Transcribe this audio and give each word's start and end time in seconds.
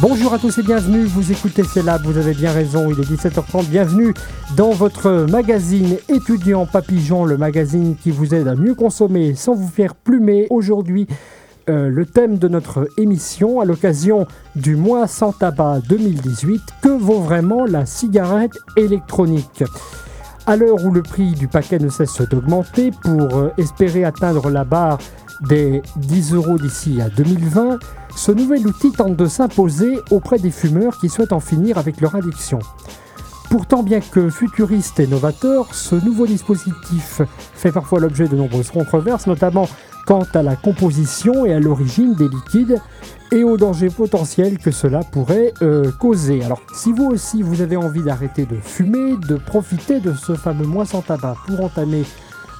Bonjour 0.00 0.32
à 0.32 0.38
tous 0.38 0.56
et 0.58 0.62
bienvenue, 0.62 1.02
vous 1.06 1.32
écoutez 1.32 1.64
C'est 1.64 1.82
vous 1.82 2.18
avez 2.18 2.32
bien 2.32 2.52
raison, 2.52 2.88
il 2.88 3.00
est 3.00 3.10
17h30, 3.10 3.66
bienvenue 3.66 4.14
dans 4.56 4.70
votre 4.70 5.26
magazine 5.28 5.96
étudiant 6.08 6.66
Papillon, 6.66 7.24
le 7.24 7.36
magazine 7.36 7.96
qui 7.96 8.12
vous 8.12 8.32
aide 8.32 8.46
à 8.46 8.54
mieux 8.54 8.76
consommer 8.76 9.34
sans 9.34 9.54
vous 9.54 9.66
faire 9.66 9.96
plumer. 9.96 10.46
Aujourd'hui, 10.50 11.08
euh, 11.68 11.88
le 11.88 12.06
thème 12.06 12.38
de 12.38 12.46
notre 12.46 12.88
émission 12.96 13.60
à 13.60 13.64
l'occasion 13.64 14.28
du 14.54 14.76
mois 14.76 15.08
sans 15.08 15.32
tabac 15.32 15.80
2018, 15.88 16.62
que 16.80 16.90
vaut 16.90 17.20
vraiment 17.20 17.64
la 17.64 17.84
cigarette 17.84 18.56
électronique? 18.76 19.64
À 20.46 20.54
l'heure 20.54 20.84
où 20.84 20.92
le 20.92 21.02
prix 21.02 21.32
du 21.32 21.48
paquet 21.48 21.80
ne 21.80 21.88
cesse 21.88 22.22
d'augmenter 22.22 22.92
pour 23.02 23.36
euh, 23.36 23.52
espérer 23.58 24.04
atteindre 24.04 24.48
la 24.48 24.62
barre 24.62 24.98
des 25.40 25.82
10 25.96 26.34
euros 26.34 26.58
d'ici 26.58 27.00
à 27.00 27.08
2020, 27.08 27.78
ce 28.16 28.32
nouvel 28.32 28.66
outil 28.66 28.92
tente 28.92 29.16
de 29.16 29.26
s'imposer 29.26 29.98
auprès 30.10 30.38
des 30.38 30.50
fumeurs 30.50 30.98
qui 30.98 31.08
souhaitent 31.08 31.32
en 31.32 31.40
finir 31.40 31.78
avec 31.78 32.00
leur 32.00 32.14
addiction. 32.14 32.58
Pourtant, 33.50 33.82
bien 33.82 34.00
que 34.00 34.28
futuriste 34.28 35.00
et 35.00 35.06
novateur, 35.06 35.74
ce 35.74 35.94
nouveau 35.94 36.26
dispositif 36.26 37.22
fait 37.54 37.72
parfois 37.72 37.98
l'objet 37.98 38.28
de 38.28 38.36
nombreuses 38.36 38.70
controverses, 38.70 39.26
notamment 39.26 39.68
quant 40.06 40.26
à 40.34 40.42
la 40.42 40.56
composition 40.56 41.46
et 41.46 41.54
à 41.54 41.60
l'origine 41.60 42.14
des 42.14 42.28
liquides 42.28 42.80
et 43.32 43.44
aux 43.44 43.56
dangers 43.56 43.90
potentiels 43.90 44.58
que 44.58 44.70
cela 44.70 45.00
pourrait 45.00 45.52
euh, 45.62 45.90
causer. 45.92 46.42
Alors, 46.42 46.60
si 46.74 46.92
vous 46.92 47.06
aussi 47.06 47.42
vous 47.42 47.62
avez 47.62 47.76
envie 47.76 48.02
d'arrêter 48.02 48.44
de 48.44 48.56
fumer, 48.56 49.16
de 49.28 49.36
profiter 49.36 50.00
de 50.00 50.12
ce 50.14 50.34
fameux 50.34 50.66
mois 50.66 50.86
sans 50.86 51.02
tabac 51.02 51.36
pour 51.46 51.62
entamer 51.62 52.04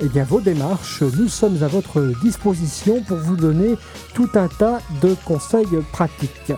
eh 0.00 0.06
bien, 0.06 0.24
vos 0.24 0.40
démarches, 0.40 1.02
nous 1.02 1.28
sommes 1.28 1.62
à 1.62 1.68
votre 1.68 2.00
disposition 2.22 3.02
pour 3.02 3.18
vous 3.18 3.36
donner 3.36 3.76
tout 4.14 4.28
un 4.34 4.48
tas 4.48 4.80
de 5.02 5.16
conseils 5.24 5.66
pratiques. 5.92 6.52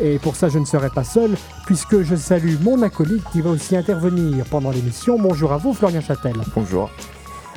Et 0.00 0.18
pour 0.18 0.36
ça, 0.36 0.48
je 0.48 0.58
ne 0.58 0.64
serai 0.64 0.90
pas 0.90 1.04
seul, 1.04 1.36
puisque 1.66 2.02
je 2.02 2.14
salue 2.14 2.54
mon 2.62 2.82
acolyte 2.82 3.24
qui 3.32 3.40
va 3.40 3.50
aussi 3.50 3.76
intervenir 3.76 4.44
pendant 4.46 4.70
l'émission. 4.70 5.18
Bonjour 5.18 5.52
à 5.52 5.56
vous, 5.56 5.74
Florian 5.74 6.00
Châtel. 6.00 6.36
Bonjour. 6.54 6.90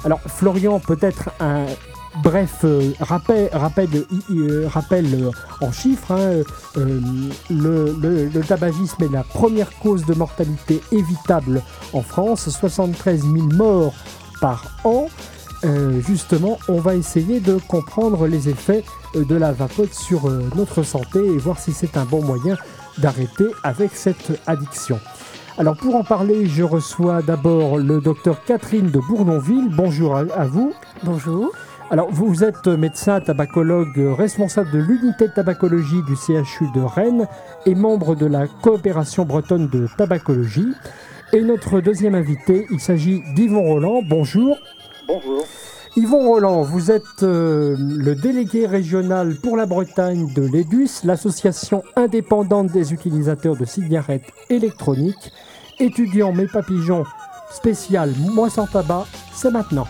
Alors, 0.03 0.19
Florian, 0.25 0.79
peut-être 0.79 1.29
un 1.39 1.65
bref 2.23 2.61
euh, 2.63 2.91
rappel, 2.99 3.49
rappel, 3.53 3.89
euh, 4.31 4.67
rappel 4.67 5.05
euh, 5.13 5.31
en 5.61 5.71
chiffres. 5.71 6.11
Hein, 6.11 6.43
le, 7.49 7.95
le, 7.99 8.41
tabagisme 8.41 9.03
est 9.03 9.11
la 9.11 9.23
première 9.23 9.71
cause 9.79 10.05
de 10.05 10.13
mortalité 10.13 10.81
évitable 10.91 11.61
en 11.93 12.01
France. 12.01 12.49
73 12.49 13.21
000 13.21 13.35
morts 13.53 13.93
par 14.41 14.65
an. 14.83 15.07
Euh, 15.63 16.01
justement, 16.01 16.57
on 16.67 16.79
va 16.79 16.95
essayer 16.95 17.39
de 17.39 17.57
comprendre 17.67 18.27
les 18.27 18.49
effets 18.49 18.83
euh, 19.15 19.23
de 19.23 19.35
la 19.35 19.51
vapote 19.51 19.93
sur 19.93 20.27
euh, 20.27 20.41
notre 20.55 20.81
santé 20.81 21.19
et 21.19 21.37
voir 21.37 21.59
si 21.59 21.71
c'est 21.71 21.97
un 21.97 22.03
bon 22.03 22.23
moyen 22.23 22.57
d'arrêter 22.97 23.45
avec 23.63 23.91
cette 23.93 24.41
addiction. 24.47 24.99
Alors 25.57 25.77
pour 25.77 25.95
en 25.95 26.03
parler, 26.03 26.47
je 26.47 26.63
reçois 26.63 27.21
d'abord 27.21 27.77
le 27.77 28.01
docteur 28.01 28.43
Catherine 28.43 28.89
de 28.89 28.99
Bournonville. 28.99 29.69
Bonjour 29.69 30.17
à, 30.17 30.45
vous. 30.45 30.73
Bonjour. 31.03 31.51
Alors 31.91 32.09
vous 32.09 32.43
êtes 32.43 32.67
médecin 32.67 33.19
tabacologue 33.19 33.99
responsable 34.17 34.71
de 34.71 34.79
l'unité 34.79 35.27
de 35.27 35.33
tabacologie 35.33 36.01
du 36.03 36.15
CHU 36.15 36.71
de 36.73 36.81
Rennes 36.81 37.27
et 37.65 37.75
membre 37.75 38.15
de 38.15 38.25
la 38.25 38.47
coopération 38.47 39.25
bretonne 39.25 39.67
de 39.67 39.87
tabacologie. 39.97 40.73
Et 41.33 41.41
notre 41.41 41.79
deuxième 41.79 42.13
invité, 42.13 42.67
il 42.71 42.81
s'agit 42.81 43.23
d'Yvon 43.33 43.63
Roland. 43.63 44.01
Bonjour. 44.03 44.57
Bonjour. 45.07 45.45
Yvon 45.95 46.27
Roland, 46.27 46.61
vous 46.61 46.91
êtes 46.91 47.23
euh, 47.23 47.77
le 47.79 48.15
délégué 48.15 48.65
régional 48.65 49.35
pour 49.41 49.55
la 49.55 49.65
Bretagne 49.65 50.27
de 50.33 50.41
l'EDUS, 50.41 51.05
l'association 51.05 51.83
indépendante 51.95 52.67
des 52.71 52.91
utilisateurs 52.91 53.55
de 53.55 53.63
cigarettes 53.63 54.29
électroniques. 54.49 55.31
Étudiant 55.79 56.33
Mes 56.33 56.47
Papillons 56.47 57.05
spécial 57.49 58.11
Moi 58.33 58.49
sans 58.49 58.67
tabac, 58.67 59.05
c'est 59.33 59.51
maintenant. 59.51 59.87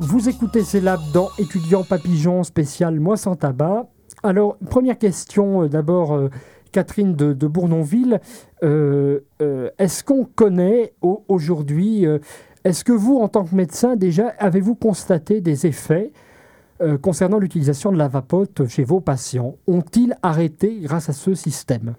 Vous 0.00 0.28
écoutez 0.28 0.64
ces 0.64 0.80
labs 0.80 1.12
dans 1.12 1.30
Étudiant 1.38 1.84
Papillon 1.84 2.42
spécial 2.42 2.98
Moi 2.98 3.16
sans 3.16 3.36
tabac. 3.36 3.86
Alors, 4.24 4.56
première 4.68 4.98
question 4.98 5.62
euh, 5.62 5.68
d'abord. 5.68 6.12
Euh, 6.12 6.28
Catherine 6.76 7.14
de, 7.16 7.46
Bournonville, 7.46 8.20
euh, 8.62 9.20
euh, 9.40 9.70
est-ce 9.78 10.04
qu'on 10.04 10.26
connaît 10.26 10.92
aujourd'hui, 11.00 12.04
euh, 12.04 12.18
est-ce 12.64 12.84
que 12.84 12.92
vous, 12.92 13.16
en 13.16 13.28
tant 13.28 13.46
que 13.46 13.54
médecin, 13.54 13.96
déjà, 13.96 14.28
avez-vous 14.38 14.74
constaté 14.74 15.40
des 15.40 15.66
effets 15.66 16.12
concernant 17.00 17.38
l'utilisation 17.38 17.90
de 17.90 17.96
la 17.96 18.08
vapote 18.08 18.68
chez 18.68 18.84
vos 18.84 19.00
patients? 19.00 19.56
Ont-ils 19.66 20.14
arrêté 20.22 20.80
grâce 20.82 21.08
à 21.08 21.14
ce 21.14 21.32
système? 21.34 21.94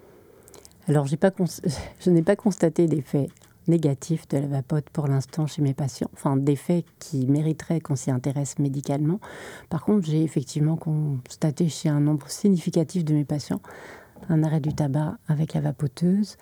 Alors, 0.88 1.08
je 2.00 2.10
n'ai 2.12 2.22
pas 2.22 2.36
constaté 2.36 2.86
d'effets 2.86 3.30
négatifs 3.68 4.28
de 4.28 4.38
la 4.38 4.46
vapote 4.46 4.92
pour 4.92 5.08
l'instant 5.08 5.48
chez 5.48 5.64
mes 5.64 5.74
patients, 5.74 6.10
enfin 6.14 6.38
d'effets 6.38 6.86
qui 7.00 7.26
mériteraient 7.26 7.80
qu'on 7.80 7.96
s'y 7.96 8.12
intéresse 8.12 8.60
médicalement. 8.60 9.20
Par 9.70 9.84
contre, 9.84 10.06
j'ai 10.06 10.24
effectivement 10.24 10.76
constaté 10.76 11.68
chez 11.68 11.90
un 11.90 12.00
nombre 12.00 12.30
significatif 12.30 13.04
de 13.04 13.16
mes 13.16 13.26
patients 13.26 13.62
un 14.30 14.44
arrêt 14.44 14.60
du 14.60 14.74
tabac 14.74 15.18
avec 15.28 15.54
la 15.54 15.62
vapoteuse, 15.62 16.38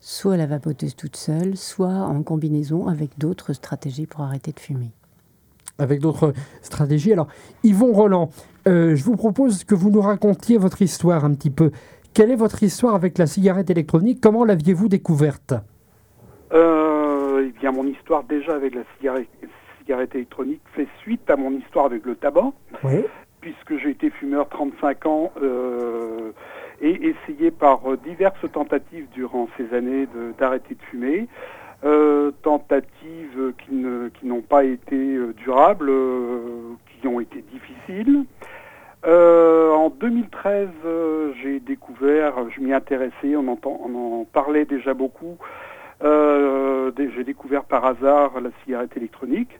soit 0.00 0.36
la 0.36 0.46
vapoteuse 0.46 0.96
toute 0.96 1.16
seule, 1.16 1.56
soit 1.56 1.88
en 1.88 2.22
combinaison 2.22 2.88
avec 2.88 3.18
d'autres 3.18 3.52
stratégies 3.52 4.06
pour 4.06 4.22
arrêter 4.22 4.52
de 4.52 4.60
fumer. 4.60 4.90
Avec 5.78 6.00
d'autres 6.00 6.32
stratégies. 6.62 7.12
Alors, 7.12 7.28
Yvon 7.64 7.92
Roland, 7.92 8.30
euh, 8.68 8.94
je 8.94 9.04
vous 9.04 9.16
propose 9.16 9.64
que 9.64 9.74
vous 9.74 9.90
nous 9.90 10.02
racontiez 10.02 10.58
votre 10.58 10.82
histoire 10.82 11.24
un 11.24 11.34
petit 11.34 11.50
peu. 11.50 11.70
Quelle 12.12 12.30
est 12.30 12.36
votre 12.36 12.62
histoire 12.62 12.94
avec 12.94 13.18
la 13.18 13.26
cigarette 13.26 13.70
électronique? 13.70 14.20
Comment 14.20 14.44
l'aviez-vous 14.44 14.88
découverte? 14.88 15.54
Euh, 16.52 17.46
Eh 17.46 17.52
bien, 17.60 17.72
mon 17.72 17.86
histoire 17.86 18.24
déjà 18.24 18.54
avec 18.54 18.74
la 18.74 18.82
cigarette, 18.96 19.28
cigarette, 19.78 20.14
électronique 20.14 20.60
fait 20.74 20.88
suite 21.00 21.28
à 21.30 21.36
mon 21.36 21.52
histoire 21.52 21.86
avec 21.86 22.04
le 22.04 22.16
tabac. 22.16 22.52
Oui. 22.84 23.04
Puisque 23.40 23.78
j'ai 23.78 23.90
été 23.90 24.10
fumeur 24.10 24.48
35 24.48 25.06
ans. 25.06 25.32
Euh, 25.42 26.09
et 26.80 27.08
essayé 27.08 27.50
par 27.50 27.80
euh, 27.90 27.96
diverses 27.96 28.50
tentatives 28.52 29.06
durant 29.12 29.48
ces 29.56 29.74
années 29.74 30.06
d'arrêter 30.38 30.74
de, 30.74 30.82
fumer. 30.82 31.28
Euh, 31.82 32.30
tentatives 32.42 33.54
qui 33.58 34.26
n'ont 34.26 34.42
pas 34.42 34.64
été 34.64 34.96
euh, 34.96 35.32
durables, 35.32 35.90
qui 37.00 37.08
ont 37.08 37.20
été 37.20 37.42
difficiles. 37.52 38.24
en 39.04 39.88
2013, 39.88 40.68
j'ai 41.42 41.60
découvert, 41.60 42.34
je 42.54 42.60
m'y 42.60 42.72
intéressais, 42.74 43.34
on, 43.34 43.48
entend, 43.48 43.80
on 43.82 44.20
en 44.20 44.24
parlait 44.24 44.66
déjà 44.66 44.92
beaucoup. 44.92 45.38
j'ai 46.02 47.24
découvert 47.24 47.64
par 47.64 47.84
hasard 47.86 48.40
la 48.40 48.50
cigarette 48.64 48.94
électronique. 48.96 49.58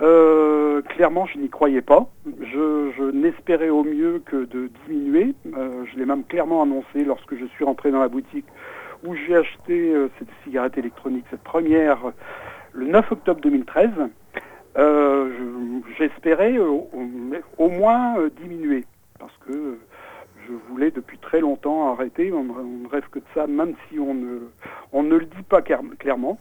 Euh, 0.00 0.82
clairement, 0.82 1.26
je 1.26 1.38
n'y 1.38 1.48
croyais 1.48 1.82
pas. 1.82 2.08
Je, 2.26 3.10
n'espérais 3.10 3.68
au 3.68 3.84
mieux 3.84 4.22
que 4.24 4.44
de 4.44 4.70
diminuer. 4.86 5.34
Euh, 5.56 5.84
je 5.92 5.98
l'ai 5.98 6.06
même 6.06 6.24
clairement 6.24 6.62
annoncé 6.62 7.04
lorsque 7.04 7.36
je 7.36 7.44
suis 7.46 7.64
rentré 7.64 7.90
dans 7.90 8.00
la 8.00 8.08
boutique 8.08 8.46
où 9.04 9.14
j'ai 9.14 9.36
acheté 9.36 9.92
euh, 9.92 10.08
cette 10.18 10.28
cigarette 10.44 10.78
électronique, 10.78 11.24
cette 11.30 11.42
première, 11.42 11.98
le 12.72 12.86
9 12.86 13.12
octobre 13.12 13.40
2013. 13.40 13.90
J'espérais 15.98 16.56
au, 16.58 17.68
moins 17.68 18.16
diminuer 18.40 18.84
parce 19.18 19.36
que 19.46 19.78
je 20.46 20.52
voulais 20.68 20.90
depuis 20.90 21.18
très 21.18 21.40
longtemps 21.40 21.92
arrêter. 21.92 22.32
On, 22.32 22.44
ne 22.44 22.88
rêve 22.88 23.08
que 23.10 23.18
de 23.18 23.24
ça, 23.34 23.46
même 23.46 23.74
si 23.88 23.98
on 23.98 24.14
ne, 24.14 24.38
on 24.92 25.02
ne 25.02 25.16
le 25.16 25.26
dit 25.26 25.42
pas 25.48 25.62
clairement. 25.62 26.38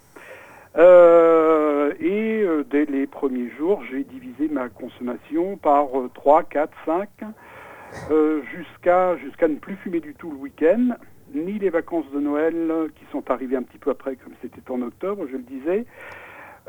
Euh, 0.77 1.93
et 1.99 2.43
euh, 2.43 2.63
dès 2.69 2.85
les 2.85 3.07
premiers 3.07 3.49
jours, 3.57 3.83
j'ai 3.89 4.03
divisé 4.03 4.47
ma 4.49 4.69
consommation 4.69 5.57
par 5.57 5.87
3, 6.13 6.43
4, 6.43 6.71
5, 6.85 7.09
jusqu'à 8.55 9.17
jusqu'à 9.17 9.47
ne 9.49 9.55
plus 9.55 9.75
fumer 9.77 9.99
du 9.99 10.13
tout 10.13 10.31
le 10.31 10.37
week-end, 10.37 10.95
ni 11.33 11.59
les 11.59 11.69
vacances 11.69 12.09
de 12.11 12.19
Noël 12.19 12.71
qui 12.95 13.05
sont 13.11 13.29
arrivées 13.29 13.57
un 13.57 13.63
petit 13.63 13.77
peu 13.77 13.89
après, 13.89 14.15
comme 14.15 14.33
c'était 14.41 14.71
en 14.71 14.81
octobre, 14.81 15.25
je 15.29 15.37
le 15.37 15.43
disais. 15.43 15.85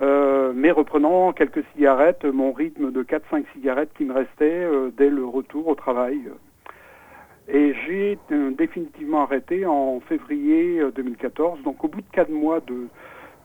Euh, 0.01 0.53
mais 0.55 0.71
reprenant 0.71 1.33
quelques 1.33 1.63
cigarettes, 1.75 2.25
mon 2.25 2.53
rythme 2.53 2.91
de 2.91 3.03
4-5 3.03 3.45
cigarettes 3.53 3.91
qui 3.97 4.05
me 4.05 4.15
restait 4.15 4.67
dès 4.97 5.11
le 5.11 5.25
retour 5.25 5.69
au 5.69 5.75
travail. 5.77 6.21
Et 7.49 7.75
j'ai 7.87 8.19
définitivement 8.57 9.23
arrêté 9.23 9.67
en 9.67 10.01
février 10.01 10.83
2014, 10.95 11.63
donc 11.63 11.85
au 11.85 11.89
bout 11.89 12.01
de 12.01 12.11
4 12.13 12.31
mois 12.31 12.61
de, 12.61 12.89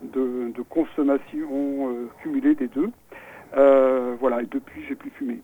de, 0.01 0.61
consommation 0.69 1.89
euh, 1.89 2.07
cumulée 2.21 2.55
des 2.55 2.67
deux. 2.67 2.89
Euh, 3.55 4.15
voilà, 4.19 4.41
et 4.41 4.45
depuis, 4.45 4.81
j'ai 4.87 4.95
plus 4.95 5.11
fumé. 5.11 5.41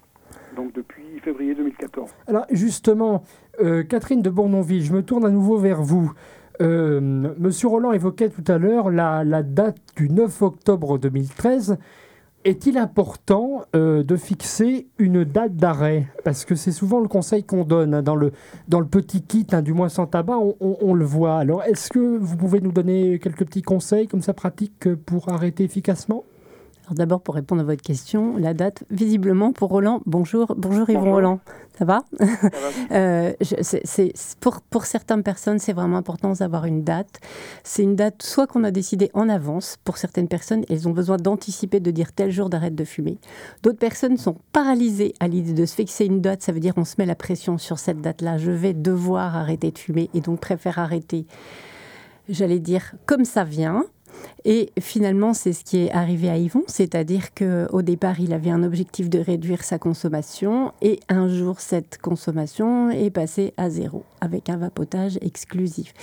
Donc 0.55 0.73
depuis 0.73 1.03
février 1.23 1.55
2014. 1.55 2.11
Alors 2.27 2.45
justement, 2.51 3.23
euh, 3.61 3.83
Catherine 3.83 4.21
de 4.21 4.29
Bournonville, 4.29 4.83
je 4.83 4.93
me 4.93 5.03
tourne 5.03 5.25
à 5.25 5.29
nouveau 5.29 5.57
vers 5.57 5.81
vous. 5.81 6.11
Monsieur 6.59 7.67
Roland 7.67 7.91
évoquait 7.91 8.29
tout 8.29 8.43
à 8.47 8.57
l'heure 8.57 8.89
la, 8.89 9.43
date 9.43 9.77
du 9.97 10.09
9 10.09 10.41
octobre 10.43 10.97
2013. 10.97 11.77
Est-il 12.45 12.77
important 12.77 13.63
euh, 13.73 14.03
de 14.03 14.17
fixer 14.17 14.87
une 14.97 15.23
date 15.23 15.55
d'arrêt? 15.55 16.07
Parce 16.25 16.43
que 16.43 16.55
c'est 16.55 16.73
souvent 16.73 16.99
le 16.99 17.07
conseil 17.07 17.45
qu'on 17.45 17.63
donne 17.63 17.93
hein, 17.93 18.03
dans, 18.03 18.15
le, 18.15 18.31
petit 18.91 19.21
kit, 19.21 19.47
hein, 19.53 19.61
du 19.61 19.71
moins 19.71 19.87
sans 19.87 20.07
tabac, 20.07 20.37
on, 20.59 20.93
le 20.93 21.05
voit. 21.05 21.37
Alors, 21.37 21.63
est-ce 21.63 21.89
que 21.89 22.17
vous 22.17 22.35
pouvez 22.35 22.59
nous 22.59 22.73
donner 22.73 23.17
quelques 23.19 23.45
petits 23.45 23.61
conseils 23.61 24.07
comme 24.07 24.21
ça 24.21 24.33
pratiques 24.33 24.93
pour 25.05 25.29
arrêter 25.29 25.63
efficacement? 25.63 26.25
D'abord, 26.91 27.21
pour 27.21 27.35
répondre 27.35 27.61
à 27.61 27.63
votre 27.63 27.81
question, 27.81 28.37
la 28.37 28.53
date, 28.53 28.83
visiblement, 28.89 29.51
pour 29.51 29.69
Roland, 29.69 30.01
bonjour, 30.05 30.53
bonjour 30.57 30.89
Yvon 30.89 31.11
Roland, 31.11 31.39
ça 31.77 31.85
va, 31.85 32.03
euh, 32.91 33.33
pour, 34.39 34.61
pour 34.61 34.85
certaines 34.85 35.23
personnes, 35.23 35.59
c'est 35.59 35.73
vraiment 35.73 35.97
important 35.97 36.33
d'avoir 36.33 36.65
une 36.65 36.83
date. 36.83 37.19
C'est 37.63 37.83
une 37.83 37.95
date 37.95 38.21
soit 38.21 38.47
qu'on 38.47 38.63
a 38.63 38.71
décidé 38.71 39.09
en 39.13 39.29
avance, 39.29 39.77
pour 39.83 39.97
certaines 39.97 40.27
personnes, 40.27 40.63
elles 40.69 40.87
ont 40.87 40.91
besoin 40.91 41.17
d'anticiper, 41.17 41.79
de 41.79 41.91
dire 41.91 42.13
tel 42.13 42.31
jour 42.31 42.49
d'arrêt 42.49 42.71
de 42.71 42.83
fumer. 42.83 43.17
D'autres 43.63 43.79
personnes 43.79 44.17
sont 44.17 44.37
paralysées 44.51 45.13
à 45.19 45.27
l'idée 45.27 45.53
de 45.53 45.65
se 45.65 45.75
fixer 45.75 46.05
une 46.05 46.21
date, 46.21 46.41
ça 46.41 46.51
veut 46.51 46.59
dire 46.59 46.73
on 46.77 46.85
se 46.85 46.95
met 46.97 47.05
la 47.05 47.15
pression 47.15 47.57
sur 47.57 47.79
cette 47.79 48.01
date-là, 48.01 48.37
je 48.37 48.51
vais 48.51 48.73
devoir 48.73 49.35
arrêter 49.35 49.71
de 49.71 49.77
fumer 49.77 50.09
et 50.13 50.21
donc 50.21 50.39
préfère 50.39 50.79
arrêter 50.79 51.25
j'allais 52.29 52.59
dire, 52.59 52.93
comme 53.05 53.25
ça 53.25 53.43
vient, 53.43 53.85
et 54.45 54.71
finalement, 54.79 55.33
c'est 55.33 55.53
ce 55.53 55.63
qui 55.63 55.77
est 55.85 55.91
arrivé 55.91 56.29
à 56.29 56.37
Yvon, 56.37 56.63
c'est-à-dire 56.67 57.33
qu'au 57.33 57.81
départ, 57.81 58.19
il 58.19 58.33
avait 58.33 58.49
un 58.49 58.63
objectif 58.63 59.09
de 59.09 59.19
réduire 59.19 59.63
sa 59.63 59.79
consommation 59.79 60.73
et 60.81 60.99
un 61.09 61.27
jour, 61.27 61.59
cette 61.59 61.97
consommation 61.99 62.89
est 62.89 63.09
passée 63.09 63.53
à 63.57 63.69
zéro 63.69 64.03
avec 64.21 64.49
un 64.49 64.57
vapotage 64.57 65.17
exclusif. 65.21 65.93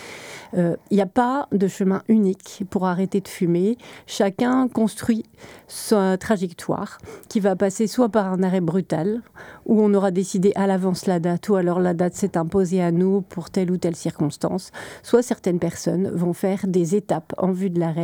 Euh, 0.55 0.77
il 0.91 0.97
n'y 0.97 1.03
a 1.03 1.07
pas 1.07 1.49
de 1.53 1.69
chemin 1.69 2.03
unique 2.09 2.65
pour 2.69 2.87
arrêter 2.87 3.21
de 3.21 3.29
fumer. 3.29 3.79
Chacun 4.07 4.69
construit 4.69 5.25
sa 5.69 6.19
trajectoire 6.19 6.99
qui 7.29 7.41
va 7.41 7.56
passer 7.56 7.87
soit 7.87 8.09
par 8.09 8.27
un 8.33 8.43
arrêt 8.43 8.61
brutal, 8.61 9.23
où 9.67 9.81
on 9.81 9.95
aura 9.95 10.11
décidé 10.11 10.53
à 10.55 10.67
l'avance 10.67 11.06
la 11.06 11.21
date, 11.21 11.49
ou 11.49 11.56
alors 11.56 11.81
la 11.81 11.95
date 11.95 12.15
s'est 12.15 12.37
imposée 12.37 12.83
à 12.83 12.91
nous 12.91 13.23
pour 13.23 13.51
telle 13.51 13.71
ou 13.71 13.77
telle 13.77 13.97
circonstance, 13.97 14.71
soit 15.03 15.23
certaines 15.23 15.59
personnes 15.59 16.11
vont 16.11 16.33
faire 16.33 16.67
des 16.67 16.95
étapes 16.95 17.33
en 17.39 17.53
vue 17.53 17.71
de 17.71 17.81
l'arrêt, 17.81 18.00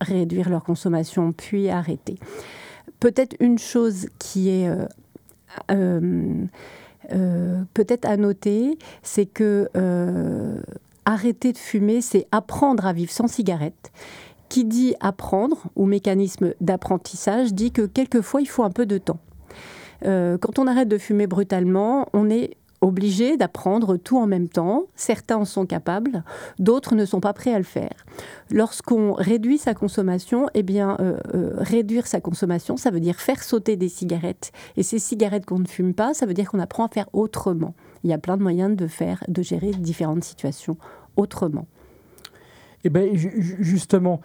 réduire 0.00 0.48
leur 0.48 0.64
consommation, 0.64 1.32
puis 1.32 1.68
arrêter. 1.68 2.16
Peut-être 3.00 3.36
une 3.40 3.58
chose 3.58 4.08
qui 4.18 4.50
est... 4.50 4.68
Euh, 5.70 6.46
euh, 7.12 7.62
peut-être 7.74 8.06
à 8.06 8.16
noter, 8.16 8.78
c'est 9.02 9.26
que 9.26 9.68
arrêter 11.04 11.52
de 11.52 11.58
fumer, 11.58 12.00
c'est 12.00 12.26
apprendre 12.30 12.86
à 12.86 12.92
vivre 12.92 13.10
sans 13.10 13.26
cigarette. 13.26 13.90
Qui 14.48 14.64
dit 14.64 14.94
apprendre, 15.00 15.64
ou 15.76 15.86
mécanisme 15.86 16.54
d'apprentissage, 16.60 17.54
dit 17.54 17.72
que 17.72 17.82
quelquefois 17.82 18.40
il 18.40 18.48
faut 18.48 18.64
un 18.64 18.70
peu 18.70 18.86
de 18.86 18.98
temps. 18.98 19.20
Euh, 20.06 20.38
quand 20.38 20.58
on 20.58 20.66
arrête 20.66 20.88
de 20.88 20.98
fumer 20.98 21.26
brutalement, 21.26 22.08
on 22.12 22.30
est 22.30 22.56
obligé 22.80 23.36
d'apprendre 23.36 23.96
tout 23.96 24.18
en 24.18 24.26
même 24.26 24.48
temps. 24.48 24.84
Certains 24.94 25.36
en 25.36 25.44
sont 25.44 25.66
capables, 25.66 26.24
d'autres 26.58 26.94
ne 26.94 27.04
sont 27.04 27.20
pas 27.20 27.32
prêts 27.32 27.52
à 27.52 27.58
le 27.58 27.64
faire. 27.64 28.06
Lorsqu'on 28.50 29.12
réduit 29.12 29.58
sa 29.58 29.74
consommation, 29.74 30.48
eh 30.54 30.62
bien, 30.62 30.96
euh, 31.00 31.18
euh, 31.34 31.52
réduire 31.58 32.06
sa 32.06 32.20
consommation, 32.20 32.76
ça 32.76 32.90
veut 32.90 33.00
dire 33.00 33.16
faire 33.16 33.42
sauter 33.42 33.76
des 33.76 33.88
cigarettes. 33.88 34.52
Et 34.76 34.82
ces 34.82 34.98
cigarettes 34.98 35.46
qu'on 35.46 35.58
ne 35.58 35.68
fume 35.68 35.94
pas, 35.94 36.14
ça 36.14 36.26
veut 36.26 36.34
dire 36.34 36.50
qu'on 36.50 36.58
apprend 36.58 36.86
à 36.86 36.88
faire 36.88 37.08
autrement. 37.12 37.74
Il 38.02 38.10
y 38.10 38.12
a 38.12 38.18
plein 38.18 38.36
de 38.36 38.42
moyens 38.42 38.76
de 38.76 38.86
faire, 38.86 39.22
de 39.28 39.42
gérer 39.42 39.72
différentes 39.72 40.24
situations 40.24 40.76
autrement. 41.16 41.66
Eh 42.84 42.88
bien, 42.88 43.08
justement, 43.12 44.22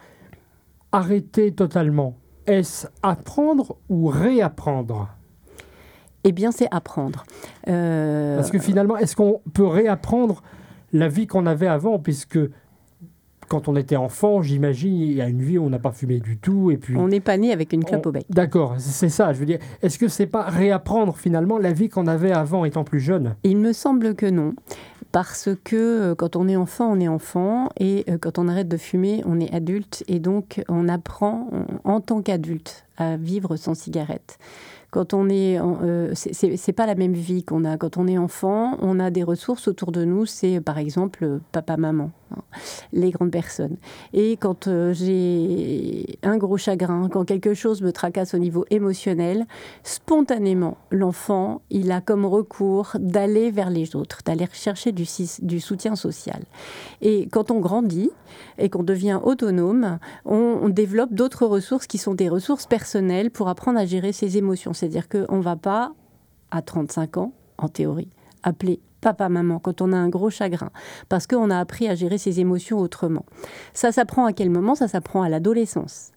arrêter 0.92 1.52
totalement, 1.52 2.16
est-ce 2.46 2.86
apprendre 3.02 3.76
ou 3.90 4.06
réapprendre? 4.06 5.15
Eh 6.26 6.32
bien, 6.32 6.50
c'est 6.50 6.68
apprendre. 6.72 7.24
Euh, 7.68 8.36
Parce 8.36 8.50
que 8.50 8.58
finalement, 8.58 8.96
est-ce 8.96 9.14
qu'on 9.14 9.40
peut 9.54 9.66
réapprendre 9.66 10.42
la 10.92 11.08
vie 11.08 11.26
qu'on 11.26 11.46
avait 11.46 11.68
avant 11.68 11.98
Puisque 11.98 12.38
quand 13.48 13.68
on 13.68 13.76
était 13.76 13.94
enfant, 13.96 14.42
j'imagine, 14.42 14.96
il 14.96 15.12
y 15.12 15.20
a 15.20 15.28
une 15.28 15.40
vie 15.40 15.56
où 15.56 15.64
on 15.64 15.70
n'a 15.70 15.78
pas 15.78 15.92
fumé 15.92 16.18
du 16.18 16.36
tout. 16.36 16.72
Et 16.72 16.78
puis 16.78 16.96
on 16.96 17.06
n'est 17.06 17.20
pas 17.20 17.36
né 17.36 17.52
avec 17.52 17.72
une 17.72 17.84
clope 17.84 18.06
au 18.06 18.10
bec. 18.10 18.26
D'accord, 18.28 18.74
c'est 18.78 19.08
ça. 19.08 19.32
Je 19.32 19.38
veux 19.38 19.46
dire, 19.46 19.60
est-ce 19.82 19.98
que 20.00 20.08
c'est 20.08 20.26
pas 20.26 20.42
réapprendre 20.42 21.16
finalement 21.16 21.58
la 21.58 21.72
vie 21.72 21.88
qu'on 21.88 22.08
avait 22.08 22.32
avant 22.32 22.64
étant 22.64 22.82
plus 22.82 23.00
jeune? 23.00 23.36
Il 23.44 23.58
me 23.58 23.72
semble 23.72 24.16
que 24.16 24.26
non. 24.26 24.54
Parce 25.12 25.48
que 25.62 25.76
euh, 25.76 26.14
quand 26.16 26.34
on 26.34 26.48
est 26.48 26.56
enfant, 26.56 26.90
on 26.92 27.00
est 27.00 27.08
enfant, 27.08 27.68
et 27.78 28.04
euh, 28.10 28.18
quand 28.20 28.38
on 28.38 28.48
arrête 28.48 28.68
de 28.68 28.76
fumer, 28.76 29.22
on 29.24 29.38
est 29.38 29.54
adulte, 29.54 30.02
et 30.08 30.18
donc 30.18 30.62
on 30.68 30.88
apprend 30.88 31.48
en 31.84 32.00
tant 32.00 32.20
qu'adulte 32.20 32.84
à 32.98 33.16
vivre 33.16 33.56
sans 33.56 33.74
cigarette. 33.74 34.38
Quand 34.96 35.12
on 35.12 35.28
est, 35.28 35.60
euh, 35.60 36.14
c'est 36.14 36.72
pas 36.72 36.86
la 36.86 36.94
même 36.94 37.12
vie 37.12 37.44
qu'on 37.44 37.66
a 37.66 37.76
quand 37.76 37.98
on 37.98 38.08
est 38.08 38.16
enfant. 38.16 38.78
On 38.80 38.98
a 38.98 39.10
des 39.10 39.24
ressources 39.24 39.68
autour 39.68 39.92
de 39.92 40.06
nous. 40.06 40.24
C'est 40.24 40.58
par 40.62 40.78
exemple 40.78 41.40
papa, 41.52 41.76
maman, 41.76 42.12
hein, 42.34 42.40
les 42.94 43.10
grandes 43.10 43.30
personnes. 43.30 43.76
Et 44.14 44.38
quand 44.38 44.68
euh, 44.68 44.94
j'ai 44.94 46.18
un 46.22 46.38
gros 46.38 46.56
chagrin, 46.56 47.10
quand 47.10 47.26
quelque 47.26 47.52
chose 47.52 47.82
me 47.82 47.92
tracasse 47.92 48.32
au 48.32 48.38
niveau 48.38 48.64
émotionnel, 48.70 49.44
spontanément, 49.82 50.78
l'enfant, 50.90 51.60
il 51.68 51.92
a 51.92 52.00
comme 52.00 52.24
recours 52.24 52.92
d'aller 52.98 53.50
vers 53.50 53.68
les 53.68 53.96
autres, 53.96 54.20
d'aller 54.24 54.46
chercher 54.54 54.92
du, 54.92 55.04
du 55.42 55.60
soutien 55.60 55.94
social. 55.94 56.42
Et 57.02 57.28
quand 57.30 57.50
on 57.50 57.60
grandit 57.60 58.12
et 58.56 58.70
qu'on 58.70 58.82
devient 58.82 59.20
autonome, 59.22 59.98
on, 60.24 60.58
on 60.62 60.70
développe 60.70 61.12
d'autres 61.12 61.44
ressources 61.44 61.86
qui 61.86 61.98
sont 61.98 62.14
des 62.14 62.30
ressources 62.30 62.66
personnelles 62.66 63.30
pour 63.30 63.48
apprendre 63.48 63.78
à 63.78 63.84
gérer 63.84 64.12
ses 64.14 64.38
émotions. 64.38 64.72
C'est-à-dire 64.88 65.08
qu'on 65.08 65.38
ne 65.38 65.42
va 65.42 65.56
pas, 65.56 65.92
à 66.50 66.62
35 66.62 67.16
ans, 67.16 67.32
en 67.58 67.68
théorie, 67.68 68.08
appeler 68.42 68.80
papa, 69.00 69.28
maman, 69.28 69.58
quand 69.58 69.82
on 69.82 69.92
a 69.92 69.96
un 69.96 70.08
gros 70.08 70.30
chagrin, 70.30 70.70
parce 71.08 71.26
qu'on 71.26 71.50
a 71.50 71.58
appris 71.58 71.88
à 71.88 71.94
gérer 71.94 72.18
ses 72.18 72.40
émotions 72.40 72.78
autrement. 72.78 73.24
Ça 73.74 73.92
s'apprend 73.92 74.26
à 74.26 74.32
quel 74.32 74.50
moment? 74.50 74.74
Ça 74.74 74.88
s'apprend 74.88 75.22
à 75.22 75.28
l'adolescence. 75.28 76.12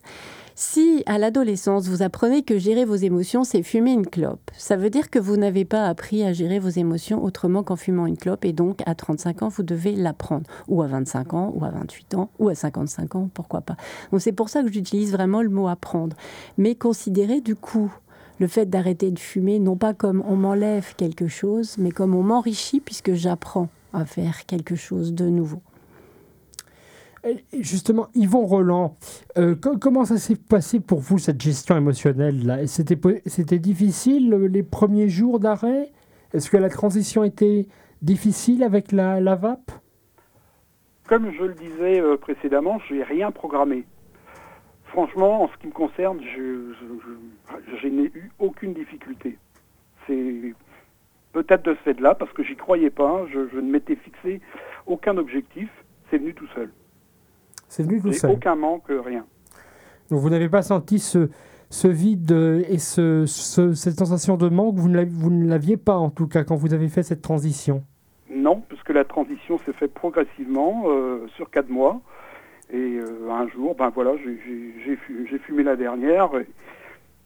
Si 0.56 1.04
à 1.06 1.18
l'adolescence, 1.18 1.88
vous 1.88 2.04
apprenez 2.04 2.44
que 2.44 2.57
gérer 2.57 2.83
vos 2.83 2.95
émotions, 2.95 3.45
c'est 3.45 3.63
fumer 3.63 3.94
une 3.94 4.06
clope, 4.06 4.51
ça 4.57 4.75
veut 4.75 4.89
dire 4.89 5.10
que 5.10 5.18
vous 5.18 5.38
n'avez 5.38 5.63
pas 5.63 5.85
appris 5.85 6.23
à 6.23 6.33
gérer 6.33 6.59
vos 6.59 6.68
émotions 6.68 7.23
autrement 7.23 7.64
qu'en 7.64 7.78
fumant 7.78 8.07
une 8.07 8.18
clope, 8.18 8.44
et 8.44 8.52
donc 8.52 8.81
à 8.85 8.94
35 8.94 9.44
ans, 9.44 9.47
vous 9.47 9.64
devez 9.64 9.95
l'apprendre, 9.95 10.45
ou 10.68 10.81
à 10.81 10.88
25 10.88 11.33
ans, 11.33 11.54
ou 11.56 11.64
à 11.64 11.69
28 11.69 12.16
ans, 12.16 12.30
ou 12.40 12.49
à 12.49 12.56
55 12.56 13.16
ans, 13.16 13.30
pourquoi 13.33 13.61
pas. 13.61 13.78
Donc 14.11 14.19
c'est 14.19 14.33
pour 14.33 14.49
ça 14.49 14.61
que 14.61 14.69
j'utilise 14.69 15.14
vraiment 15.14 15.42
le 15.42 15.49
mot 15.49 15.69
apprendre. 15.69 16.18
Mais 16.57 16.76
considérez 16.76 17.40
du 17.40 17.56
coup 17.56 17.94
le 18.40 18.48
fait 18.48 18.66
d'arrêter 18.66 19.12
de 19.12 19.19
fumer, 19.19 19.60
non 19.60 19.76
pas 19.76 19.94
comme 19.94 20.24
on 20.28 20.36
m'enlève 20.36 20.96
quelque 20.96 21.28
chose, 21.28 21.78
mais 21.78 21.92
comme 21.92 22.16
on 22.16 22.24
m'enrichit 22.24 22.80
puisque 22.80 23.14
j'apprends 23.14 23.69
à 23.94 24.06
faire 24.06 24.46
quelque 24.46 24.76
chose 24.76 25.14
de 25.14 25.28
nouveau. 25.28 25.62
Justement, 27.60 28.08
Yvon 28.16 28.46
Roland, 28.46 28.96
euh, 29.38 29.56
comment 29.56 30.06
ça 30.06 30.18
s'est 30.18 30.38
passé 30.38 30.80
pour 30.80 31.00
vous 31.00 31.18
cette 31.18 31.42
gestion 31.42 31.76
émotionnelle 31.76 32.64
C'était 32.68 33.60
difficile 33.60 34.30
les 34.30 34.64
premiers 34.64 35.10
jours 35.10 35.40
d'arrêt? 35.40 35.92
Est-ce 36.34 36.50
que 36.50 36.58
la 36.58 36.69
transition 36.69 37.26
était 37.26 37.68
difficile 38.02 38.64
avec 38.64 38.94
la, 38.94 39.19
la 39.19 39.36
VAP 39.36 39.72
Comme 41.10 41.30
je 41.38 41.44
le 41.44 41.56
disais 41.56 42.00
euh, 42.00 42.16
précédemment, 42.16 42.80
je 42.88 42.96
n'ai 42.96 43.04
rien 43.04 43.31
programmé. 43.31 43.84
Franchement, 44.90 45.44
en 45.44 45.48
ce 45.50 45.58
qui 45.58 45.68
me 45.68 45.72
concerne, 45.72 46.19
je, 46.36 47.88
n'ai 47.88 48.06
eu 48.06 48.31
aucune 48.40 48.74
difficulté. 48.74 49.38
C'est 50.08 50.54
peut-être 51.31 51.64
de 51.64 51.76
ce 51.76 51.80
fait-là, 51.81 52.16
parce 52.16 52.31
que 52.34 52.44
j'y 52.44 52.56
croyais 52.56 52.90
pas, 52.90 53.26
je, 53.31 53.56
ne 53.56 53.72
m'étais 53.72 53.96
fixé 53.96 54.42
aucun 54.88 55.18
objectif, 55.18 55.69
c'est 56.10 56.18
venu 56.18 56.34
tout 56.34 56.48
seul. 56.56 56.72
C'est 57.68 57.84
venu 57.84 58.02
tout 58.02 58.14
seul. 58.14 58.31
Aucun 58.31 58.56
manque, 58.56 58.88
rien. 58.90 59.26
Donc 60.10 60.19
vous 60.19 60.30
n'avez 60.31 60.50
pas 60.50 60.64
senti 60.64 60.98
ce, 60.98 61.30
ce 61.69 61.88
vide 61.88 62.31
et 62.68 62.80
ce, 62.80 63.28
cette 63.28 64.00
sensation 64.00 64.38
de 64.38 64.50
manque, 64.50 64.76
vous 64.76 64.90
ne 64.90 65.48
l'aviez 65.48 65.78
pas 65.78 65.98
en 65.98 66.10
tout 66.10 66.28
cas 66.28 66.44
quand 66.44 66.56
vous 66.56 66.74
avez 66.74 66.90
fait 66.90 67.04
cette 67.04 67.22
transition? 67.22 67.84
Non, 68.31 68.64
puisque 68.68 68.90
la 68.90 69.06
transition 69.06 69.60
s'est 69.66 69.74
faite 69.74 69.94
progressivement 69.94 70.86
euh, 70.88 71.28
sur 71.36 71.52
quatre 71.52 71.69
mois. 71.69 72.02
Et 72.71 72.99
euh, 72.99 73.31
un 73.31 73.47
jour, 73.47 73.76
ben 73.76 73.90
voilà, 73.90 74.11
j'ai 74.18 75.38
fumé 75.40 75.64
la 75.64 75.76
dernière. 75.76 76.30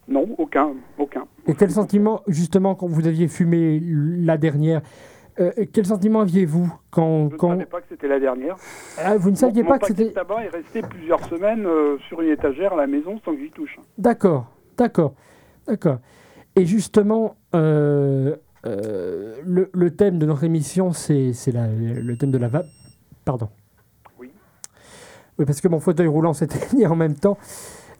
non, 0.07 0.27
aucun, 0.37 0.71
aucun. 0.97 1.25
Et 1.47 1.53
quel 1.53 1.71
sentiment, 1.71 2.21
justement, 2.27 2.75
quand 2.75 2.87
vous 2.87 3.07
aviez 3.07 3.27
fumé 3.27 3.81
la 3.83 4.37
dernière, 4.37 4.81
euh, 5.39 5.51
quel 5.73 5.85
sentiment 5.85 6.21
aviez-vous 6.21 6.73
quand... 6.91 7.29
Je 7.31 7.35
quand... 7.35 7.49
ne 7.49 7.53
savais 7.55 7.65
pas 7.65 7.81
que 7.81 7.87
c'était 7.89 8.07
la 8.07 8.19
dernière. 8.19 8.55
Ah, 8.97 9.17
vous 9.17 9.31
ne 9.31 9.35
saviez 9.35 9.63
pas 9.63 9.79
que 9.79 9.87
c'était... 9.87 10.05
Le 10.05 10.13
tabac 10.13 10.45
est 10.45 10.49
resté 10.49 10.81
plusieurs 10.81 11.23
semaines 11.25 11.65
euh, 11.65 11.97
sur 12.07 12.21
une 12.21 12.29
étagère 12.29 12.73
à 12.73 12.77
la 12.77 12.87
maison 12.87 13.19
sans 13.25 13.33
que 13.33 13.39
j'y 13.39 13.51
touche. 13.51 13.77
D'accord, 13.97 14.45
d'accord, 14.77 15.13
d'accord. 15.67 15.97
Et 16.55 16.65
justement, 16.65 17.35
le, 17.51 18.39
le, 18.63 19.89
thème 19.91 20.19
de 20.19 20.25
notre 20.25 20.43
émission, 20.45 20.93
c'est 20.93 21.33
le 21.47 22.15
thème 22.15 22.31
de 22.31 22.37
la 22.37 22.47
vape. 22.47 22.67
Pardon. 23.25 23.49
Oui, 25.37 25.45
parce 25.45 25.61
que 25.61 25.67
mon 25.67 25.79
fauteuil 25.79 26.07
roulant 26.07 26.33
s'est 26.33 26.47
mis 26.75 26.85
en 26.85 26.95
même 26.95 27.15
temps. 27.15 27.37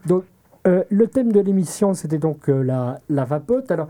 Donc, 0.05 0.23
le 0.65 1.07
thème 1.07 1.31
de 1.31 1.39
l'émission, 1.41 1.93
c'était 1.93 2.19
donc 2.19 2.47
la, 2.47 2.99
la 3.09 3.25
vapote. 3.25 3.69
Alors, 3.69 3.87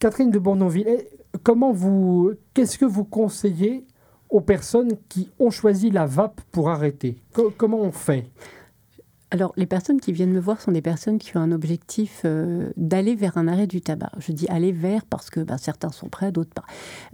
Catherine 0.00 0.30
de 0.30 0.38
Bournonville, 0.38 0.86
eh, 0.88 1.08
comment 1.42 1.72
vous, 1.72 2.32
qu'est-ce 2.54 2.78
que 2.78 2.84
vous 2.84 3.04
conseillez 3.04 3.84
aux 4.30 4.40
personnes 4.40 4.92
qui 5.08 5.30
ont 5.38 5.50
choisi 5.50 5.90
la 5.90 6.06
vape 6.06 6.40
pour 6.52 6.68
arrêter? 6.70 7.16
Comment 7.56 7.80
on 7.80 7.92
fait? 7.92 8.26
Alors, 9.30 9.52
les 9.56 9.66
personnes 9.66 10.00
qui 10.00 10.12
viennent 10.12 10.32
me 10.32 10.40
voir 10.40 10.60
sont 10.60 10.72
des 10.72 10.80
personnes 10.80 11.18
qui 11.18 11.36
ont 11.36 11.40
un 11.40 11.52
objectif 11.52 12.22
euh, 12.24 12.70
d'aller 12.78 13.14
vers 13.14 13.36
un 13.36 13.46
arrêt 13.46 13.66
du 13.66 13.82
tabac. 13.82 14.10
Je 14.18 14.32
dis 14.32 14.48
aller 14.48 14.72
vers 14.72 15.04
parce 15.04 15.28
que 15.28 15.40
ben, 15.40 15.58
certains 15.58 15.90
sont 15.90 16.08
prêts, 16.08 16.32
d'autres 16.32 16.54
pas. 16.54 16.64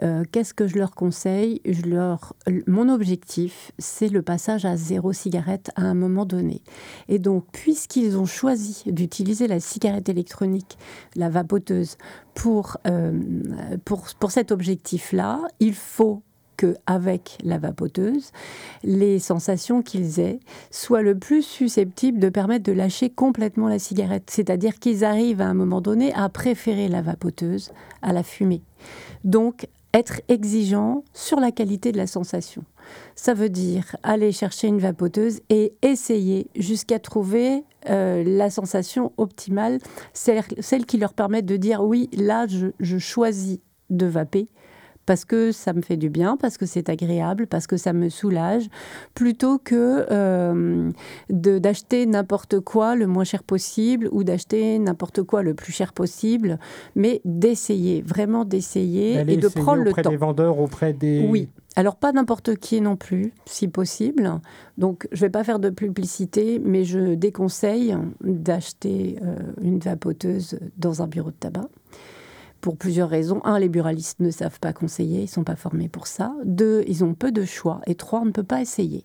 Euh, 0.02 0.22
qu'est-ce 0.30 0.54
que 0.54 0.68
je 0.68 0.78
leur 0.78 0.94
conseille? 0.94 1.60
Mon 2.68 2.88
objectif, 2.88 3.72
c'est 3.78 4.08
le 4.08 4.22
passage 4.22 4.64
à 4.64 4.76
zéro 4.76 5.12
cigarette 5.12 5.72
à 5.74 5.82
un 5.82 5.94
moment 5.94 6.24
donné. 6.24 6.62
Et 7.08 7.18
donc, 7.18 7.46
puisqu'ils 7.50 8.16
ont 8.16 8.26
choisi 8.26 8.84
d'utiliser 8.86 9.48
la 9.48 9.58
cigarette 9.58 10.08
électronique, 10.08 10.78
la 11.16 11.30
vapoteuse, 11.30 11.96
pour, 12.34 12.76
euh, 12.86 13.12
pour, 13.84 14.06
pour 14.20 14.30
cet 14.30 14.52
objectif-là, 14.52 15.40
il 15.58 15.74
faut 15.74 16.22
qu'avec 16.56 17.38
la 17.42 17.58
vapoteuse, 17.58 18.30
les 18.82 19.18
sensations 19.18 19.82
qu'ils 19.82 20.20
aient 20.20 20.40
soient 20.70 21.02
le 21.02 21.18
plus 21.18 21.42
susceptibles 21.42 22.18
de 22.18 22.28
permettre 22.28 22.64
de 22.64 22.72
lâcher 22.72 23.10
complètement 23.10 23.68
la 23.68 23.78
cigarette. 23.78 24.30
C'est-à-dire 24.30 24.78
qu'ils 24.78 25.04
arrivent 25.04 25.40
à 25.40 25.46
un 25.46 25.54
moment 25.54 25.80
donné 25.80 26.12
à 26.14 26.28
préférer 26.28 26.88
la 26.88 27.02
vapoteuse 27.02 27.72
à 28.02 28.12
la 28.12 28.22
fumée. 28.22 28.62
Donc, 29.24 29.66
être 29.94 30.20
exigeant 30.28 31.04
sur 31.12 31.38
la 31.38 31.52
qualité 31.52 31.92
de 31.92 31.96
la 31.96 32.08
sensation. 32.08 32.64
Ça 33.14 33.32
veut 33.32 33.48
dire 33.48 33.96
aller 34.02 34.32
chercher 34.32 34.66
une 34.66 34.80
vapoteuse 34.80 35.40
et 35.48 35.72
essayer 35.82 36.48
jusqu'à 36.56 36.98
trouver 36.98 37.62
euh, 37.88 38.24
la 38.26 38.50
sensation 38.50 39.12
optimale, 39.16 39.78
celle, 40.12 40.86
qui 40.86 40.98
leur 40.98 41.14
permet 41.14 41.42
de 41.42 41.56
dire 41.56 41.82
oui, 41.82 42.10
là, 42.12 42.46
je, 42.48 42.68
je 42.80 42.98
choisis 42.98 43.60
de 43.88 44.06
vaper 44.06 44.48
parce 45.06 45.24
que 45.24 45.52
ça 45.52 45.72
me 45.72 45.82
fait 45.82 45.96
du 45.96 46.08
bien, 46.08 46.36
parce 46.36 46.58
que 46.58 46.66
c'est 46.66 46.88
agréable, 46.88 47.46
parce 47.46 47.66
que 47.66 47.76
ça 47.76 47.92
me 47.92 48.08
soulage, 48.08 48.68
plutôt 49.14 49.58
que 49.58 50.06
euh, 50.10 50.90
d'acheter 51.28 52.06
n'importe 52.06 52.60
quoi 52.60 52.94
le 52.96 53.06
moins 53.06 53.24
cher 53.24 53.42
possible 53.42 54.08
ou 54.12 54.24
d'acheter 54.24 54.78
n'importe 54.78 55.22
quoi 55.22 55.42
le 55.42 55.54
plus 55.54 55.72
cher 55.72 55.92
possible, 55.92 56.58
mais 56.94 57.20
d'essayer, 57.24 58.02
vraiment 58.02 58.44
d'essayer 58.44 59.20
et 59.20 59.36
de 59.36 59.48
prendre 59.48 59.82
le 59.82 59.92
temps. 59.92 60.00
Auprès 60.00 60.10
des 60.10 60.16
vendeurs, 60.16 60.58
auprès 60.58 60.92
des... 60.92 61.26
Oui. 61.28 61.48
Alors 61.76 61.96
pas 61.96 62.12
n'importe 62.12 62.54
qui 62.54 62.80
non 62.80 62.96
plus, 62.96 63.32
si 63.46 63.66
possible. 63.66 64.40
Donc 64.78 65.08
je 65.10 65.16
ne 65.16 65.26
vais 65.26 65.30
pas 65.30 65.42
faire 65.42 65.58
de 65.58 65.70
publicité, 65.70 66.60
mais 66.64 66.84
je 66.84 67.14
déconseille 67.14 67.96
d'acheter 68.22 69.16
euh, 69.22 69.36
une 69.60 69.80
vapoteuse 69.80 70.58
dans 70.78 71.02
un 71.02 71.08
bureau 71.08 71.30
de 71.30 71.36
tabac 71.36 71.68
pour 72.64 72.78
plusieurs 72.78 73.10
raisons. 73.10 73.42
Un, 73.44 73.58
les 73.58 73.68
buralistes 73.68 74.20
ne 74.20 74.30
savent 74.30 74.58
pas 74.58 74.72
conseiller, 74.72 75.18
ils 75.18 75.24
ne 75.24 75.28
sont 75.28 75.44
pas 75.44 75.54
formés 75.54 75.90
pour 75.90 76.06
ça. 76.06 76.34
Deux, 76.46 76.82
ils 76.86 77.04
ont 77.04 77.12
peu 77.12 77.30
de 77.30 77.44
choix. 77.44 77.82
Et 77.86 77.94
trois, 77.94 78.22
on 78.22 78.24
ne 78.24 78.30
peut 78.30 78.42
pas 78.42 78.62
essayer. 78.62 79.04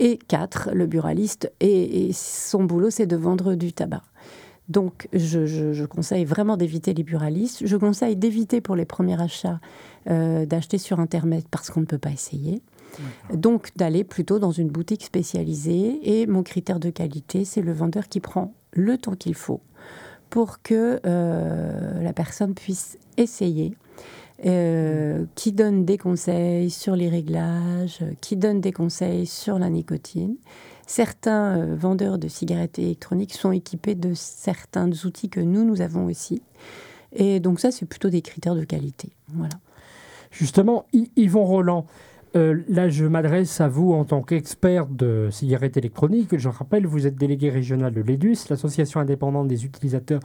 Et 0.00 0.18
quatre, 0.26 0.70
le 0.72 0.88
buraliste, 0.88 1.52
et, 1.60 2.10
son 2.12 2.64
boulot, 2.64 2.90
c'est 2.90 3.06
de 3.06 3.14
vendre 3.14 3.54
du 3.54 3.72
tabac. 3.72 4.02
Donc, 4.68 5.06
je, 5.12 5.84
conseille 5.84 6.24
vraiment 6.24 6.56
d'éviter 6.56 6.94
les 6.94 7.04
buralistes. 7.04 7.64
Je 7.64 7.76
conseille 7.76 8.16
d'éviter 8.16 8.60
pour 8.60 8.74
les 8.74 8.86
premiers 8.86 9.22
achats 9.22 9.60
euh, 10.10 10.44
d'acheter 10.44 10.78
sur 10.78 10.98
Internet 10.98 11.46
parce 11.48 11.70
qu'on 11.70 11.80
ne 11.80 11.86
peut 11.86 11.98
pas 11.98 12.10
essayer. 12.10 12.60
Donc, 13.32 13.70
d'aller 13.76 14.02
plutôt 14.02 14.40
dans 14.40 14.50
une 14.50 14.68
boutique 14.68 15.04
spécialisée. 15.04 16.00
Et 16.02 16.26
mon 16.26 16.42
critère 16.42 16.80
de 16.80 16.90
qualité, 16.90 17.44
c'est 17.44 17.62
le 17.62 17.72
vendeur 17.72 18.08
qui 18.08 18.18
prend 18.18 18.52
le 18.72 18.98
temps 18.98 19.14
qu'il 19.14 19.36
faut 19.36 19.60
pour 20.34 20.62
que 20.62 20.98
euh, 21.06 22.02
la 22.02 22.12
personne 22.12 22.54
puisse 22.54 22.98
essayer, 23.16 23.72
euh, 24.44 25.26
qui 25.36 25.52
donne 25.52 25.84
des 25.84 25.96
conseils 25.96 26.70
sur 26.70 26.96
les 26.96 27.08
réglages, 27.08 28.00
qui 28.20 28.34
donne 28.34 28.60
des 28.60 28.72
conseils 28.72 29.26
sur 29.26 29.60
la 29.60 29.70
nicotine. 29.70 30.34
Certains 30.88 31.58
euh, 31.58 31.76
vendeurs 31.76 32.18
de 32.18 32.26
cigarettes 32.26 32.80
électroniques 32.80 33.32
sont 33.32 33.52
équipés 33.52 33.94
de 33.94 34.12
certains 34.14 34.90
outils 35.04 35.28
que 35.28 35.38
nous, 35.38 35.62
nous 35.62 35.82
avons 35.82 36.06
aussi. 36.06 36.42
Et 37.12 37.38
donc 37.38 37.60
ça, 37.60 37.70
c'est 37.70 37.86
plutôt 37.86 38.10
des 38.10 38.20
critères 38.20 38.56
de 38.56 38.64
qualité. 38.64 39.10
Voilà. 39.34 39.54
Justement, 40.32 40.86
Yvon 41.14 41.44
Roland, 41.44 41.86
euh, 42.36 42.62
là, 42.68 42.88
je 42.88 43.04
m'adresse 43.04 43.60
à 43.60 43.68
vous 43.68 43.92
en 43.92 44.04
tant 44.04 44.22
qu'expert 44.22 44.86
de 44.86 45.28
cigarettes 45.30 45.76
électroniques. 45.76 46.36
Je 46.36 46.48
rappelle, 46.48 46.84
vous 46.86 47.06
êtes 47.06 47.14
délégué 47.14 47.48
régional 47.48 47.92
de 47.92 48.00
l'EDUS, 48.00 48.48
l'association 48.50 48.98
indépendante 48.98 49.46
des 49.46 49.64
utilisateurs 49.64 50.20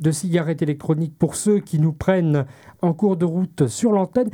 de 0.00 0.10
cigarettes 0.10 0.60
électroniques, 0.60 1.14
pour 1.16 1.36
ceux 1.36 1.60
qui 1.60 1.78
nous 1.78 1.92
prennent 1.92 2.46
en 2.82 2.92
cours 2.92 3.16
de 3.16 3.24
route 3.24 3.68
sur 3.68 3.92
l'antenne. 3.92 4.28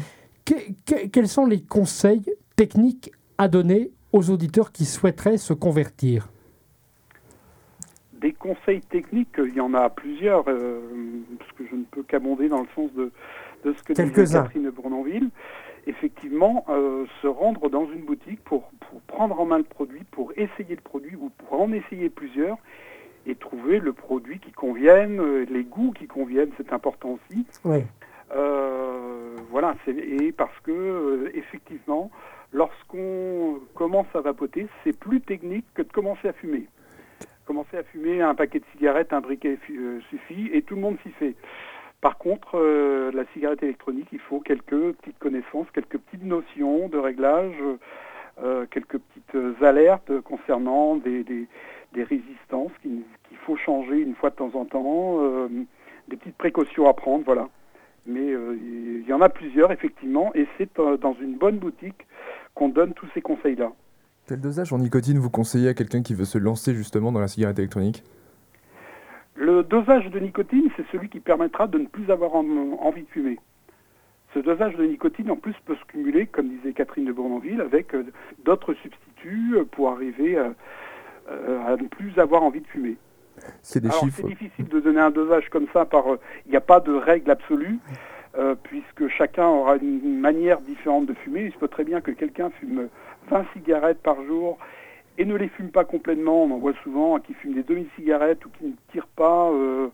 quels 1.12 1.28
sont 1.28 1.46
les 1.46 1.60
conseils 1.60 2.24
techniques 2.56 3.12
à 3.36 3.48
donner 3.48 3.90
aux 4.12 4.30
auditeurs 4.30 4.72
qui 4.72 4.86
souhaiteraient 4.86 5.36
se 5.36 5.52
convertir? 5.52 6.30
Des 8.20 8.32
conseils 8.32 8.80
techniques, 8.80 9.36
il 9.38 9.54
y 9.54 9.60
en 9.60 9.74
a 9.74 9.90
plusieurs, 9.90 10.44
euh, 10.48 10.80
parce 11.38 11.52
que 11.52 11.64
je 11.70 11.76
ne 11.76 11.84
peux 11.84 12.02
qu'abonder 12.04 12.48
dans 12.48 12.62
le 12.62 12.68
sens 12.74 12.90
de, 12.94 13.10
ce 13.64 13.82
que 13.82 13.92
dit 13.92 14.12
Catherine 14.12 14.70
Bournonville 14.70 15.30
effectivement 15.86 16.64
euh, 16.68 17.06
se 17.20 17.26
rendre 17.26 17.68
dans 17.68 17.86
une 17.86 18.02
boutique 18.02 18.42
pour, 18.44 18.70
prendre 19.06 19.40
en 19.40 19.46
main 19.46 19.58
le 19.58 19.64
produit, 19.64 20.02
pour 20.10 20.32
essayer 20.36 20.74
le 20.74 20.80
produit 20.80 21.16
ou 21.16 21.30
pour 21.30 21.60
en 21.60 21.72
essayer 21.72 22.08
plusieurs 22.08 22.56
et 23.26 23.34
trouver 23.34 23.78
le 23.78 23.92
produit 23.92 24.38
qui 24.38 24.52
convienne, 24.52 25.20
euh, 25.20 25.46
les 25.50 25.64
goûts 25.64 25.92
qui 25.92 26.06
conviennent, 26.06 26.50
c'est 26.56 26.72
important 26.72 27.10
aussi. 27.10 27.46
Oui. 27.64 27.84
Euh, 28.34 29.36
voilà, 29.50 29.74
et 29.86 30.32
parce 30.32 30.58
que 30.60 31.30
effectivement, 31.34 32.10
lorsqu'on 32.52 33.60
commence 33.74 34.06
à 34.14 34.20
vapoter, 34.20 34.66
c'est 34.82 34.98
plus 34.98 35.20
technique 35.20 35.66
que 35.74 35.82
de 35.82 35.92
commencer 35.92 36.28
à 36.28 36.32
fumer. 36.32 36.66
Commencer 37.44 37.76
à 37.76 37.82
fumer 37.82 38.22
un 38.22 38.34
paquet 38.34 38.60
de 38.60 38.64
cigarettes, 38.72 39.12
un 39.12 39.20
briquet 39.20 39.58
suffit 40.08 40.48
et 40.52 40.62
tout 40.62 40.76
le 40.76 40.80
monde 40.80 40.96
s'y 41.02 41.10
fait. 41.10 41.34
Par 42.02 42.18
contre, 42.18 42.58
euh, 42.58 43.12
la 43.14 43.24
cigarette 43.32 43.62
électronique, 43.62 44.08
il 44.12 44.18
faut 44.18 44.40
quelques 44.40 44.92
petites 44.94 45.18
connaissances, 45.20 45.68
quelques 45.72 45.98
petites 45.98 46.24
notions 46.24 46.88
de 46.88 46.98
réglage, 46.98 47.54
euh, 48.42 48.66
quelques 48.72 48.98
petites 48.98 49.62
alertes 49.62 50.20
concernant 50.22 50.96
des, 50.96 51.46
résistances 51.94 52.72
qu'il 52.82 53.04
faut 53.46 53.56
changer 53.56 54.00
une 54.00 54.16
fois 54.16 54.30
de 54.30 54.34
temps 54.34 54.50
en 54.54 54.64
temps, 54.64 55.18
euh, 55.20 55.48
des 56.08 56.16
petites 56.16 56.36
précautions 56.36 56.88
à 56.88 56.92
prendre, 56.92 57.24
voilà. 57.24 57.48
Mais 58.04 58.32
il 58.32 59.06
y 59.06 59.12
en 59.12 59.20
a 59.20 59.28
plusieurs, 59.28 59.70
effectivement, 59.70 60.32
et 60.34 60.48
c'est 60.58 60.68
dans 61.00 61.14
une 61.20 61.36
bonne 61.36 61.58
boutique 61.58 62.08
qu'on 62.54 62.68
donne 62.68 62.94
tous 62.94 63.06
ces 63.14 63.20
conseils-là. 63.20 63.70
Quel 64.26 64.40
dosage 64.40 64.72
en 64.72 64.78
nicotine 64.78 65.18
vous 65.18 65.30
conseillez 65.30 65.68
à 65.68 65.74
quelqu'un 65.74 66.02
qui 66.02 66.14
veut 66.14 66.24
se 66.24 66.38
lancer 66.38 66.74
justement 66.74 67.12
dans 67.12 67.20
la 67.20 67.28
cigarette 67.28 67.60
électronique? 67.60 68.02
Le 69.42 69.64
dosage 69.64 70.08
de 70.08 70.20
nicotine, 70.20 70.68
c'est 70.76 70.86
celui 70.92 71.08
qui 71.08 71.18
permettra 71.18 71.66
de 71.66 71.76
ne 71.76 71.86
plus 71.86 72.10
avoir 72.10 72.34
envie 72.36 73.02
de 73.02 73.08
fumer. 73.08 73.38
Ce 74.34 74.38
dosage 74.38 74.76
de 74.76 74.84
nicotine, 74.84 75.30
en 75.32 75.36
plus, 75.36 75.54
peut 75.66 75.74
se 75.74 75.84
cumuler, 75.86 76.26
comme 76.26 76.48
disait 76.48 76.72
Catherine 76.72 77.06
de 77.06 77.12
Bournonville, 77.12 77.60
avec 77.60 77.92
euh, 77.92 78.04
d'autres 78.44 78.72
substituts 78.74 79.56
euh, 79.56 79.64
pour 79.64 79.90
arriver 79.90 80.38
euh, 80.38 81.66
à, 81.66 81.76
ne 81.76 81.88
plus 81.88 82.16
avoir 82.18 82.44
envie 82.44 82.60
de 82.60 82.66
fumer. 82.68 82.96
C'est 83.62 83.82
difficile 83.82 84.68
de 84.68 84.78
donner 84.78 85.00
un 85.00 85.10
dosage 85.10 85.48
comme 85.50 85.66
ça 85.72 85.86
par. 85.86 86.04
Il 86.46 86.50
n'y 86.50 86.56
a 86.56 86.60
pas 86.60 86.80
de 86.80 86.92
règle 86.92 87.30
absolue, 87.30 87.78
puisque 88.62 89.08
chacun 89.08 89.46
aura 89.46 89.76
une 89.76 90.20
manière 90.20 90.60
différente 90.60 91.06
de 91.06 91.14
fumer. 91.14 91.46
Il 91.46 91.52
se 91.52 91.58
peut 91.58 91.68
très 91.68 91.84
bien 91.84 92.00
que 92.00 92.10
quelqu'un 92.10 92.50
fume 92.60 92.88
20 93.30 93.46
cigarettes 93.54 94.02
par 94.02 94.22
jour 94.24 94.58
et 95.18 95.24
ne 95.24 95.36
les 95.36 95.48
fume 95.48 95.70
pas 95.70 95.84
complètement. 95.84 96.44
On 96.44 96.50
en 96.50 96.58
voit 96.58 96.74
souvent 96.82 97.18
qui 97.18 97.34
fument 97.34 97.54
des 97.54 97.62
demi-cigarettes 97.62 98.44
ou 98.44 98.50
qui 98.50 98.66
ne 98.66 98.72
tirent 98.90 99.08
pas, 99.08 99.50
euh, 99.50 99.88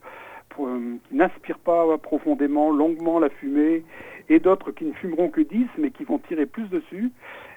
euh, 0.61 0.97
qui 1.09 1.15
n'inspirent 1.15 1.59
pas 1.59 1.99
profondément, 1.99 2.71
longuement 2.71 3.19
la 3.19 3.29
fumée, 3.29 3.85
et 4.29 4.39
d'autres 4.41 4.73
qui 4.73 4.85
ne 4.85 4.93
fumeront 4.93 5.29
que 5.29 5.41
10 5.41 5.67
mais 5.79 5.91
qui 5.91 6.05
vont 6.05 6.19
tirer 6.19 6.47
plus 6.47 6.69
dessus. 6.69 7.11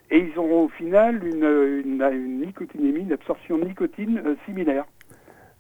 Et 0.10 0.20
ils 0.20 0.38
auront 0.38 0.66
au 0.66 0.70
final 0.70 1.26
une, 1.26 1.46
une, 1.86 2.02
une 2.02 2.42
nicotinémie, 2.42 3.02
une 3.02 3.14
absorption 3.14 3.58
de 3.58 3.66
nicotine 3.66 4.22
euh, 4.26 4.36
similaire. 4.46 4.86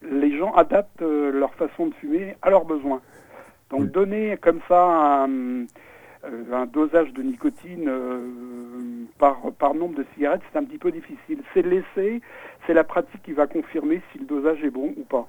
Les 0.01 0.35
gens 0.35 0.51
adaptent 0.53 1.01
leur 1.01 1.53
façon 1.53 1.85
de 1.85 1.93
fumer 1.93 2.35
à 2.41 2.49
leurs 2.49 2.65
besoins. 2.65 3.01
Donc 3.71 3.89
donner 3.91 4.37
comme 4.41 4.59
ça 4.67 4.83
un 4.83 5.29
euh, 5.29 5.65
un 6.23 6.65
dosage 6.65 7.13
de 7.13 7.23
nicotine 7.23 7.87
euh, 7.87 8.19
par, 9.17 9.39
par 9.57 9.73
nombre 9.73 9.97
de 9.97 10.05
cigarettes, 10.13 10.41
c'est 10.51 10.59
un 10.59 10.63
petit 10.63 10.77
peu 10.77 10.91
difficile. 10.91 11.39
C'est 11.53 11.63
l'essai, 11.63 12.21
c'est 12.67 12.73
la 12.73 12.83
pratique 12.83 13.21
qui 13.23 13.33
va 13.33 13.47
confirmer 13.47 14.01
si 14.11 14.19
le 14.19 14.25
dosage 14.25 14.63
est 14.63 14.69
bon 14.69 14.93
ou 14.97 15.03
pas. 15.03 15.27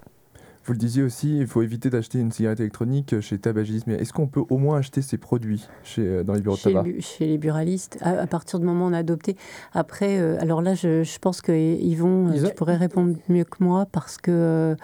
Vous 0.65 0.75
le 0.75 0.79
disiez 0.79 1.03
aussi, 1.03 1.39
il 1.39 1.49
faut 1.49 1.63
éviter 1.63 1.91
d'acheter 1.91 2.21
une 2.21 2.31
cigarette 2.31 2.61
électronique 2.61 3.19
chez 3.21 3.37
tabagisme. 3.37 3.91
Est-ce 3.91 4.13
qu'on 4.13 4.29
peut 4.29 4.45
au 4.49 4.59
moins 4.59 4.79
acheter 4.79 5.03
ces 5.03 5.19
produits 5.19 5.67
chez, 5.83 6.03
euh, 6.03 6.23
dans 6.23 6.35
les 6.35 6.41
bureaux 6.41 6.57
de 6.57 6.63
tabac 6.63 6.85
Chez 7.01 7.27
les 7.27 7.37
buralistes, 7.37 7.99
à, 8.01 8.29
partir 8.29 8.61
du 8.61 8.67
moment 8.67 8.87
où 8.87 8.91
on 8.91 8.93
a 8.93 8.99
adopté. 8.99 9.37
Après, 9.73 10.21
euh, 10.21 10.41
alors 10.41 10.63
là, 10.63 10.75
je, 10.75 11.19
pense 11.19 11.43
qu'ils 11.43 11.97
vont. 11.97 12.33
tu 12.33 12.55
pourrais 12.55 12.77
répondre 12.77 13.17
mieux 13.29 13.43
que 13.43 13.57
moi 13.59 13.87
parce 13.91 14.19
que 14.19 14.77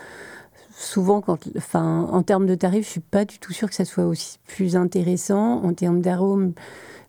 souvent, 0.79 1.23
enfin, 1.57 2.09
en 2.11 2.23
termes 2.23 2.47
de 2.47 2.55
tarifs, 2.55 2.87
je 2.87 2.91
suis 2.91 3.01
pas 3.01 3.25
du 3.25 3.39
tout 3.39 3.53
sûre 3.53 3.69
que 3.69 3.75
ça 3.75 3.85
soit 3.85 4.07
aussi 4.07 4.39
plus 4.47 4.77
intéressant. 4.77 5.65
En 5.65 5.75
termes 5.75 6.01
d'arômes, 6.01 6.53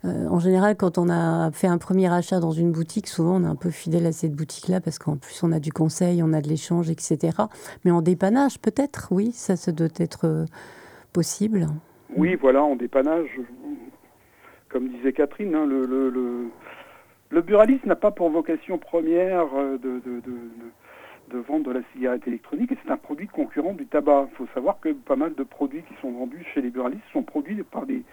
euh, 0.06 0.28
en 0.28 0.40
général, 0.40 0.76
quand 0.76 0.98
on 0.98 1.08
a 1.08 1.52
fait 1.52 1.68
un 1.68 1.78
premier 1.78 2.12
achat 2.12 2.40
dans 2.40 2.52
une 2.52 2.72
boutique, 2.72 3.08
souvent 3.08 3.36
on 3.36 3.44
est 3.44 3.48
un 3.48 3.56
peu 3.56 3.70
fidèle 3.70 4.08
à 4.08 4.12
cette 4.12 4.34
boutique-là 4.34 4.82
parce 4.82 4.98
qu'en 4.98 5.18
plus 5.18 5.44
on 5.44 5.52
a 5.52 5.60
du 5.60 5.72
conseil, 5.72 6.24
on 6.24 6.34
a 6.34 6.42
de 6.42 6.48
l'échange, 6.48 6.90
etc. 6.90 7.38
Mais 7.86 7.92
en 7.92 8.02
dépannage, 8.02 8.60
peut-être, 8.60 9.10
oui, 9.12 9.32
ça, 9.34 9.56
ça 9.56 9.72
doit 9.72 9.88
être 9.98 10.26
euh, 10.26 10.46
possible. 11.14 11.68
Oui, 12.18 12.36
voilà, 12.42 12.64
en 12.64 12.76
dépannage, 12.76 13.40
comme 14.68 14.90
disait 14.90 15.14
Catherine, 15.14 15.54
hein, 15.54 15.68
le, 15.68 15.86
le, 15.86 16.10
le, 17.30 17.42
buraliste 17.42 17.86
n'a 17.86 17.96
pas 17.96 18.10
pour 18.10 18.32
vocation 18.32 18.80
première 18.80 19.46
euh, 19.56 19.78
de, 19.78 20.02
de 21.32 21.38
vendre 21.38 21.66
de 21.66 21.72
la 21.72 21.82
cigarette 21.94 22.28
électronique 22.28 22.72
et 22.72 22.78
c'est 22.84 22.92
un 22.92 22.98
produit 22.98 23.28
concurrent 23.28 23.74
du 23.74 23.86
tabac. 23.86 24.28
Il 24.32 24.36
faut 24.36 24.48
savoir 24.54 24.80
que 24.80 24.90
pas 24.90 25.16
mal 25.16 25.34
de 25.36 25.44
produits 25.44 25.84
qui 25.84 25.94
sont 26.02 26.12
vendus 26.12 26.46
chez 26.54 26.62
les 26.62 26.70
buralistes 26.70 27.04
sont 27.14 27.24
produits 27.24 27.64
par 27.64 27.86
des 27.86 28.04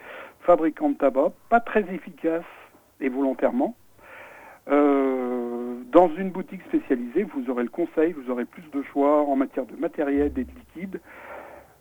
fabricants 0.41 0.89
de 0.89 0.95
tabac, 0.95 1.31
pas 1.49 1.59
très 1.59 1.81
efficaces 1.93 2.43
et 3.01 3.09
volontairement. 3.09 3.75
Euh, 4.69 5.75
dans 5.91 6.09
une 6.17 6.29
boutique 6.29 6.61
spécialisée, 6.67 7.23
vous 7.23 7.49
aurez 7.49 7.63
le 7.63 7.69
conseil, 7.69 8.13
vous 8.13 8.29
aurez 8.31 8.45
plus 8.45 8.63
de 8.73 8.81
choix 8.83 9.23
en 9.23 9.35
matière 9.35 9.65
de 9.65 9.75
matériel 9.75 10.27
et 10.35 10.43
de 10.43 10.51
liquide. 10.75 10.99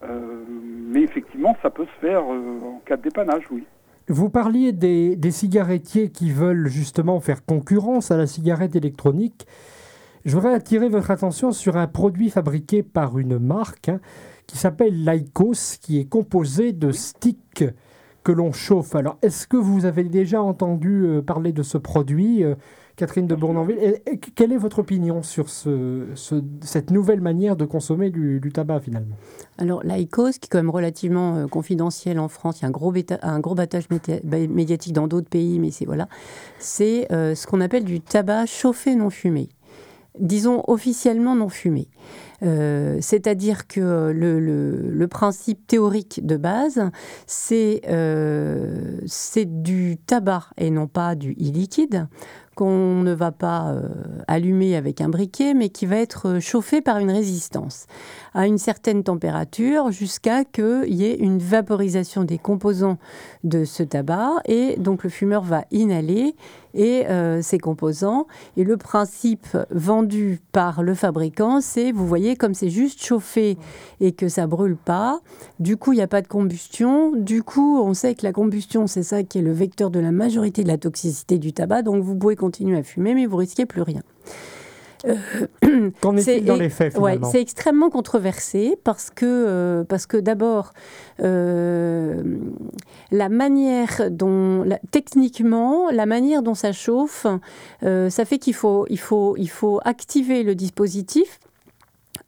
Euh, 0.03 0.45
mais 0.49 1.03
effectivement, 1.03 1.57
ça 1.63 1.71
peut 1.71 1.87
se 1.87 2.07
faire 2.07 2.23
euh, 2.31 2.61
en 2.65 2.83
cas 2.85 2.97
de 2.97 3.03
dépannage, 3.03 3.45
oui. 3.51 3.65
Vous 4.09 4.31
parliez 4.31 4.73
des, 4.73 5.31
cigarettiers 5.33 6.11
qui 6.11 6.31
veulent 6.31 6.69
justement 6.69 7.19
faire 7.19 7.45
concurrence 7.45 8.13
à 8.13 8.17
la 8.17 8.29
cigarette 8.29 8.77
électronique. 8.77 9.47
Je 10.27 10.35
voudrais 10.35 10.55
attirer 10.55 10.89
votre 10.89 11.13
attention 11.13 11.53
sur 11.53 11.77
un 11.77 11.87
produit 11.87 12.31
fabriqué 12.31 12.83
par 12.83 13.17
une 13.17 13.39
marque 13.39 13.91
hein, 13.91 14.01
qui 14.49 14.59
s'appelle 14.59 15.05
Lycos, 15.05 15.79
qui 15.81 16.01
est 16.01 16.05
composé 16.05 16.73
de 16.73 16.91
sticks 16.91 17.65
que 18.25 18.33
l'on 18.33 18.51
chauffe. 18.51 18.97
Alors, 18.97 19.19
est-ce 19.23 19.47
que 19.47 19.57
vous 19.57 19.85
avez 19.85 20.03
déjà 20.03 20.43
entendu 20.43 21.05
euh, 21.05 21.23
parler 21.23 21.53
de 21.53 21.63
ce 21.63 21.79
produit, 21.79 22.43
euh, 22.43 22.57
Catherine 22.97 23.29
de 23.29 23.37
Bournonville? 23.37 23.79
Et, 23.79 24.19
Quelle 24.19 24.51
est 24.51 24.57
votre 24.57 24.81
opinion 24.81 25.23
sur 25.23 25.49
ce, 25.49 26.09
cette 26.61 26.91
nouvelle 26.91 27.21
manière 27.21 27.55
de 27.55 27.65
consommer 27.65 28.11
du, 28.11 28.41
tabac 28.53 28.81
finalement? 28.81 29.15
Alors, 29.59 29.85
l'ICOS, 29.85 30.41
qui 30.41 30.47
est 30.47 30.51
quand 30.51 30.59
même 30.59 30.71
relativement 30.71 31.37
euh, 31.37 31.47
confidentiel 31.47 32.19
en 32.19 32.27
France, 32.27 32.59
il 32.59 32.63
y 32.63 32.65
a 32.65 32.69
un 32.69 32.73
gros, 32.73 32.93
un 33.23 33.39
gros 33.39 33.55
battage 33.55 33.87
médiatique 34.25 34.93
dans 34.93 35.07
d'autres 35.07 35.29
pays, 35.29 35.61
mais 35.61 35.71
c'est 35.71 35.85
voilà, 35.87 36.09
c'est 36.59 37.07
ce 37.11 37.47
qu'on 37.47 37.61
appelle 37.61 37.85
du 37.85 38.01
tabac 38.01 38.47
chauffé 38.47 38.97
non 38.97 39.09
fumé 39.09 39.51
disons 40.19 40.63
officiellement 40.67 41.35
non 41.35 41.49
fumé. 41.49 41.89
Euh, 42.43 42.99
c'est-à-dire 43.01 43.67
que 43.67 44.13
le, 44.15 45.07
principe 45.09 45.67
théorique 45.67 46.27
de 46.27 46.37
base, 46.37 46.91
euh, 47.53 48.99
c'est 49.07 49.63
du 49.63 49.97
tabac 50.05 50.49
et 50.59 50.71
non 50.71 50.89
pas 50.89 51.15
du 51.15 51.33
e-liquide 51.33 52.09
qu'on 52.57 53.03
ne 53.03 53.13
va 53.13 53.33
pas 53.33 53.69
euh, 53.69 53.89
allumer 54.27 54.77
avec 54.77 55.03
un 55.03 55.11
briquet, 55.11 55.53
mais 55.53 55.69
qui 55.69 55.85
va 55.85 55.97
être 55.97 56.41
chauffé 56.41 56.81
par 56.81 56.99
une 56.99 57.11
résistance 57.11 57.87
à 58.33 58.47
une 58.47 58.57
certaine 58.59 59.05
température 59.05 59.91
jusqu'à 59.91 60.45
qu'il 60.45 60.95
y 60.95 61.05
ait 61.05 61.17
une 61.17 61.39
vaporisation 61.39 62.25
des 62.25 62.39
composants 62.39 62.99
de 63.45 63.65
ce 63.65 63.83
tabac 63.83 64.33
et 64.47 64.77
donc 64.79 65.05
le 65.05 65.11
fumeur 65.11 65.43
va 65.43 65.65
inhaler 65.71 66.35
et 66.77 67.07
euh, 67.09 67.43
ses 67.43 67.59
composants. 67.59 68.27
Et 68.57 68.63
le 68.63 68.77
principe 68.77 69.49
vendu 69.71 70.41
par 70.53 70.83
le 70.83 70.95
fabricant, 70.95 71.61
c'est, 71.61 71.91
vous 71.91 72.07
voyez, 72.07 72.37
comme 72.37 72.55
c'est 72.55 72.71
juste 72.71 73.05
chauffé 73.05 73.57
et 74.01 74.13
que 74.13 74.29
ça 74.29 74.47
brûle 74.47 74.77
pas, 74.77 75.21
du 75.59 75.77
coup, 75.77 75.93
il 75.93 75.97
n'y 75.97 76.03
a 76.03 76.07
pas 76.07 76.23
de 76.23 76.29
combustion. 76.29 77.13
Du 77.17 77.43
coup, 77.43 77.81
on 77.81 77.95
sait 77.95 78.15
que 78.15 78.25
la 78.25 78.33
combustion, 78.33 78.87
c'est 78.87 79.03
ça 79.03 79.25
qui 79.25 79.39
est 79.39 79.43
le 79.43 79.53
vecteur 79.53 79.91
de 79.91 79.99
la 79.99 80.13
majorité 80.13 80.63
de 80.63 80.69
la 80.69 80.79
toxicité 80.79 81.39
du 81.39 81.53
tabac. 81.53 81.83
Donc, 81.83 82.03
vous 82.05 82.15
pouvez 82.15 82.37
continuer 82.37 82.79
à 82.79 82.83
fumer, 82.83 83.15
mais 83.15 83.27
vous 83.27 83.37
risquez 83.37 83.67
plus 83.67 83.83
rien. 83.83 84.03
Euh, 85.05 85.91
Qu'en 86.01 86.17
est-il 86.17 86.45
dans 86.45 86.57
les 86.57 86.69
faits 86.69 86.97
C'est 87.31 87.41
extrêmement 87.41 87.91
controversé 87.91 88.77
parce 88.85 89.11
que, 89.11 89.25
euh, 89.27 89.85
parce 89.85 90.07
que 90.07 90.17
d'abord, 90.17 90.73
euh, 91.23 92.23
la 93.11 93.29
manière 93.29 94.11
dont, 94.11 94.65
techniquement, 94.91 95.91
la 95.91 96.07
manière 96.07 96.43
dont 96.43 96.55
ça 96.55 96.73
chauffe, 96.73 97.27
ça 97.83 98.25
fait 98.25 98.39
qu'il 98.39 98.55
faut, 98.55 98.87
il 98.91 98.99
faut, 98.99 99.37
il 99.37 99.51
faut 99.51 99.81
activer 99.85 100.43
le 100.43 100.55
dispositif. 100.55 101.39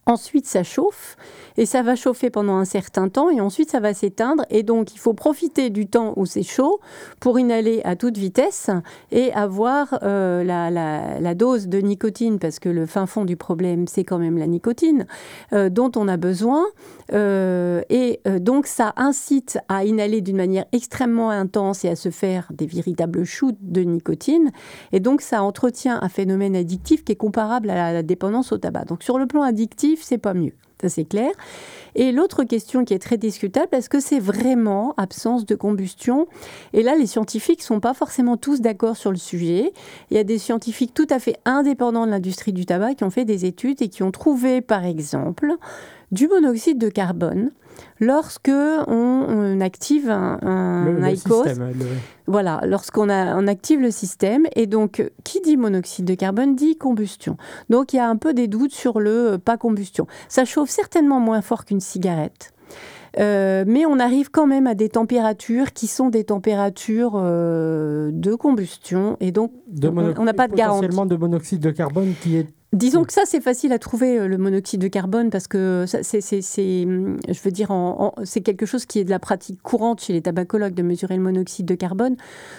Ensuite, 0.06 0.46
ça 0.46 0.62
chauffe 0.62 1.16
et 1.58 1.66
ça 1.66 1.82
va 1.82 1.96
chauffer 1.96 2.30
pendant 2.30 2.56
un 2.56 2.64
certain 2.64 3.08
temps 3.08 3.30
et 3.30 3.40
ensuite 3.40 3.70
ça 3.70 3.80
va 3.80 3.92
s'éteindre. 3.92 4.44
Et 4.48 4.62
donc 4.62 4.94
il 4.94 4.98
faut 4.98 5.12
profiter 5.12 5.70
du 5.70 5.88
temps 5.88 6.14
où 6.16 6.24
c'est 6.24 6.44
chaud 6.44 6.78
pour 7.18 7.38
inhaler 7.38 7.82
à 7.84 7.96
toute 7.96 8.16
vitesse 8.16 8.70
et 9.10 9.32
avoir 9.32 9.98
euh, 10.04 10.44
la, 10.44 11.34
dose 11.34 11.66
de 11.66 11.78
nicotine 11.78 12.38
parce 12.38 12.60
que 12.60 12.68
le 12.68 12.86
fin 12.86 13.06
fond 13.06 13.24
du 13.24 13.36
problème 13.36 13.88
c'est 13.88 14.04
quand 14.04 14.18
même 14.18 14.38
la 14.38 14.46
nicotine 14.46 15.06
euh, 15.52 15.68
dont 15.68 15.90
on 15.96 16.06
a 16.06 16.16
besoin. 16.16 16.64
Euh, 17.12 17.82
et 17.90 18.20
donc 18.38 18.68
ça 18.68 18.92
incite 18.96 19.58
à 19.68 19.84
inhaler 19.84 20.20
d'une 20.20 20.36
manière 20.36 20.66
extrêmement 20.70 21.30
intense 21.30 21.84
et 21.84 21.88
à 21.88 21.96
se 21.96 22.10
faire 22.10 22.46
des 22.52 22.66
véritables 22.66 23.24
shoots 23.24 23.58
de 23.60 23.80
nicotine. 23.80 24.52
Et 24.92 25.00
donc 25.00 25.22
ça 25.22 25.42
entretient 25.42 25.98
un 26.00 26.08
phénomène 26.08 26.54
addictif 26.54 27.02
qui 27.02 27.12
est 27.12 27.16
comparable 27.16 27.70
à 27.70 27.92
la 27.92 28.02
dépendance 28.04 28.52
au 28.52 28.58
tabac. 28.58 28.84
Donc 28.84 29.02
sur 29.02 29.18
le 29.18 29.26
plan 29.26 29.42
addictif, 29.42 30.02
c'est 30.04 30.18
pas 30.18 30.34
mieux 30.34 30.52
ça 30.80 30.88
c'est 30.88 31.04
clair. 31.04 31.30
Et 31.94 32.12
l'autre 32.12 32.44
question 32.44 32.84
qui 32.84 32.94
est 32.94 32.98
très 32.98 33.16
discutable, 33.16 33.68
est-ce 33.72 33.88
que 33.88 34.00
c'est 34.00 34.20
vraiment 34.20 34.94
absence 34.96 35.46
de 35.46 35.54
combustion? 35.54 36.28
Et 36.72 36.82
là, 36.82 36.94
les 36.96 37.06
scientifiques 37.06 37.60
ne 37.60 37.64
sont 37.64 37.80
pas 37.80 37.94
forcément 37.94 38.36
tous 38.36 38.60
d'accord 38.60 38.96
sur 38.96 39.10
le 39.10 39.16
sujet. 39.16 39.72
Il 40.10 40.16
y 40.16 40.20
a 40.20 40.24
des 40.24 40.38
scientifiques 40.38 40.94
tout 40.94 41.06
à 41.10 41.18
fait 41.18 41.36
indépendants 41.44 42.06
de 42.06 42.10
l'industrie 42.10 42.52
du 42.52 42.66
tabac 42.66 42.94
qui 42.94 43.04
ont 43.04 43.10
fait 43.10 43.24
des 43.24 43.46
études 43.46 43.82
et 43.82 43.88
qui 43.88 44.02
ont 44.02 44.12
trouvé, 44.12 44.60
par 44.60 44.84
exemple, 44.84 45.54
du 46.12 46.28
monoxyde 46.28 46.78
de 46.78 46.88
carbone 46.88 47.50
lorsque 48.00 48.50
on, 48.50 49.60
active 49.60 50.10
un, 50.10 50.38
un 50.42 51.08
ICOS. 51.08 51.44
Voilà, 52.26 52.60
lorsqu'on 52.66 53.08
on 53.08 53.46
active 53.46 53.80
le 53.80 53.90
système. 53.90 54.46
Et 54.54 54.66
donc, 54.66 55.02
qui 55.24 55.40
dit 55.40 55.56
monoxyde 55.56 56.04
de 56.04 56.14
carbone 56.14 56.54
dit 56.54 56.76
combustion. 56.76 57.36
Donc, 57.70 57.92
il 57.92 57.96
y 57.96 58.00
a 58.00 58.08
un 58.08 58.16
peu 58.16 58.34
des 58.34 58.48
doutes 58.48 58.72
sur 58.72 59.00
le 59.00 59.32
euh, 59.32 59.38
pas 59.38 59.56
combustion. 59.56 60.06
Ça 60.28 60.44
chauffe 60.44 60.70
certainement 60.70 61.20
moins 61.20 61.42
fort 61.42 61.64
qu'une 61.64 61.80
cigarette. 61.80 62.52
Euh, 63.18 63.64
mais 63.66 63.86
on 63.86 63.98
arrive 63.98 64.30
quand 64.30 64.46
même 64.46 64.66
à 64.66 64.74
des 64.74 64.90
températures 64.90 65.72
qui 65.72 65.86
sont 65.86 66.10
des 66.10 66.24
températures 66.24 67.14
euh, 67.16 68.10
de 68.12 68.34
combustion 68.34 69.16
et 69.20 69.32
donc 69.32 69.50
on 69.82 70.24
n'a 70.24 70.34
pas 70.34 70.46
de 70.46 70.54
garantie. 70.54 70.86
Potentiellement 70.86 71.06
de 71.06 71.16
monoxyde 71.16 71.60
de 71.60 71.70
carbone 71.70 72.12
qui 72.20 72.36
est 72.36 72.46
Disons 72.74 73.04
que 73.04 73.14
ça, 73.14 73.22
c'est 73.24 73.40
facile 73.40 73.72
à 73.72 73.78
trouver, 73.78 74.18
euh, 74.18 74.28
le 74.28 74.36
monoxyde 74.36 74.78
de 74.78 74.88
carbone, 74.88 75.30
parce 75.30 75.48
que 75.48 75.86
c'est, 75.86 76.20
je 76.20 77.42
veux 77.42 77.50
dire, 77.50 77.72
c'est 78.24 78.42
quelque 78.42 78.66
chose 78.66 78.84
qui 78.84 78.98
est 78.98 79.04
de 79.04 79.10
la 79.10 79.18
pratique 79.18 79.62
courante 79.62 80.02
chez 80.02 80.12
les 80.12 80.20
tabacologues 80.20 80.74
de 80.74 80.82
mesurer 80.82 81.16
le 81.16 81.22
monoxyde 81.22 81.64
de 81.64 81.74
carbone. 81.74 82.16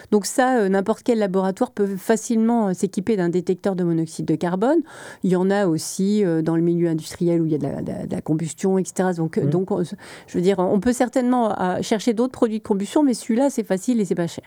Donc 0.10 0.26
ça, 0.26 0.58
euh, 0.58 0.70
n'importe 0.70 1.04
quel 1.04 1.20
laboratoire 1.20 1.70
peut 1.70 1.96
facilement 1.96 2.70
euh, 2.70 2.74
s'équiper 2.74 3.18
d'un 3.18 3.30
détecteur 3.30 3.76
de 3.76 3.84
monoxyde 3.84 4.26
de 4.26 4.34
carbone. 4.34 4.80
Il 5.22 5.30
y 5.30 5.36
en 5.36 5.52
a 5.52 5.68
aussi 5.68 6.24
dans 6.44 6.56
le 6.56 6.64
milieu 6.64 6.90
industriel 6.90 7.42
où 7.42 7.46
il 7.46 7.52
y 7.52 7.56
a 7.56 7.60
de 7.60 8.12
la, 8.12 8.22
combustion, 8.22 8.80
etc. 8.80 9.10
Donc, 9.16 9.40
donc, 9.40 9.70
je 10.28 10.38
veux 10.38 10.42
dire, 10.42 10.58
on 10.58 10.80
peut 10.80 10.94
certainement 10.94 11.56
chercher 11.82 12.14
d'autres 12.14 12.32
produits 12.32 12.60
de 12.60 12.64
combustion, 12.64 13.04
mais 13.04 13.14
celui-là, 13.14 13.50
c'est 13.50 13.64
facile 13.64 14.02
et 14.02 14.06
c'est 14.06 14.16
pas 14.16 14.28
cher. 14.28 14.46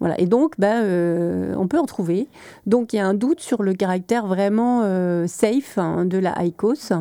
Voilà. 0.00 0.20
Et 0.20 0.26
donc, 0.26 0.54
ben, 0.58 1.54
on 1.56 1.68
peut 1.68 1.78
en 1.78 1.86
trouver. 1.86 2.28
Donc, 2.66 2.92
il 2.92 2.96
y 2.96 2.98
a 2.98 3.06
un 3.06 3.14
doute 3.14 3.40
sur 3.40 3.62
le 3.62 3.74
caractère 3.74 4.26
vraiment 4.26 4.82
euh, 4.84 5.26
safe 5.26 5.78
hein, 5.78 6.04
de 6.04 6.18
la 6.18 6.34
ICOS. 6.44 6.92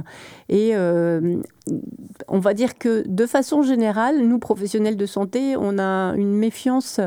Et 0.50 0.76
euh, 0.76 1.38
on 2.28 2.40
va 2.40 2.54
dire 2.54 2.78
que 2.78 3.04
de 3.08 3.26
façon 3.26 3.64
générale, 3.64 4.20
nous, 4.20 4.40
professionnels 4.40 4.98
de 4.98 5.06
santé, 5.06 5.56
on 5.58 5.78
a 5.80 6.14
une 6.16 6.36
méfiance 6.36 7.00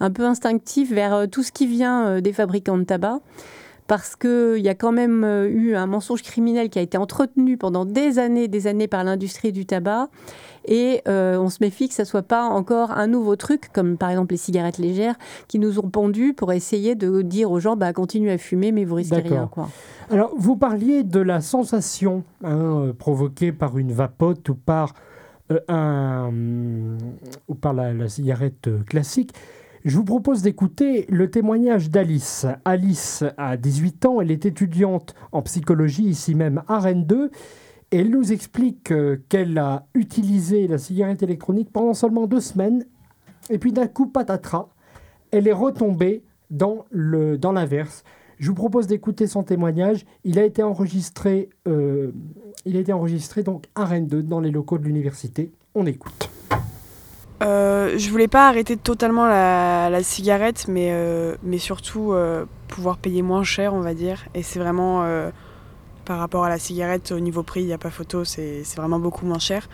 un 0.00 0.10
peu 0.10 0.24
instinctive 0.24 0.94
vers 0.94 1.14
euh, 1.14 1.26
tout 1.26 1.42
ce 1.42 1.52
qui 1.52 1.66
vient 1.66 2.20
des 2.20 2.32
fabricants 2.32 2.78
de 2.78 2.84
tabac 2.84 3.20
parce 3.86 4.16
qu'il 4.16 4.58
y 4.58 4.68
a 4.68 4.74
quand 4.74 4.92
même 4.92 5.24
euh, 5.24 5.48
eu 5.48 5.74
un 5.74 5.86
mensonge 5.86 6.22
criminel 6.22 6.68
qui 6.70 6.78
a 6.78 6.82
été 6.82 6.98
entretenu 6.98 7.56
pendant 7.56 7.84
des 7.84 8.18
années, 8.18 8.48
des 8.48 8.66
années 8.66 8.88
par 8.88 9.04
l'industrie 9.04 9.52
du 9.52 9.66
tabac. 9.66 10.08
Et 10.68 11.02
euh, 11.06 11.38
on 11.38 11.48
se 11.48 11.58
méfie 11.60 11.88
que 11.88 11.94
ça 11.94 12.04
soit 12.04 12.24
pas 12.24 12.44
encore 12.44 12.90
un 12.90 13.06
nouveau 13.06 13.36
truc, 13.36 13.70
comme 13.72 13.96
par 13.96 14.10
exemple 14.10 14.32
les 14.32 14.38
cigarettes 14.38 14.78
légères, 14.78 15.14
qui 15.46 15.60
nous 15.60 15.78
ont 15.78 15.88
pendus 15.88 16.34
pour 16.34 16.52
essayer 16.52 16.96
de 16.96 17.22
dire 17.22 17.52
aux 17.52 17.60
gens, 17.60 17.76
bah, 17.76 17.92
continuez 17.92 18.32
à 18.32 18.38
fumer, 18.38 18.72
mais 18.72 18.84
vous 18.84 18.96
risquez 18.96 19.20
rien. 19.20 19.48
Quoi. 19.50 19.68
Alors, 20.10 20.32
vous 20.36 20.56
parliez 20.56 21.04
de 21.04 21.20
la 21.20 21.40
sensation 21.40 22.24
hein, 22.42 22.92
provoquée 22.98 23.52
par 23.52 23.78
une 23.78 23.92
vapote 23.92 24.48
ou 24.48 24.56
par, 24.56 24.94
un, 25.68 26.32
ou 27.46 27.54
par 27.54 27.72
la 27.72 28.08
cigarette 28.08 28.68
classique. 28.86 29.32
Je 29.86 29.96
vous 29.96 30.04
propose 30.04 30.42
d'écouter 30.42 31.06
le 31.10 31.30
témoignage 31.30 31.92
d'Alice. 31.92 32.44
Alice 32.64 33.22
a 33.36 33.56
18 33.56 34.06
ans, 34.06 34.20
elle 34.20 34.32
est 34.32 34.44
étudiante 34.44 35.14
en 35.30 35.42
psychologie 35.42 36.02
ici 36.02 36.34
même 36.34 36.64
à 36.66 36.80
Rennes 36.80 37.06
2. 37.06 37.30
Et 37.92 37.98
elle 37.98 38.10
nous 38.10 38.32
explique 38.32 38.90
euh, 38.90 39.18
qu'elle 39.28 39.56
a 39.58 39.86
utilisé 39.94 40.66
la 40.66 40.78
cigarette 40.78 41.22
électronique 41.22 41.70
pendant 41.72 41.94
seulement 41.94 42.26
deux 42.26 42.40
semaines. 42.40 42.84
Et 43.48 43.58
puis 43.58 43.72
d'un 43.72 43.86
coup, 43.86 44.06
patatras, 44.06 44.70
elle 45.30 45.46
est 45.46 45.52
retombée 45.52 46.24
dans 46.50 46.84
l'inverse. 46.90 48.02
Je 48.40 48.48
vous 48.48 48.56
propose 48.56 48.88
d'écouter 48.88 49.28
son 49.28 49.44
témoignage. 49.44 50.04
Il 50.24 50.40
a 50.40 50.44
été 50.44 50.64
enregistré, 50.64 51.48
euh, 51.68 52.10
il 52.64 52.76
a 52.76 52.80
été 52.80 52.92
enregistré 52.92 53.44
donc 53.44 53.66
à 53.76 53.84
Rennes 53.84 54.08
2 54.08 54.24
dans 54.24 54.40
les 54.40 54.50
locaux 54.50 54.78
de 54.78 54.84
l'université. 54.84 55.52
On 55.76 55.86
écoute. 55.86 56.28
Euh, 57.42 57.98
je 57.98 58.10
voulais 58.10 58.28
pas 58.28 58.48
arrêter 58.48 58.76
totalement 58.76 59.26
la, 59.26 60.02
cigarette, 60.02 60.66
mais, 60.68 60.90
euh, 60.92 61.36
mais 61.42 61.58
surtout 61.58 62.12
euh, 62.12 62.46
pouvoir 62.68 62.96
payer 62.96 63.22
moins 63.22 63.44
cher, 63.44 63.74
on 63.74 63.80
va 63.80 63.94
dire. 63.94 64.24
Et 64.34 64.42
c'est 64.42 64.58
vraiment 64.58 65.06
par 66.04 66.18
rapport 66.18 66.44
à 66.44 66.48
la 66.48 66.58
cigarette, 66.58 67.12
au 67.12 67.20
niveau 67.20 67.42
prix, 67.42 67.62
il 67.62 67.66
n'y 67.66 67.72
a 67.72 67.78
pas 67.78 67.90
photo, 67.90 68.24
c'est 68.24 68.62
vraiment 68.76 68.98
beaucoup 68.98 69.26
moins 69.26 69.38
cher. 69.38 69.68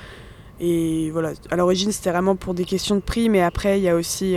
Et 0.61 1.11
voilà, 1.11 1.33
à 1.51 1.57
l'origine, 1.57 1.93
c'était 1.93 2.11
vraiment 2.11 2.37
pour 2.37 2.55
des 2.55 2.65
questions 2.65 2.95
de 2.95 3.01
prix, 3.01 3.29
mais 3.29 3.43
après, 3.43 3.79
il 3.79 3.83
y 3.83 3.89
a 3.89 3.95
aussi 3.95 4.37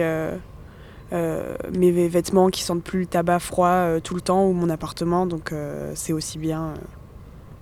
mes 1.11 2.07
vêtements 2.07 2.49
qui 2.49 2.63
sentent 2.63 2.83
plus 2.83 3.01
le 3.01 3.05
tabac 3.05 3.39
froid 3.39 3.99
tout 4.03 4.15
le 4.15 4.21
temps 4.21 4.45
ou 4.45 4.53
mon 4.53 4.69
appartement, 4.69 5.25
donc 5.25 5.53
c'est 5.93 6.13
aussi 6.13 6.38
bien 6.38 6.73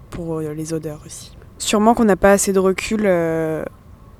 pour 0.09 0.39
les 0.39 0.73
odeurs 0.73 1.01
aussi. 1.05 1.37
Sûrement 1.59 1.93
qu'on 1.93 2.05
n'a 2.05 2.17
pas 2.17 2.31
assez 2.31 2.53
de 2.53 2.59
recul 2.59 3.07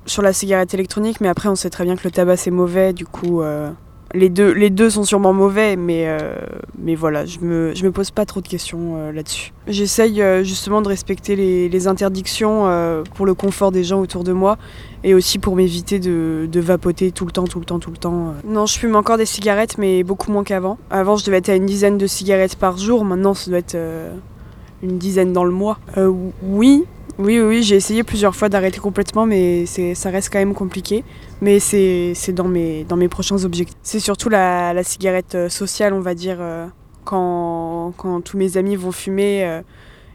sur 0.06 0.22
la 0.22 0.32
cigarette 0.32 0.74
électronique, 0.74 1.20
mais 1.20 1.28
après 1.28 1.48
on 1.48 1.54
sait 1.54 1.70
très 1.70 1.84
bien 1.84 1.96
que 1.96 2.04
le 2.04 2.10
tabac 2.10 2.36
c'est 2.36 2.50
mauvais, 2.50 2.92
du 2.92 3.06
coup 3.06 3.42
euh, 3.42 3.70
les, 4.12 4.28
deux, 4.28 4.90
sont 4.90 5.02
sûrement 5.02 5.32
mauvais, 5.32 5.74
mais, 5.74 6.04
euh, 6.06 6.36
mais 6.78 6.94
voilà, 6.94 7.26
je 7.26 7.40
me, 7.40 7.90
pose 7.90 8.12
pas 8.12 8.24
trop 8.24 8.40
de 8.40 8.46
questions 8.46 8.94
euh, 8.96 9.12
là-dessus. 9.12 9.52
J'essaye 9.66 10.22
justement 10.44 10.82
de 10.82 10.88
respecter 10.88 11.34
les, 11.34 11.68
les 11.68 11.86
interdictions 11.88 13.02
pour 13.14 13.26
le 13.26 13.34
confort 13.34 13.72
des 13.72 13.82
gens 13.82 14.00
autour 14.00 14.22
de 14.22 14.32
moi 14.32 14.56
et 15.02 15.14
aussi 15.14 15.40
pour 15.40 15.56
m'éviter 15.56 15.98
de, 15.98 16.48
de, 16.50 16.60
vapoter 16.60 17.10
tout 17.10 17.26
le 17.26 17.32
temps, 17.32 17.44
tout 17.44 17.58
le 17.58 17.64
temps, 17.64 17.80
tout 17.80 17.90
le 17.90 17.96
temps. 17.96 18.34
Non, 18.46 18.66
je 18.66 18.78
fume 18.78 18.94
encore 18.94 19.16
des 19.16 19.26
cigarettes, 19.26 19.78
mais 19.78 20.04
beaucoup 20.04 20.30
moins 20.30 20.44
qu'avant. 20.44 20.78
Avant, 20.90 21.16
je 21.16 21.24
devais 21.24 21.38
être 21.38 21.48
à 21.48 21.56
une 21.56 21.66
dizaine 21.66 21.98
de 21.98 22.06
cigarettes 22.06 22.56
par 22.56 22.76
jour, 22.76 23.04
maintenant 23.04 23.34
ça 23.34 23.50
doit 23.50 23.58
être 23.58 23.76
une 24.82 24.98
dizaine 24.98 25.32
dans 25.32 25.44
le 25.44 25.50
mois. 25.50 25.78
oui, 26.42 26.84
oui, 27.18 27.40
oui, 27.40 27.62
j'ai 27.62 27.76
essayé 27.76 28.02
plusieurs 28.02 28.34
fois 28.34 28.48
d'arrêter 28.48 28.80
complètement, 28.80 29.24
mais 29.24 29.66
ça 29.66 30.10
reste 30.10 30.32
quand 30.32 30.40
même 30.40 30.54
compliqué. 30.54 31.04
Mais 31.40 31.60
c'est 31.60 32.32
dans 32.32 32.48
mes, 32.48 32.84
dans 32.84 32.96
mes 32.96 33.08
prochains 33.08 33.44
objectifs. 33.44 33.78
C'est 33.82 34.00
surtout 34.00 34.28
la, 34.28 34.82
cigarette 34.82 35.34
euh, 35.36 35.48
sociale, 35.48 35.92
on 35.92 36.00
va 36.00 36.14
dire, 36.14 36.38
euh, 36.40 36.66
quand, 37.04 37.92
quand 37.96 38.20
tous 38.20 38.36
mes 38.36 38.56
amis 38.56 38.74
vont 38.74 38.90
fumer 38.90 39.44
euh, 39.44 39.62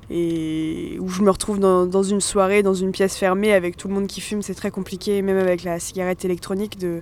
et 0.10 0.98
où 1.00 1.08
je 1.08 1.22
me 1.22 1.30
retrouve 1.30 1.60
dans, 1.60 2.04
une 2.04 2.20
soirée, 2.20 2.64
dans 2.64 2.74
une 2.74 2.92
pièce 2.92 3.16
fermée 3.16 3.54
avec 3.54 3.78
tout 3.78 3.88
le 3.88 3.94
monde 3.94 4.08
qui 4.08 4.20
fume, 4.20 4.42
c'est 4.42 4.56
très 4.56 4.72
compliqué, 4.72 5.22
même 5.22 5.38
avec 5.38 5.64
la 5.64 5.80
cigarette 5.80 6.26
électronique, 6.26 6.78
de 6.80 7.02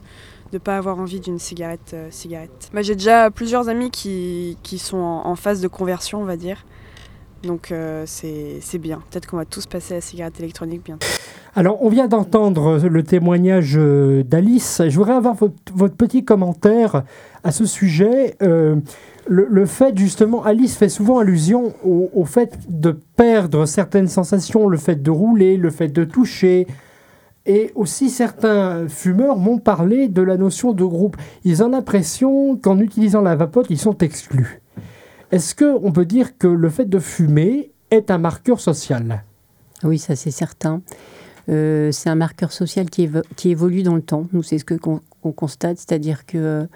ne 0.53 0.57
pas 0.59 0.77
avoir 0.77 0.99
envie 0.99 1.19
d'une 1.19 1.39
cigarette. 1.39 1.95
cigarette. 2.11 2.69
J'ai 2.81 2.95
déjà 2.95 3.31
plusieurs 3.31 3.67
amis 3.67 3.89
qui, 3.89 4.57
qui 4.61 4.77
sont 4.77 4.97
en 4.97 5.35
phase 5.35 5.59
de 5.61 5.67
conversion, 5.67 6.21
on 6.21 6.25
va 6.25 6.37
dire. 6.37 6.65
Donc 7.47 7.71
euh, 7.71 8.03
c'est 8.05 8.77
bien. 8.77 9.01
Peut-être 9.09 9.25
qu'on 9.25 9.37
va 9.37 9.45
tous 9.45 9.65
passer 9.65 9.93
à 9.93 9.97
la 9.97 10.01
cigarette 10.01 10.39
électronique 10.39 10.83
bientôt. 10.85 11.07
Alors, 11.55 11.81
on 11.81 11.89
vient 11.89 12.07
d'entendre 12.07 12.77
le 12.77 13.03
témoignage 13.03 13.77
euh, 13.77 14.21
d'Alice. 14.23 14.81
Je 14.87 14.95
voudrais 14.95 15.15
avoir 15.15 15.33
votre, 15.33 15.95
petit 15.95 16.23
commentaire 16.23 17.03
à 17.43 17.51
ce 17.51 17.65
sujet. 17.65 18.35
Euh, 18.43 18.75
le, 19.27 19.65
fait, 19.65 19.97
justement, 19.97 20.43
Alice 20.43 20.77
fait 20.77 20.89
souvent 20.89 21.17
allusion 21.17 21.73
au, 21.83 22.11
au, 22.13 22.25
fait 22.25 22.59
de 22.69 22.91
perdre 23.15 23.65
certaines 23.65 24.07
sensations, 24.07 24.67
le 24.67 24.77
fait 24.77 25.01
de 25.01 25.09
rouler, 25.09 25.57
le 25.57 25.71
fait 25.71 25.87
de 25.87 26.03
toucher. 26.03 26.67
Et 27.47 27.71
aussi, 27.75 28.09
certains 28.09 28.87
fumeurs 28.87 29.37
m'ont 29.37 29.57
parlé 29.57 30.09
de 30.09 30.21
la 30.21 30.37
notion 30.37 30.73
de 30.73 30.83
groupe. 30.83 31.17
Ils 31.43 31.63
ont 31.63 31.69
l'impression 31.69 32.57
qu'en 32.57 32.77
utilisant 32.79 33.21
la 33.21 33.35
vapote, 33.35 33.67
ils 33.69 33.79
sont 33.79 33.97
exclus. 33.97 34.61
Est-ce 35.31 35.55
qu'on 35.55 35.91
peut 35.91 36.05
dire 36.05 36.37
que 36.37 36.47
le 36.47 36.69
fait 36.69 36.85
de 36.85 36.99
fumer 36.99 37.71
est 37.91 38.11
un 38.11 38.17
marqueur 38.17 38.61
social? 38.61 39.23
Oui, 39.83 39.99
ça 39.99 40.15
c'est 40.15 40.31
certain. 40.31 40.81
Euh, 41.49 41.91
c'est 41.91 42.09
un 42.09 42.15
marqueur 42.15 42.51
social 42.51 42.89
qui, 42.89 43.09
qui, 43.35 43.49
évolue 43.49 43.83
dans 43.83 43.95
le 43.95 44.01
temps. 44.01 44.27
Nous, 44.33 44.43
c'est 44.43 44.57
ce 44.57 44.65
que 44.65 44.73
qu'on 44.75 45.01
constate, 45.31 45.77
c'est-à-dire 45.77 46.25
que 46.25 46.67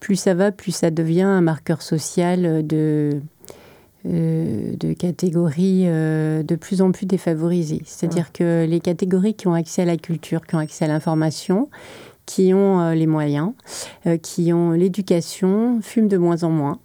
plus 0.00 0.16
ça 0.16 0.34
va, 0.34 0.52
plus 0.52 0.72
ça 0.72 0.90
devient 0.90 1.22
un 1.22 1.40
marqueur 1.40 1.82
social 1.82 2.66
de, 2.66 3.20
euh, 4.06 4.76
de 4.76 4.92
catégories 4.92 5.84
euh, 5.86 6.42
de 6.42 6.56
plus 6.56 6.82
en 6.82 6.92
plus 6.92 7.06
défavorisées. 7.06 7.82
C'est-à-dire 7.84 8.32
que 8.32 8.64
les 8.68 8.80
catégories 8.80 9.34
qui 9.34 9.48
ont 9.48 9.54
accès 9.54 9.82
à 9.82 9.86
la 9.86 9.96
culture, 9.96 10.44
qui 10.46 10.54
ont 10.56 10.60
accès 10.60 10.84
à 10.84 10.88
l'information, 10.88 11.68
qui 12.26 12.54
ont 12.54 12.90
les 12.92 13.08
moyens, 13.08 13.52
qui 14.22 14.52
ont 14.52 14.70
l'éducation, 14.70 15.80
fument 15.82 16.08
de 16.08 16.16
moins 16.16 16.44
en 16.44 16.50
moins. 16.50 16.78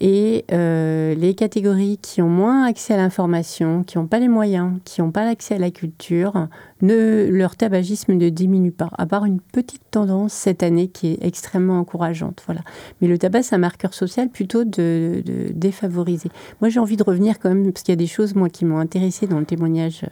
Et 0.00 0.44
euh, 0.52 1.14
les 1.14 1.34
catégories 1.34 1.98
qui 2.02 2.20
ont 2.20 2.28
moins 2.28 2.64
accès 2.64 2.94
à 2.94 2.96
l'information, 2.96 3.84
qui 3.84 3.96
n'ont 3.96 4.06
pas 4.06 4.18
les 4.18 4.28
moyens, 4.28 4.72
qui 4.84 5.00
n'ont 5.00 5.12
pas 5.12 5.24
l'accès 5.24 5.54
à 5.54 5.58
la 5.58 5.70
culture, 5.70 6.48
ne, 6.82 7.28
leur 7.30 7.54
tabagisme 7.54 8.14
ne 8.14 8.28
diminue 8.28 8.72
pas, 8.72 8.90
à 8.98 9.06
part 9.06 9.24
une 9.24 9.40
petite 9.40 9.82
tendance 9.92 10.32
cette 10.32 10.64
année 10.64 10.88
qui 10.88 11.12
est 11.12 11.18
extrêmement 11.24 11.78
encourageante. 11.78 12.42
Voilà. 12.46 12.62
Mais 13.00 13.08
le 13.08 13.18
tabac, 13.18 13.44
c'est 13.44 13.54
un 13.54 13.58
marqueur 13.58 13.94
social 13.94 14.28
plutôt 14.28 14.64
de, 14.64 15.22
défavoriser. 15.54 16.30
Moi, 16.60 16.70
j'ai 16.70 16.80
envie 16.80 16.96
de 16.96 17.04
revenir 17.04 17.38
quand 17.38 17.48
même, 17.48 17.72
parce 17.72 17.84
qu'il 17.84 17.92
y 17.92 17.96
a 17.96 17.96
des 17.96 18.08
choses, 18.08 18.34
moi, 18.34 18.48
qui 18.48 18.64
m'ont 18.64 18.78
intéressé 18.78 19.28
dans 19.28 19.38
le 19.38 19.46
témoignage 19.46 20.04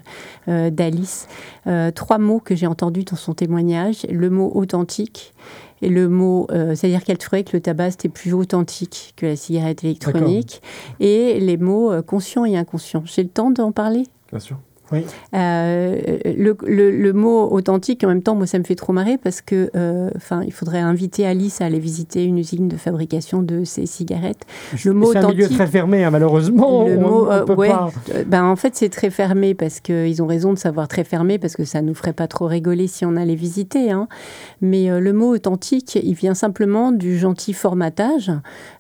euh, 0.49 0.71
d'Alice. 0.71 1.27
Euh, 1.67 1.91
trois 1.91 2.19
mots 2.19 2.41
que 2.41 2.55
j'ai 2.55 2.69
entendus 2.69 3.05
dans 3.05 3.17
son 3.17 3.35
témoignage. 3.35 4.07
Le 4.09 4.31
mot 4.31 4.53
authentique 4.55 5.35
et 5.83 5.89
le 5.89 6.09
mot, 6.09 6.47
euh, 6.51 6.75
c'est-à-dire 6.75 7.05
qu'elle 7.05 7.19
trouvait 7.19 7.43
que 7.43 7.57
le 7.57 7.61
tabac 7.61 7.91
c'était 7.91 8.09
plus 8.09 8.33
authentique 8.33 9.13
que 9.17 9.27
la 9.27 9.37
cigarette 9.37 9.85
électronique. 9.85 10.63
Et 11.01 11.41
les 11.41 11.57
mots 11.57 11.93
euh, 11.93 12.03
conscient 12.03 12.45
et 12.45 12.57
inconscient. 12.57 13.03
J'ai 13.05 13.25
le 13.25 13.29
temps 13.29 13.51
d'en 13.51 13.73
parler? 13.73 14.05
Bien 14.31 14.39
sûr. 14.39 14.59
Euh, 15.35 16.19
le, 16.25 16.57
le, 16.91 17.13
mot 17.13 17.51
authentique, 17.51 18.05
en 18.05 18.09
même 18.09 18.23
temps, 18.23 18.35
moi, 18.35 18.47
ça 18.47 18.59
me 18.59 18.65
fait 18.65 18.75
trop 18.75 18.93
marrer 18.93 19.19
parce 19.19 19.41
que, 19.41 19.71
euh, 19.77 20.11
enfin, 20.17 20.43
il 20.45 20.53
faudrait 20.53 20.81
inviter 20.81 21.27
Alice 21.27 21.61
à 21.61 21.67
aller 21.67 21.79
visiter 21.79 22.25
une 22.25 22.39
usine 22.39 22.69
de 22.69 22.77
fabrication 22.77 23.43
de 23.43 23.65
ces 23.65 23.87
cigarettes. 23.87 24.45
Le 24.85 24.93
mot 24.93 25.13
c'est 25.13 25.19
un 25.19 25.29
milieu 25.29 25.49
très 25.49 25.67
fermé, 25.67 26.05
hein, 26.05 26.11
malheureusement. 26.11 26.87
Le 26.87 26.99
mot, 26.99 27.31
euh, 27.31 27.45
Ben, 28.27 28.45
en 28.45 28.57
fait, 28.57 28.75
c'est 28.75 28.89
très 28.89 29.11
fermé 29.11 29.55
parce 29.55 29.81
qu'ils 29.81 30.23
ont 30.23 30.27
raison 30.27 30.53
de 30.53 30.59
savoir 30.59 30.89
très 30.89 31.05
fermé 31.05 31.39
parce 31.39 31.57
que 31.57 31.65
ça 31.65 31.83
nous 31.83 31.95
ferait 31.95 32.13
pas 32.13 32.27
trop 32.27 32.47
rigoler 32.47 32.87
si 32.87 33.05
on 33.05 33.17
allait 33.17 33.35
visiter. 33.35 33.91
Hein. 33.91 34.09
Mais 34.61 34.89
le 35.01 35.13
mot 35.13 35.35
authentique, 35.35 35.99
il 36.03 36.15
vient 36.15 36.35
simplement 36.35 36.93
du 36.93 37.19
gentil 37.19 37.53
formatage 37.53 38.33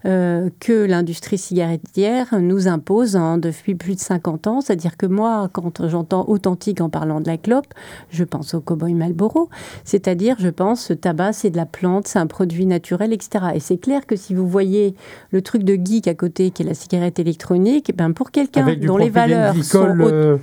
que 0.04 0.86
l'industrie 0.86 1.38
cigarettière 1.38 2.34
nous 2.40 2.68
impose 2.68 3.16
hein, 3.16 3.38
depuis 3.38 3.74
plus 3.74 3.94
de 3.94 4.00
50 4.00 4.46
ans. 4.46 4.60
C'est-à-dire 4.60 4.96
que 4.96 5.06
moi, 5.06 5.48
quand 5.52 5.88
j'en 5.88 6.01
authentique 6.10 6.80
en 6.80 6.88
parlant 6.88 7.20
de 7.20 7.26
la 7.26 7.36
clope, 7.36 7.66
je 8.10 8.24
pense 8.24 8.54
au 8.54 8.60
cowboy 8.60 8.94
Malboro. 8.94 9.48
C'est-à-dire, 9.84 10.36
je 10.38 10.48
pense, 10.48 10.86
ce 10.86 10.92
tabac, 10.92 11.32
c'est 11.32 11.50
de 11.50 11.56
la 11.56 11.66
plante, 11.66 12.06
c'est 12.06 12.18
un 12.18 12.26
produit 12.26 12.66
naturel, 12.66 13.12
etc. 13.12 13.46
Et 13.54 13.60
c'est 13.60 13.78
clair 13.78 14.06
que 14.06 14.16
si 14.16 14.34
vous 14.34 14.46
voyez 14.46 14.94
le 15.30 15.42
truc 15.42 15.64
de 15.64 15.74
geek 15.74 16.08
à 16.08 16.14
côté, 16.14 16.50
qui 16.50 16.62
est 16.62 16.66
la 16.66 16.74
cigarette 16.74 17.18
électronique, 17.18 17.92
ben 17.96 18.12
pour 18.12 18.30
quelqu'un 18.30 18.74
dont 18.76 18.96
les 18.96 19.10
valeurs 19.10 19.54
sont 19.62 19.96
euh, 20.00 20.36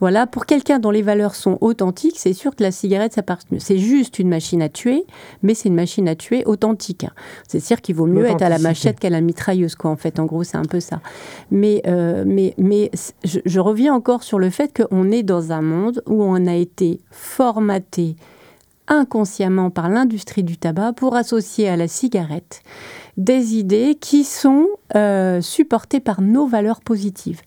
voilà, 0.00 0.26
pour 0.26 0.46
quelqu'un 0.46 0.78
dont 0.78 0.90
les 0.90 1.02
valeurs 1.02 1.34
sont 1.34 1.58
authentiques, 1.60 2.16
c'est 2.18 2.32
sûr 2.32 2.54
que 2.54 2.62
la 2.62 2.70
cigarette, 2.70 3.12
ça 3.14 3.22
c'est 3.58 3.78
juste 3.78 4.18
une 4.18 4.28
machine 4.28 4.62
à 4.62 4.68
tuer, 4.68 5.04
mais 5.42 5.54
c'est 5.54 5.68
une 5.68 5.74
machine 5.74 6.08
à 6.08 6.14
tuer 6.14 6.44
authentique. 6.46 7.06
C'est 7.48 7.60
sûr 7.60 7.80
qu'il 7.80 7.94
vaut 7.94 8.06
mieux 8.06 8.26
être 8.26 8.42
à 8.42 8.48
la 8.48 8.58
machette 8.58 8.98
qu'à 8.98 9.10
la 9.10 9.20
mitrailleuse, 9.20 9.74
quoi. 9.74 9.90
En 9.90 9.96
fait, 9.96 10.18
en 10.18 10.24
gros, 10.24 10.44
c'est 10.44 10.56
un 10.56 10.64
peu 10.64 10.80
ça. 10.80 11.00
Mais, 11.50 11.82
euh, 11.86 12.24
mais, 12.26 12.54
mais 12.58 12.90
je, 13.24 13.40
je 13.44 13.60
reviens 13.60 13.94
encore 13.94 14.22
sur 14.22 14.38
le 14.38 14.50
fait 14.50 14.72
qu'on 14.76 15.05
est 15.10 15.22
dans 15.22 15.52
un 15.52 15.62
monde 15.62 16.02
où 16.06 16.22
on 16.22 16.46
a 16.46 16.54
été 16.54 17.00
formaté 17.10 18.16
inconsciemment 18.88 19.70
par 19.70 19.88
l'industrie 19.88 20.44
du 20.44 20.56
tabac 20.56 20.92
pour 20.92 21.16
associer 21.16 21.68
à 21.68 21.76
la 21.76 21.88
cigarette 21.88 22.62
des 23.16 23.56
idées 23.56 23.96
qui 24.00 24.24
sont 24.24 24.68
euh, 24.94 25.40
supportées 25.40 26.00
par 26.00 26.20
nos 26.20 26.46
valeurs 26.46 26.80
positives. 26.80 27.40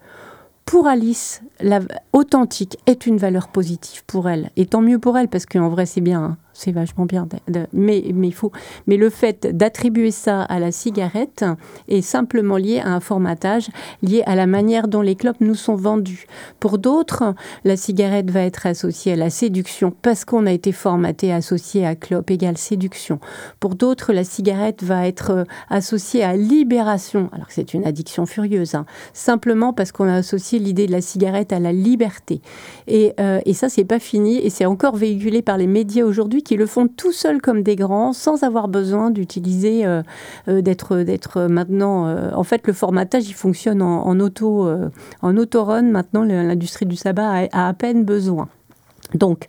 Pour 0.65 0.87
Alice, 0.87 1.41
la 1.61 1.79
authentique 2.13 2.77
est 2.85 3.07
une 3.07 3.17
valeur 3.17 3.47
positive 3.47 4.03
pour 4.05 4.29
elle. 4.29 4.51
Et 4.55 4.65
tant 4.67 4.81
mieux 4.81 4.99
pour 4.99 5.17
elle, 5.17 5.27
parce 5.27 5.45
qu'en 5.45 5.69
vrai, 5.69 5.85
c'est 5.85 6.01
bien. 6.01 6.23
Hein 6.23 6.37
c'est 6.59 6.71
vachement 6.71 7.05
bien. 7.05 7.27
mais, 7.73 8.03
mais, 8.13 8.31
faut, 8.31 8.51
mais 8.85 8.97
le 8.97 9.09
fait 9.09 9.47
d'attribuer 9.55 10.11
ça 10.11 10.41
à 10.41 10.59
la 10.59 10.71
cigarette 10.71 11.45
est 11.87 12.01
simplement 12.01 12.57
lié 12.57 12.79
à 12.79 12.89
un 12.89 12.99
formatage, 12.99 13.69
lié 14.01 14.23
à 14.25 14.35
la 14.35 14.45
manière 14.45 14.87
dont 14.87 15.01
les 15.01 15.15
clopes 15.15 15.39
nous 15.39 15.55
sont 15.55 15.75
vendues. 15.75 16.25
Pour 16.59 16.77
d'autres, 16.77 17.33
la 17.63 17.77
cigarette 17.77 18.29
va 18.29 18.41
être 18.41 18.65
associée 18.65 19.13
à 19.13 19.15
la 19.15 19.29
séduction 19.29 19.93
parce 20.01 20.25
qu'on 20.25 20.45
a 20.45 20.51
été 20.51 20.71
formaté 20.73 21.31
associé 21.31 21.85
à 21.85 21.95
clope 21.95 22.29
égale 22.29 22.57
séduction. 22.57 23.19
Pour 23.59 23.75
d'autres, 23.75 24.11
la 24.11 24.25
cigarette 24.25 24.83
va 24.83 25.07
être 25.07 25.31
euh, 25.31 25.43
associée 25.69 26.23
à 26.23 26.35
libération, 26.35 27.29
alors 27.31 27.47
que 27.47 27.53
c'est 27.53 27.73
une 27.73 27.85
addiction 27.85 28.25
furieuse, 28.25 28.75
hein. 28.75 28.85
simplement 29.13 29.71
parce 29.71 29.91
qu'on 29.93 30.09
a 30.09 30.15
associé 30.15 30.59
l'idée 30.59 30.87
de 30.87 30.91
la 30.91 31.01
cigarette 31.01 31.53
à 31.53 31.59
la 31.59 31.71
liberté. 31.71 32.41
Et, 32.87 33.13
euh, 33.19 33.39
et 33.45 33.53
ça, 33.53 33.69
c'est 33.69 33.85
pas 33.85 33.99
fini 33.99 34.37
et 34.37 34.49
c'est 34.49 34.65
encore 34.65 34.97
véhiculé 34.97 35.41
par 35.41 35.57
les 35.57 35.67
médias 35.67 36.03
aujourd'hui 36.03 36.43
qui 36.49 36.57
le 36.57 36.65
font 36.65 36.87
tout 36.87 37.11
seuls 37.11 37.43
comme 37.43 37.61
des 37.61 37.75
grands, 37.75 38.11
sans 38.11 38.41
avoir 38.41 38.69
besoin 38.69 39.11
d'utiliser, 39.11 39.85
euh, 39.85 40.01
euh, 40.47 40.61
d'être, 40.61 40.97
d'être 40.97 41.43
maintenant. 41.43 42.07
Euh, 42.07 42.31
en 42.33 42.43
fait, 42.43 42.65
le 42.65 42.73
formatage, 42.73 43.29
il 43.29 43.35
fonctionne 43.35 43.83
en, 43.83 44.19
auto, 44.19 44.67
en 45.21 45.37
auto-run. 45.37 45.83
Maintenant, 45.83 46.23
l'industrie 46.23 46.87
du 46.87 46.95
sabbat 46.95 47.45
a, 47.51 47.67
à 47.67 47.73
peine 47.75 48.03
besoin. 48.03 48.49
Donc, 49.13 49.45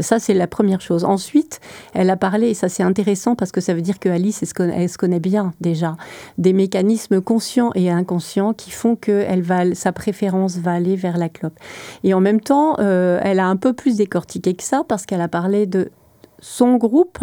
ça, 0.00 0.18
c'est 0.18 0.34
la 0.34 0.46
première 0.46 0.82
chose. 0.82 1.04
Ensuite, 1.04 1.58
elle 1.94 2.10
a 2.10 2.18
parlé, 2.18 2.48
et 2.48 2.54
ça 2.54 2.68
c'est 2.68 2.82
intéressant 2.82 3.34
parce 3.34 3.50
que 3.50 3.62
ça 3.62 3.72
veut 3.72 3.80
dire 3.80 3.98
que 3.98 4.10
Alice, 4.10 4.42
elle 4.42 4.90
se, 4.90 4.98
connaît, 4.98 5.20
bien 5.20 5.54
déjà, 5.62 5.96
des 6.36 6.52
mécanismes 6.52 7.22
conscients 7.22 7.70
et 7.74 7.88
inconscients 7.88 8.52
qui 8.52 8.72
font 8.72 8.94
que 8.94 9.24
elle 9.26 9.42
va, 9.42 9.74
sa 9.74 9.92
préférence 9.92 10.58
va 10.58 10.72
aller 10.72 10.96
vers 10.96 11.16
la 11.16 11.30
clope. 11.30 11.58
Et 12.04 12.12
en 12.12 12.20
même 12.20 12.42
temps, 12.42 12.76
elle 12.76 13.40
a 13.40 13.46
un 13.46 13.56
peu 13.56 13.72
plus 13.72 13.96
décortiqué 13.96 14.54
que 14.54 14.64
ça 14.64 14.82
parce 14.86 15.06
qu'elle 15.06 15.22
a 15.22 15.28
parlé 15.28 15.64
de 15.64 15.90
son 16.38 16.76
groupe, 16.76 17.18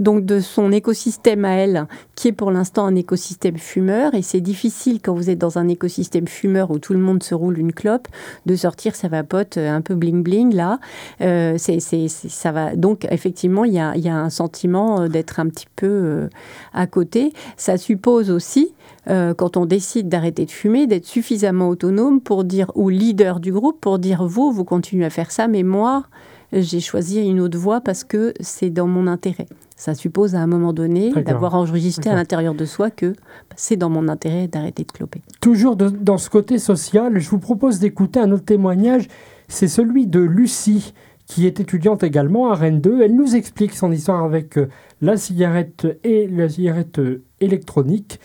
donc 0.00 0.24
de 0.24 0.40
son 0.40 0.72
écosystème 0.72 1.44
à 1.44 1.52
elle, 1.52 1.86
qui 2.14 2.28
est 2.28 2.32
pour 2.32 2.50
l'instant 2.50 2.86
un 2.86 2.94
écosystème 2.94 3.58
fumeur. 3.58 4.14
Et 4.14 4.22
c'est 4.22 4.40
difficile 4.40 5.00
quand 5.02 5.14
vous 5.14 5.30
êtes 5.30 5.38
dans 5.38 5.58
un 5.58 5.68
écosystème 5.68 6.26
fumeur 6.26 6.70
où 6.70 6.78
tout 6.78 6.92
le 6.92 6.98
monde 6.98 7.22
se 7.22 7.34
roule 7.34 7.58
une 7.58 7.72
clope, 7.72 8.08
de 8.46 8.56
sortir 8.56 8.94
sa 8.94 9.08
vapote 9.08 9.58
un 9.58 9.80
peu 9.80 9.94
bling 9.94 10.22
bling 10.22 10.54
là. 10.54 10.78
Euh, 11.20 11.56
c'est, 11.58 11.80
ça 12.08 12.52
va. 12.52 12.76
Donc 12.76 13.06
effectivement, 13.10 13.64
il 13.64 13.72
y 13.72 13.78
a, 13.78 13.92
un 14.16 14.30
sentiment 14.30 15.02
euh, 15.02 15.08
d'être 15.08 15.40
un 15.40 15.48
petit 15.48 15.66
peu 15.76 15.86
euh, 15.86 16.28
à 16.72 16.86
côté. 16.86 17.32
Ça 17.56 17.76
suppose 17.76 18.30
aussi 18.30 18.72
quand 19.08 19.56
on 19.56 19.66
décide 19.66 20.08
d'arrêter 20.08 20.46
de 20.46 20.50
fumer, 20.50 20.88
d'être 20.88 21.06
suffisamment 21.06 21.68
autonome 21.68 22.20
pour 22.20 22.42
dire, 22.42 22.72
ou 22.74 22.88
leader 22.88 23.38
du 23.38 23.52
groupe, 23.52 23.80
pour 23.80 24.00
dire, 24.00 24.26
vous, 24.26 24.50
vous 24.50 24.64
continuez 24.64 25.04
à 25.04 25.10
faire 25.10 25.30
ça, 25.30 25.46
mais 25.46 25.62
moi, 25.62 26.06
j'ai 26.52 26.80
choisi 26.80 27.20
une 27.20 27.40
autre 27.40 27.58
voie 27.58 27.80
parce 27.80 28.04
que 28.04 28.32
c'est 28.40 28.70
dans 28.70 28.86
mon 28.86 29.06
intérêt. 29.06 29.46
Ça 29.76 29.94
suppose 29.94 30.34
à 30.34 30.40
un 30.40 30.46
moment 30.46 30.72
donné 30.72 31.12
d'avoir 31.12 31.54
enregistré 31.54 32.10
à 32.10 32.14
l'intérieur 32.14 32.54
de 32.54 32.64
soi 32.64 32.90
que 32.90 33.14
c'est 33.56 33.76
dans 33.76 33.90
mon 33.90 34.08
intérêt 34.08 34.48
d'arrêter 34.48 34.84
de 34.84 34.92
cloper. 34.92 35.20
Toujours 35.40 35.76
dans 35.76 36.18
ce 36.18 36.30
côté 36.30 36.58
social, 36.58 37.18
je 37.18 37.28
vous 37.28 37.38
propose 37.38 37.78
d'écouter 37.78 38.20
un 38.20 38.30
autre 38.32 38.44
témoignage. 38.44 39.08
C'est 39.48 39.68
celui 39.68 40.06
de 40.06 40.20
Lucie, 40.20 40.94
qui 41.26 41.46
est 41.46 41.60
étudiante 41.60 42.02
également 42.02 42.50
à 42.50 42.54
Rennes 42.54 42.80
2. 42.80 43.02
Elle 43.02 43.14
nous 43.14 43.36
explique 43.36 43.74
son 43.74 43.92
histoire 43.92 44.24
avec 44.24 44.56
euh, 44.56 44.68
la 45.00 45.16
cigarette 45.16 45.86
et 46.04 46.26
la 46.28 46.48
cigarette 46.48 46.98
euh, 46.98 47.22
électronique. 47.40 48.20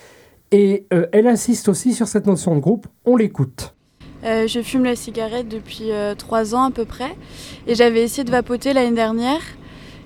Et 0.52 0.88
euh, 0.94 1.08
elle 1.12 1.28
insiste 1.28 1.68
aussi 1.68 1.94
sur 1.94 2.08
cette 2.08 2.28
notion 2.28 2.56
de 2.56 2.60
groupe. 2.60 2.88
On 3.06 3.16
l'écoute. 3.16 3.76
Euh, 4.24 4.48
je 4.48 4.62
fume 4.62 4.84
la 4.84 4.96
cigarette 4.96 5.48
depuis 5.48 5.92
euh, 5.92 6.14
trois 6.16 6.54
ans 6.54 6.64
à 6.64 6.72
peu 6.72 6.86
près. 6.86 7.16
Et 7.68 7.76
j'avais 7.76 8.04
essayé 8.04 8.24
de 8.24 8.32
vapoter 8.32 8.74
l'année 8.74 8.96
dernière. 8.96 9.42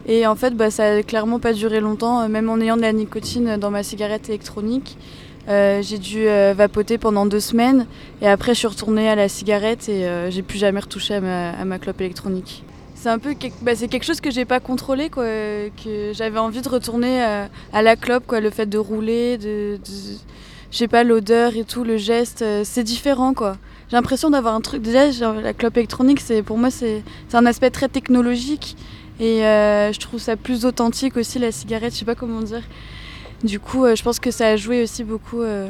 Et 0.08 0.28
en 0.28 0.36
fait, 0.36 0.52
bah, 0.56 0.72
ça 0.72 0.96
n'a 0.96 1.04
clairement 1.04 1.40
pas 1.40 1.54
duré 1.54 1.80
longtemps, 1.80 2.22
euh, 2.22 2.28
même 2.28 2.50
en 2.50 2.60
ayant 2.60 2.78
de 2.78 2.82
la 2.82 2.94
nicotine 2.94 3.58
dans 3.58 3.72
ma 3.72 3.84
cigarette 3.84 4.30
électronique. 4.30 4.98
j'ai 5.48 5.98
dû 5.98 6.26
vapoter 6.26 6.98
pendant 6.98 7.26
deux 7.26 7.40
semaines. 7.40 7.88
Et 8.22 8.28
après, 8.28 8.54
je 8.54 8.60
suis 8.60 8.68
retournée 8.68 9.10
à 9.10 9.16
la 9.16 9.28
cigarette 9.28 9.90
et 9.90 10.08
j'ai 10.30 10.42
plus 10.42 10.58
jamais 10.58 10.80
retouché 10.80 11.16
à 11.16 11.66
ma, 11.66 11.80
clope 11.80 12.02
électronique. 12.02 12.64
C'est 12.96 13.10
un 13.10 13.20
peu 13.20 13.36
bah, 13.62 13.76
c'est 13.76 13.88
quelque 13.88 14.06
chose 14.06 14.22
que 14.22 14.32
j'ai 14.32 14.46
pas 14.46 14.60
contrôlé, 14.60 15.12
quoi, 15.12 15.26
que 15.26 16.14
j'avais 16.14 16.40
envie 16.40 16.64
de 16.64 16.70
retourner 16.70 17.22
à, 17.22 17.82
la 17.84 17.96
clope, 17.96 18.26
quoi, 18.26 18.40
le 18.40 18.50
fait 18.50 18.66
de 18.66 18.80
rouler, 18.80 19.38
de, 19.38 19.78
de 19.78 20.18
sais 20.72 20.88
pas, 20.88 21.04
l'odeur 21.04 21.56
et 21.56 21.64
tout, 21.64 21.84
le 21.84 21.98
geste, 21.98 22.44
c'est 22.64 22.84
différent, 22.84 23.36
quoi 23.36 23.58
j'ai 23.90 23.98
l'impression 23.98 24.30
d'avoir 24.30 24.56
un 24.56 24.62
truc. 24.62 24.82
Déjà, 24.82 25.34
la 25.34 25.54
clope 25.54 25.78
électronique, 25.78 26.20
c'est 26.20 26.42
pour 26.42 26.58
moi, 26.58 26.72
c'est 26.72 27.04
un 27.34 27.46
aspect 27.46 27.70
très 27.70 27.88
technologique. 27.88 28.76
Et 29.20 29.46
euh, 29.46 29.94
je 29.94 30.00
trouve 30.00 30.20
ça 30.20 30.36
plus 30.36 30.66
authentique 30.66 31.16
aussi, 31.18 31.40
la 31.40 31.52
cigarette, 31.52 31.94
je 31.94 32.00
sais 32.00 32.06
pas 32.06 32.16
comment 32.16 32.42
dire. 32.42 32.64
Du 33.44 33.60
coup, 33.60 33.86
euh, 33.86 33.96
je 33.96 34.04
pense 34.04 34.20
que 34.20 34.32
ça 34.32 34.48
a 34.48 34.56
joué 34.56 34.84
aussi 34.84 35.04
beaucoup. 35.04 35.42
Euh. 35.42 35.70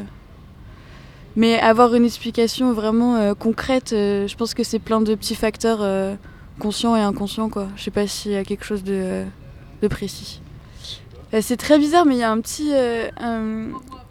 Mais 1.36 1.60
avoir 1.60 1.93
une 1.93 2.06
explication 2.06 2.71
vraiment 2.71 3.36
concrète, 3.36 3.89
je 3.91 4.36
pense 4.36 4.54
que 4.54 4.63
c'est 4.63 4.80
plein 4.80 5.01
de 5.01 5.15
petits 5.15 5.36
facteurs 5.36 5.86
conscients 6.60 6.95
et 6.95 7.01
inconscients. 7.01 7.49
Quoi. 7.49 7.67
Je 7.75 7.84
sais 7.84 7.91
pas 7.91 8.08
s'il 8.08 8.32
y 8.32 8.38
a 8.38 8.45
quelque 8.45 8.63
chose 8.63 8.86
de, 8.86 9.25
de 9.82 9.88
précis. 9.89 10.39
c'est 11.41 11.58
très 11.58 11.78
bizarre, 11.78 12.06
mais 12.06 12.15
il 12.15 12.19
y 12.19 12.23
a 12.23 12.32
un 12.32 12.39
petit 12.39 12.71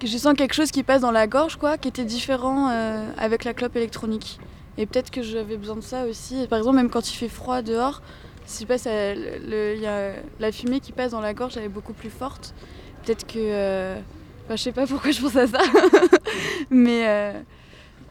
je 0.06 0.18
sens 0.18 0.34
quelque 0.34 0.54
chose 0.54 0.70
qui 0.70 0.82
passe 0.82 1.00
dans 1.00 1.10
la 1.10 1.26
gorge, 1.26 1.56
quoi, 1.56 1.78
qui 1.78 1.88
était 1.88 2.04
différent 2.04 2.70
euh, 2.70 3.08
avec 3.16 3.44
la 3.44 3.54
clope 3.54 3.76
électronique. 3.76 4.38
Et 4.76 4.86
peut-être 4.86 5.10
que 5.10 5.22
j'avais 5.22 5.56
besoin 5.56 5.76
de 5.76 5.80
ça 5.80 6.04
aussi. 6.06 6.46
Par 6.48 6.58
exemple, 6.58 6.76
même 6.76 6.90
quand 6.90 7.10
il 7.10 7.16
fait 7.16 7.28
froid 7.28 7.62
dehors, 7.62 8.02
si 8.44 8.66
pas, 8.66 8.76
il 8.76 9.80
y 9.80 9.86
a 9.86 10.12
la 10.40 10.52
fumée 10.52 10.80
qui 10.80 10.92
passe 10.92 11.12
dans 11.12 11.20
la 11.20 11.32
gorge, 11.32 11.56
elle 11.56 11.64
est 11.64 11.68
beaucoup 11.68 11.92
plus 11.92 12.10
forte. 12.10 12.54
Peut-être 13.02 13.26
que. 13.26 13.38
Euh, 13.38 13.98
enfin, 14.44 14.56
je 14.56 14.62
sais 14.62 14.72
pas 14.72 14.86
pourquoi 14.86 15.10
je 15.10 15.20
pense 15.20 15.36
à 15.36 15.46
ça. 15.46 15.60
Mais. 16.70 17.08
Euh, 17.08 17.32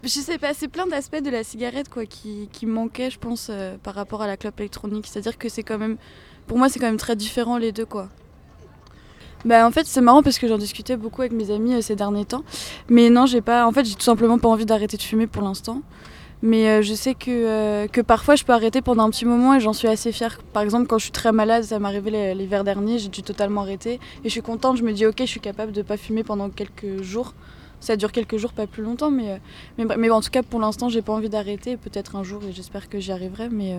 je 0.03 0.09
sais 0.09 0.37
pas, 0.37 0.53
c'est 0.53 0.67
plein 0.67 0.85
d'aspects 0.85 1.21
de 1.21 1.29
la 1.29 1.45
cigarette 1.45 1.87
quoi, 1.87 2.05
qui, 2.05 2.49
qui 2.51 2.65
manquaient, 2.65 3.09
je 3.09 3.17
pense, 3.17 3.49
par 3.83 3.95
rapport 3.95 4.21
à 4.21 4.27
la 4.27 4.35
clope 4.35 4.59
électronique. 4.59 5.07
C'est-à-dire 5.07 5.37
que 5.37 5.47
c'est 5.47 5.63
quand 5.63 5.77
même. 5.77 5.97
Pour 6.45 6.57
moi, 6.57 6.67
c'est 6.67 6.79
quand 6.79 6.87
même 6.87 6.97
très 6.97 7.15
différent 7.15 7.57
les 7.57 7.71
deux, 7.71 7.85
quoi. 7.85 8.09
Bah 9.45 9.67
en 9.67 9.71
fait 9.71 9.85
c'est 9.85 9.99
marrant 9.99 10.23
parce 10.23 10.39
que 10.39 10.47
j'en 10.47 10.57
discutais 10.57 10.95
beaucoup 10.95 11.21
avec 11.21 11.33
mes 11.33 11.51
amis 11.51 11.73
euh, 11.73 11.81
ces 11.81 11.95
derniers 11.95 12.25
temps. 12.25 12.43
Mais 12.89 13.09
non 13.09 13.25
j'ai 13.25 13.41
pas. 13.41 13.67
En 13.67 13.71
fait 13.71 13.83
j'ai 13.83 13.95
tout 13.95 14.01
simplement 14.01 14.39
pas 14.39 14.47
envie 14.47 14.65
d'arrêter 14.65 14.95
de 14.95 15.01
fumer 15.01 15.27
pour 15.27 15.43
l'instant. 15.43 15.81
Mais 16.41 16.67
euh, 16.67 16.81
je 16.81 16.93
sais 16.93 17.13
que, 17.13 17.29
euh, 17.29 17.87
que 17.87 18.01
parfois 18.01 18.35
je 18.35 18.43
peux 18.43 18.51
arrêter 18.51 18.81
pendant 18.81 19.03
un 19.03 19.09
petit 19.09 19.25
moment 19.25 19.53
et 19.55 19.59
j'en 19.59 19.73
suis 19.73 19.87
assez 19.87 20.11
fière. 20.11 20.39
Par 20.53 20.63
exemple 20.63 20.87
quand 20.87 20.97
je 20.97 21.03
suis 21.03 21.11
très 21.11 21.31
malade, 21.31 21.63
ça 21.63 21.79
m'est 21.79 21.87
arrivé 21.87 22.33
l'hiver 22.33 22.63
dernier, 22.63 22.99
j'ai 22.99 23.09
dû 23.09 23.21
totalement 23.21 23.61
arrêter. 23.61 23.99
Et 24.23 24.25
je 24.25 24.29
suis 24.29 24.41
contente, 24.41 24.77
je 24.77 24.83
me 24.83 24.93
dis 24.93 25.05
ok 25.05 25.15
je 25.19 25.25
suis 25.25 25.41
capable 25.41 25.73
de 25.73 25.81
pas 25.81 25.97
fumer 25.97 26.23
pendant 26.23 26.49
quelques 26.49 27.01
jours. 27.01 27.33
Ça 27.81 27.97
dure 27.97 28.13
quelques 28.13 28.37
jours, 28.37 28.53
pas 28.53 28.65
plus 28.65 28.81
longtemps, 28.81 29.11
mais, 29.11 29.41
mais, 29.77 29.85
mais 29.97 30.09
en 30.09 30.21
tout 30.21 30.29
cas 30.29 30.41
pour 30.41 30.61
l'instant 30.61 30.87
j'ai 30.87 31.01
pas 31.01 31.11
envie 31.11 31.29
d'arrêter. 31.29 31.75
Peut-être 31.75 32.15
un 32.15 32.23
jour 32.23 32.41
et 32.47 32.53
j'espère 32.53 32.87
que 32.87 32.97
j'y 32.97 33.11
arriverai. 33.11 33.49
Mais, 33.49 33.77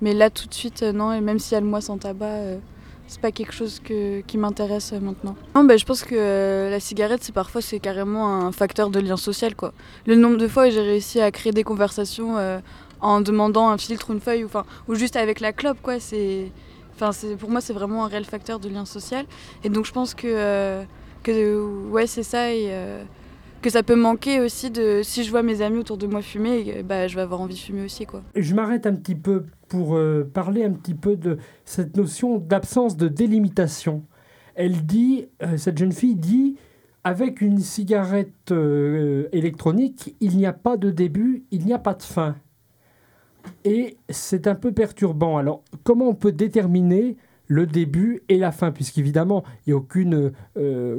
mais 0.00 0.14
là 0.14 0.30
tout 0.30 0.46
de 0.46 0.54
suite 0.54 0.82
non, 0.82 1.12
et 1.12 1.20
même 1.20 1.38
s'il 1.38 1.52
y 1.52 1.56
a 1.56 1.60
le 1.60 1.66
mois 1.66 1.82
sans 1.82 1.98
tabac 1.98 2.58
c'est 3.08 3.20
pas 3.20 3.32
quelque 3.32 3.54
chose 3.54 3.80
qui 3.80 4.38
m'intéresse 4.38 4.92
maintenant. 4.92 5.34
Non, 5.54 5.64
bah, 5.64 5.76
je 5.78 5.84
pense 5.84 6.04
que 6.04 6.14
euh, 6.14 6.70
la 6.70 6.78
cigarette, 6.78 7.24
c'est 7.24 7.34
parfois 7.34 7.62
c'est 7.62 7.80
carrément 7.80 8.28
un 8.28 8.52
facteur 8.52 8.90
de 8.90 9.00
lien 9.00 9.16
social. 9.16 9.56
Quoi. 9.56 9.72
Le 10.06 10.14
nombre 10.14 10.36
de 10.36 10.46
fois 10.46 10.68
où 10.68 10.70
j'ai 10.70 10.82
réussi 10.82 11.20
à 11.20 11.30
créer 11.30 11.52
des 11.52 11.64
conversations 11.64 12.36
euh, 12.36 12.60
en 13.00 13.22
demandant 13.22 13.70
un 13.70 13.78
filtre 13.78 14.10
une 14.10 14.20
feuille, 14.20 14.44
ou, 14.44 14.50
ou 14.88 14.94
juste 14.94 15.16
avec 15.16 15.40
la 15.40 15.52
clope, 15.52 15.78
quoi, 15.82 15.98
c'est, 15.98 16.52
pour 17.38 17.50
moi, 17.50 17.62
c'est 17.62 17.72
vraiment 17.72 18.04
un 18.04 18.08
réel 18.08 18.26
facteur 18.26 18.60
de 18.60 18.68
lien 18.68 18.84
social. 18.84 19.24
Et 19.64 19.70
donc 19.70 19.86
je 19.86 19.92
pense 19.92 20.14
que, 20.14 20.26
euh, 20.26 20.84
que 21.22 21.88
ouais, 21.88 22.06
c'est 22.06 22.22
ça. 22.22 22.48
Que 23.62 23.70
ça 23.70 23.82
peut 23.82 23.96
manquer 23.96 24.40
aussi 24.40 24.70
de 24.70 25.00
si 25.02 25.24
je 25.24 25.30
vois 25.30 25.42
mes 25.42 25.62
amis 25.62 25.78
autour 25.78 25.98
de 25.98 26.06
moi 26.06 26.22
fumer, 26.22 26.82
bah, 26.82 27.08
je 27.08 27.16
vais 27.16 27.22
avoir 27.22 27.40
envie 27.40 27.54
de 27.54 27.60
fumer 27.60 27.84
aussi. 27.84 28.06
Quoi. 28.06 28.22
Je 28.34 28.54
m'arrête 28.54 28.86
un 28.86 28.94
petit 28.94 29.14
peu 29.14 29.44
pour 29.68 29.96
euh, 29.96 30.28
parler 30.32 30.64
un 30.64 30.72
petit 30.72 30.94
peu 30.94 31.16
de 31.16 31.38
cette 31.64 31.96
notion 31.96 32.38
d'absence 32.38 32.96
de 32.96 33.08
délimitation. 33.08 34.04
Elle 34.54 34.84
dit, 34.86 35.28
euh, 35.42 35.56
cette 35.56 35.78
jeune 35.78 35.92
fille 35.92 36.16
dit, 36.16 36.56
avec 37.04 37.40
une 37.40 37.60
cigarette 37.60 38.50
euh, 38.50 39.28
électronique, 39.32 40.16
il 40.20 40.36
n'y 40.36 40.46
a 40.46 40.52
pas 40.52 40.76
de 40.76 40.90
début, 40.90 41.44
il 41.50 41.64
n'y 41.64 41.72
a 41.72 41.78
pas 41.78 41.94
de 41.94 42.02
fin. 42.02 42.36
Et 43.64 43.96
c'est 44.10 44.46
un 44.46 44.54
peu 44.54 44.72
perturbant. 44.72 45.38
Alors, 45.38 45.62
comment 45.84 46.08
on 46.08 46.14
peut 46.14 46.32
déterminer 46.32 47.16
le 47.48 47.66
début 47.66 48.22
et 48.28 48.38
la 48.38 48.52
fin, 48.52 48.70
puisqu'évidemment, 48.70 49.42
il 49.66 49.70
n'y 49.70 49.72
a 49.74 49.76
aucune 49.78 50.32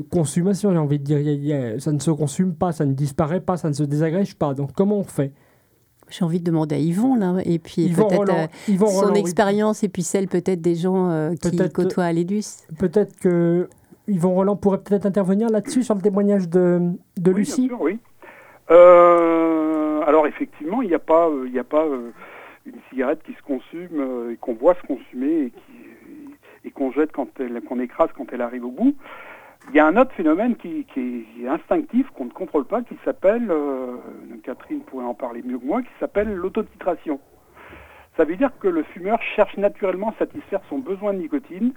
consommation, 0.10 0.72
j'ai 0.72 0.78
envie 0.78 1.00
de 1.00 1.04
dire. 1.04 1.82
ça 1.82 1.92
ne 1.92 2.00
se 2.00 2.12
consume 2.12 2.54
pas, 2.56 2.72
ça 2.72 2.86
ne 2.86 2.94
disparaît 2.94 3.40
pas, 3.40 3.56
ça 3.56 3.70
ne 3.70 3.74
se 3.74 3.84
désagrège 3.84 4.36
pas. 4.36 4.54
Donc, 4.54 4.72
comment 4.74 4.98
on 4.98 5.04
fait? 5.04 5.32
J'ai 6.10 6.26
envie 6.26 6.40
de 6.40 6.44
demander 6.46 6.74
à 6.76 6.80
Yvon, 6.80 7.16
là, 7.16 7.36
et 7.46 7.60
puis 7.60 7.90
peut-être 7.90 8.50
son 8.90 9.14
expérience, 9.14 9.84
et 9.84 9.90
puis 9.90 10.02
celle 10.02 10.28
peut-être 10.28 10.60
des 10.60 10.76
gens 10.76 11.32
qui 11.40 11.58
côtoient 11.70 12.06
Alédus. 12.06 12.66
Peut-être 12.80 13.16
que 13.20 13.70
Yvon 14.08 14.34
Roland 14.34 14.56
pourrait 14.56 14.82
peut-être 14.82 15.06
intervenir 15.06 15.50
là-dessus, 15.50 15.84
sur 15.84 15.94
le 15.94 16.02
témoignage 16.02 16.50
de, 16.50 16.82
de 17.18 17.32
Lucie 17.32 17.68
bien 17.68 17.78
sûr, 17.78 17.82
Oui, 17.82 18.00
alors 18.70 20.26
effectivement, 20.26 20.82
il 20.82 20.90
n'y 20.90 20.96
a 20.96 21.00
pas, 21.00 21.30
il 21.46 21.60
a 21.60 21.64
pas 21.64 21.86
une 22.66 22.80
cigarette 22.90 23.22
qui 23.24 23.34
se 23.34 23.42
consume 23.44 24.32
et 24.32 24.38
qu'on 24.38 24.56
voit 24.56 24.74
se 24.82 24.88
consumer 24.88 25.44
et 25.44 25.52
qui 25.52 25.69
et 26.66 26.72
qu'on 26.72 26.92
jette 26.92 27.12
quand 27.12 27.28
elle, 27.40 27.62
qu'on 27.62 27.80
écrase 27.80 28.10
quand 28.16 28.32
elle 28.32 28.42
arrive 28.42 28.66
au 28.66 28.72
bout. 28.72 28.96
Il 29.70 29.76
y 29.76 29.80
a 29.80 29.86
un 29.86 29.98
autre 29.98 30.12
phénomène 30.14 30.56
qui, 30.56 30.86
est 30.96 31.48
instinctif, 31.48 32.10
qu'on 32.12 32.26
ne 32.26 32.32
contrôle 32.32 32.66
pas, 32.66 32.82
qui 32.82 32.98
s'appelle, 33.06 33.52
euh, 33.52 33.98
Catherine 34.44 34.82
pourrait 34.82 35.06
en 35.06 35.14
parler 35.14 35.42
mieux 35.44 35.60
que 35.60 35.66
moi, 35.66 35.82
qui 35.82 35.92
s'appelle 36.00 36.34
l'autotitration. 36.34 37.20
Ça 38.18 38.26
veut 38.26 38.36
dire 38.36 38.52
que 38.60 38.68
le 38.68 38.84
fumeur 38.84 39.22
cherche 39.36 39.56
naturellement 39.58 40.10
à 40.10 40.20
satisfaire 40.20 40.62
son 40.70 40.80
besoin 40.80 41.14
de 41.14 41.20
nicotine 41.20 41.74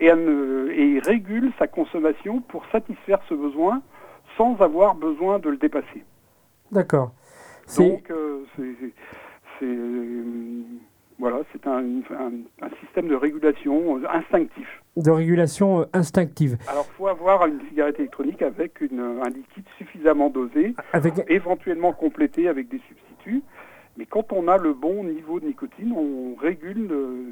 et, 0.00 0.08
il 0.08 1.00
régule 1.04 1.52
sa 1.58 1.66
consommation 1.66 2.40
pour 2.40 2.64
satisfaire 2.72 3.20
ce 3.28 3.34
besoin 3.34 3.82
sans 4.36 4.60
avoir 4.60 4.94
besoin 4.94 5.38
de 5.38 5.50
le 5.50 5.56
dépasser. 5.56 6.04
D'accord. 6.70 7.12
Donc, 7.76 8.10
euh, 8.10 8.44
c'est 9.58 9.66
voilà, 11.22 11.38
c'est 11.52 11.64
un, 11.68 11.84
système 12.80 13.06
de 13.06 13.14
régulation 13.14 13.96
euh, 13.96 14.08
instinctif. 14.12 14.66
De 14.96 15.10
régulation 15.12 15.82
euh, 15.82 15.84
instinctive. 15.92 16.58
Alors, 16.66 16.84
il 16.88 16.96
faut 16.96 17.06
avoir 17.06 17.46
une 17.46 17.60
cigarette 17.68 18.00
électronique 18.00 18.42
avec 18.42 18.82
un 18.82 19.28
liquide 19.28 19.64
suffisamment 19.78 20.30
dosé, 20.30 20.74
avec... 20.92 21.14
éventuellement 21.28 21.92
complété 21.92 22.48
avec 22.48 22.68
des 22.68 22.80
substituts. 22.88 23.44
Mais 23.96 24.04
quand 24.04 24.32
on 24.32 24.48
a 24.48 24.58
le 24.58 24.74
bon 24.74 25.04
niveau 25.04 25.38
de 25.38 25.46
nicotine, 25.46 25.92
on 25.92 26.34
régule 26.34 26.88
euh, 26.90 27.30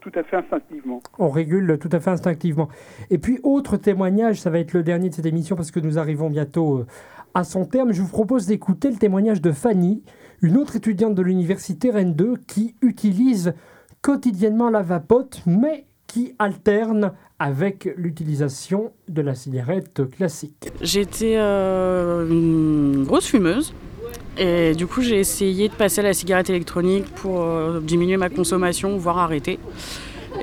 tout 0.00 0.12
à 0.14 0.22
fait 0.22 0.36
instinctivement. 0.36 1.02
On 1.18 1.28
régule 1.28 1.76
tout 1.78 1.90
à 1.92 2.00
fait 2.00 2.10
instinctivement. 2.10 2.70
Et 3.10 3.18
puis, 3.18 3.40
autre 3.42 3.76
témoignage, 3.76 4.40
ça 4.40 4.48
va 4.48 4.58
être 4.58 4.72
le 4.72 4.82
dernier 4.82 5.10
de 5.10 5.14
cette 5.14 5.26
émission 5.26 5.54
parce 5.54 5.70
que 5.70 5.80
nous 5.80 5.98
arrivons 5.98 6.30
bientôt 6.30 6.86
à 7.34 7.44
son 7.44 7.66
terme. 7.66 7.92
Je 7.92 8.00
vous 8.00 8.08
propose 8.08 8.46
d'écouter 8.46 8.88
le 8.88 8.96
témoignage 8.96 9.42
de 9.42 9.52
Fanny, 9.52 10.02
une 10.46 10.58
autre 10.58 10.76
étudiante 10.76 11.16
de 11.16 11.22
l'université 11.22 11.90
Rennes 11.90 12.14
2 12.14 12.36
qui 12.46 12.76
utilise 12.80 13.52
quotidiennement 14.00 14.70
la 14.70 14.80
vapote, 14.80 15.42
mais 15.44 15.86
qui 16.06 16.34
alterne 16.38 17.12
avec 17.40 17.92
l'utilisation 17.96 18.92
de 19.08 19.22
la 19.22 19.34
cigarette 19.34 20.08
classique. 20.08 20.70
J'étais 20.80 21.34
euh, 21.36 22.30
une 22.30 23.02
grosse 23.04 23.26
fumeuse. 23.26 23.74
Et 24.38 24.74
du 24.74 24.86
coup, 24.86 25.00
j'ai 25.00 25.18
essayé 25.18 25.68
de 25.68 25.74
passer 25.74 26.00
à 26.00 26.04
la 26.04 26.14
cigarette 26.14 26.48
électronique 26.48 27.06
pour 27.16 27.42
euh, 27.42 27.80
diminuer 27.80 28.16
ma 28.16 28.28
consommation, 28.28 28.96
voire 28.98 29.18
arrêter. 29.18 29.58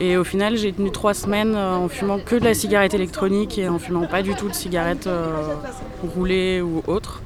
Et 0.02 0.18
au 0.18 0.26
final, 0.26 0.58
j'ai 0.58 0.74
tenu 0.74 0.92
trois 0.92 1.14
semaines 1.14 1.56
euh, 1.56 1.76
en 1.76 1.88
fumant 1.88 2.20
que 2.20 2.36
de 2.36 2.44
la 2.44 2.54
cigarette 2.54 2.94
électronique 2.94 3.58
et 3.58 3.70
en 3.70 3.80
fumant 3.80 4.06
pas 4.06 4.22
du 4.22 4.36
tout 4.36 4.50
de 4.50 4.54
cigarette 4.54 5.08
roulée 6.14 6.60
ou 6.62 6.84
autre. 6.88 7.22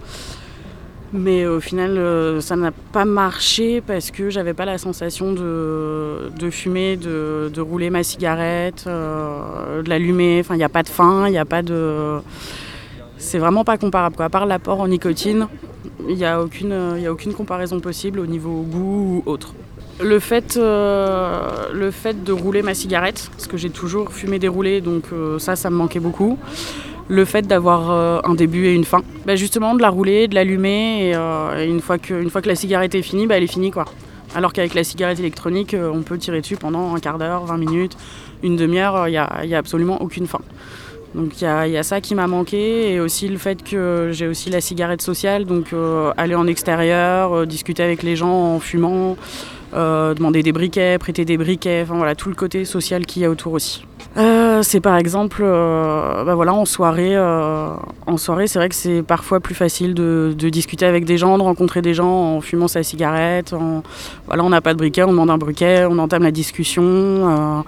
Mais 1.13 1.45
au 1.45 1.61
final, 1.61 1.97
euh, 1.97 2.41
ça 2.41 2.55
n'a 2.57 2.71
pas 2.71 3.05
marché 3.05 3.81
parce 3.81 4.11
que 4.11 4.29
j'avais 4.29 4.53
pas 4.53 4.65
la 4.65 4.77
sensation 4.77 5.31
de, 5.31 6.29
de 6.37 6.49
fumer, 6.49 6.97
de, 6.97 7.49
de, 7.53 7.61
rouler 7.61 7.89
ma 7.89 8.03
cigarette, 8.03 8.83
euh, 8.87 9.81
de 9.81 9.89
l'allumer. 9.89 10.39
Enfin, 10.41 10.55
il 10.55 10.57
n'y 10.57 10.65
a 10.65 10.69
pas 10.69 10.83
de 10.83 10.89
fin, 10.89 11.27
il 11.27 11.31
n'y 11.31 11.37
a 11.37 11.45
pas 11.45 11.61
de. 11.61 12.19
C'est 13.17 13.39
vraiment 13.39 13.63
pas 13.63 13.77
comparable. 13.77 14.17
Quoi. 14.17 14.25
À 14.25 14.29
part 14.29 14.45
l'apport 14.45 14.81
en 14.81 14.87
nicotine, 14.89 15.47
il 16.09 16.15
n'y 16.15 16.25
a, 16.25 16.41
aucune, 16.41 16.73
a 16.73 17.11
aucune 17.11 17.33
comparaison 17.33 17.79
possible 17.79 18.19
au 18.19 18.25
niveau 18.25 18.61
goût 18.61 19.23
ou 19.25 19.31
autre. 19.31 19.53
Le 20.03 20.19
fait, 20.19 20.57
euh, 20.57 21.71
le 21.73 21.89
fait 21.89 22.23
de 22.23 22.31
rouler 22.33 22.61
ma 22.61 22.75
cigarette, 22.75 23.29
parce 23.31 23.47
que 23.47 23.57
j'ai 23.57 23.71
toujours 23.71 24.11
fumé 24.11 24.39
déroulé, 24.39 24.81
donc 24.81 25.05
ça, 25.39 25.55
ça 25.55 25.69
me 25.69 25.75
manquait 25.75 26.01
beaucoup 26.01 26.37
le 27.09 27.25
fait 27.25 27.47
d'avoir 27.47 27.91
euh, 27.91 28.19
un 28.23 28.35
début 28.35 28.65
et 28.65 28.73
une 28.73 28.83
fin. 28.83 29.01
Bah, 29.25 29.35
justement, 29.35 29.75
de 29.75 29.81
la 29.81 29.89
rouler, 29.89 30.27
de 30.27 30.35
l'allumer, 30.35 31.09
et, 31.09 31.15
euh, 31.15 31.65
une, 31.65 31.79
fois 31.81 31.97
que, 31.97 32.47
la 32.47 32.55
cigarette 32.55 32.95
est 32.95 33.01
finie, 33.01 33.27
bah, 33.27 33.37
elle 33.37 33.43
est 33.43 33.51
finie. 33.51 33.71
quoi. 33.71 33.85
Alors 34.35 34.53
qu'avec 34.53 34.73
la 34.73 34.83
cigarette 34.83 35.19
électronique, 35.19 35.73
euh, 35.73 35.89
on 35.93 36.01
peut 36.01 36.17
tirer 36.17 36.41
dessus 36.41 36.57
pendant 36.57 36.93
un 36.93 36.99
quart 36.99 37.17
d'heure, 37.17 37.45
20 37.45 37.57
minutes, 37.57 37.97
une 38.43 38.55
demi-heure, 38.55 39.07
il 39.07 39.11
n'y 39.11 39.17
a, 39.17 39.23
a, 39.23 39.57
absolument 39.57 40.01
aucune 40.01 40.27
fin. 40.27 40.39
Donc 41.15 41.41
il 41.41 41.47
y, 41.47 41.71
y 41.71 41.77
a, 41.77 41.83
ça 41.83 42.01
qui 42.01 42.13
m'a 42.13 42.27
manqué 42.27 42.91
et 42.91 42.99
aussi 42.99 43.29
le 43.29 43.37
fait 43.37 43.63
que 43.63 44.09
j'ai 44.11 44.27
aussi 44.27 44.49
la 44.49 44.59
cigarette 44.59 45.01
sociale, 45.01 45.45
donc 45.45 45.67
aller 46.17 46.35
en 46.35 46.45
extérieur, 46.45 47.47
discuter 47.47 47.81
avec 47.81 48.03
les 48.03 48.17
gens 48.17 48.55
en 48.55 48.59
fumant, 48.59 49.15
demander 49.73 50.43
des 50.43 50.51
briquets, 50.51 50.97
prêter 50.99 51.23
des 51.23 51.37
briquets, 51.37 51.83
enfin 51.83 51.95
voilà 51.95 52.13
tout 52.13 52.29
le 52.29 52.35
côté 52.35 52.65
social 52.65 53.05
qu'il 53.05 53.21
y 53.21 53.25
a 53.25 53.29
autour 53.29 53.53
aussi. 53.53 53.83
Euh, 54.17 54.63
c'est 54.63 54.79
par 54.79 54.97
exemple, 54.97 55.43
euh, 55.43 56.23
bah 56.23 56.33
voilà, 56.33 56.53
en 56.53 56.65
soirée, 56.65 57.15
euh, 57.15 57.69
en 58.07 58.17
soirée, 58.17 58.47
c'est 58.47 58.57
vrai 58.57 58.67
que 58.67 58.73
c'est 58.73 59.03
parfois 59.03 59.39
plus 59.39 59.53
facile 59.53 59.93
de, 59.93 60.33
discuter 60.49 60.85
avec 60.85 61.05
des 61.05 61.19
gens, 61.19 61.37
de 61.37 61.43
rencontrer 61.43 61.83
des 61.83 61.93
gens 61.93 62.09
en 62.09 62.41
fumant 62.41 62.67
sa 62.67 62.81
cigarette. 62.81 63.53
voilà, 64.25 64.43
on 64.43 64.49
n'a 64.49 64.61
pas 64.61 64.73
de 64.73 64.79
briquet, 64.79 65.03
on 65.03 65.11
demande 65.11 65.29
un 65.29 65.37
briquet, 65.37 65.85
on 65.87 65.99
entame 65.99 66.23
la 66.23 66.31
discussion. 66.31 67.63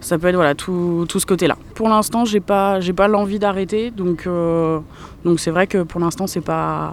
ça 0.00 0.18
peut 0.18 0.28
être 0.28 0.34
voilà 0.34 0.54
tout, 0.54 1.06
tout 1.08 1.20
ce 1.20 1.26
côté-là. 1.26 1.56
Pour 1.74 1.88
l'instant, 1.88 2.26
j'ai 2.26 2.40
pas, 2.40 2.80
j'ai 2.80 2.92
pas 2.92 3.08
l'envie 3.08 3.38
d'arrêter, 3.38 3.90
donc 3.90 4.28
donc 5.24 5.40
c'est 5.40 5.50
vrai 5.50 5.66
que 5.66 5.84
pour 5.84 6.00
l'instant, 6.00 6.26
c'est 6.26 6.42
pas, 6.42 6.92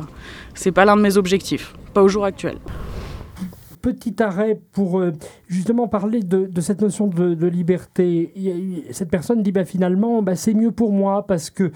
c'est 0.54 0.72
pas 0.72 0.86
l'un 0.86 0.96
de 0.96 1.02
mes 1.02 1.18
objectifs, 1.18 1.74
pas 1.94 2.02
au 2.02 2.08
jour 2.08 2.24
actuel 2.24 2.58
petit 3.82 4.22
arrêt 4.22 4.60
pour 4.72 5.00
euh, 5.00 5.12
justement 5.48 5.88
parler 5.88 6.22
de, 6.22 6.50
cette 6.62 6.82
notion 6.82 7.08
de, 7.08 7.48
liberté. 7.48 8.32
Cette 8.92 9.10
personne 9.10 9.44
dit 9.44 9.52
bah, 9.52 9.66
finalement, 9.66 10.22
bah, 10.22 10.36
c'est 10.36 10.54
mieux 10.54 10.72
pour 10.72 10.92
moi 10.92 11.26
parce 11.26 11.50
que 11.50 11.72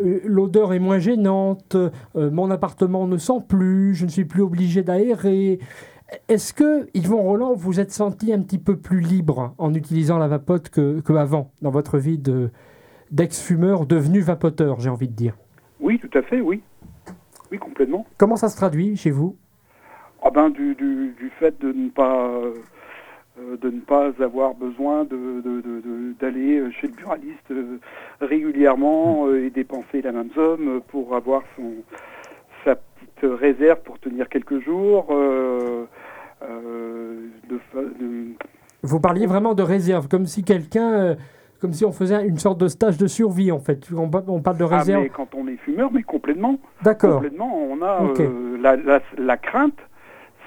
euh, 0.00 0.20
l'odeur 0.24 0.72
est 0.72 0.78
moins 0.78 0.98
gênante, 0.98 1.74
euh, 1.74 1.90
mon 2.14 2.50
appartement 2.50 3.06
ne 3.06 3.16
sent 3.16 3.40
plus, 3.48 3.94
je 3.94 4.04
ne 4.04 4.10
suis 4.10 4.24
plus 4.24 4.42
obligé 4.42 4.82
d'aérer. 4.82 5.58
Est-ce 6.28 6.54
que, 6.54 6.88
Yvon 6.94 7.22
Roland, 7.22 7.54
vous 7.54 7.80
êtes 7.80 7.92
senti 7.92 8.32
un 8.32 8.40
petit 8.40 8.58
peu 8.58 8.76
plus 8.76 9.00
libre 9.00 9.54
en 9.58 9.74
utilisant 9.74 10.16
la 10.16 10.28
vapote 10.28 10.70
qu'avant, 10.70 11.50
dans 11.60 11.70
votre 11.70 11.98
vie 11.98 12.18
d'ex-fumeur 13.10 13.84
devenu 13.84 14.20
vapoteur, 14.20 14.80
j'ai 14.80 14.88
envie 14.88 15.08
de 15.08 15.12
dire? 15.12 15.36
Oui, 15.80 15.98
tout 15.98 16.18
à 16.18 16.22
fait, 16.22 16.40
oui. 16.40 16.62
Oui, 17.52 17.58
complètement. 17.58 18.06
Comment 18.16 18.36
ça 18.36 18.48
se 18.48 18.56
traduit 18.56 18.96
chez 18.96 19.10
vous? 19.10 19.36
Ah 20.22 20.30
ben, 20.30 20.50
du, 20.50 20.74
du, 20.74 21.14
du, 21.18 21.30
fait 21.38 21.60
de 21.60 21.72
ne 21.72 21.88
pas 21.90 22.30
euh, 23.38 23.56
de 23.56 23.70
ne 23.70 23.80
pas 23.80 24.10
avoir 24.20 24.54
besoin 24.54 25.04
de, 25.04 25.42
d'aller 26.18 26.62
chez 26.72 26.88
le 26.88 26.92
buraliste 26.92 27.50
euh, 27.50 27.78
régulièrement 28.20 29.28
euh, 29.28 29.44
et 29.44 29.50
dépenser 29.50 30.02
la 30.02 30.12
même 30.12 30.30
somme 30.34 30.80
pour 30.88 31.14
avoir 31.14 31.42
son 31.56 31.74
sa 32.64 32.74
petite 32.74 33.40
réserve 33.40 33.80
pour 33.82 33.98
tenir 34.00 34.28
quelques 34.28 34.60
jours. 34.64 35.06
Vous 38.82 39.00
parliez 39.00 39.26
vraiment 39.26 39.54
de 39.54 39.62
réserve, 39.62 40.08
comme 40.08 40.26
si 40.26 40.42
quelqu'un 40.42 41.16
comme 41.60 41.72
si 41.72 41.84
on 41.84 41.92
faisait 41.92 42.24
une 42.24 42.38
sorte 42.38 42.58
de 42.58 42.68
stage 42.68 42.98
de 42.98 43.06
survie 43.06 43.50
en 43.50 43.58
fait. 43.58 43.88
On, 43.92 44.10
on 44.28 44.40
parle 44.40 44.58
de 44.58 44.64
réserve. 44.64 45.00
Ah, 45.00 45.02
mais 45.04 45.08
quand 45.08 45.34
on 45.34 45.46
est 45.48 45.56
fumeur, 45.56 45.90
mais 45.92 46.02
complètement. 46.02 46.58
D'accord. 46.82 47.14
Complètement, 47.14 47.52
on 47.56 47.82
a 47.82 48.02
la, 48.60 48.76
la, 48.76 49.00
la, 49.16 49.36
crainte 49.36 49.78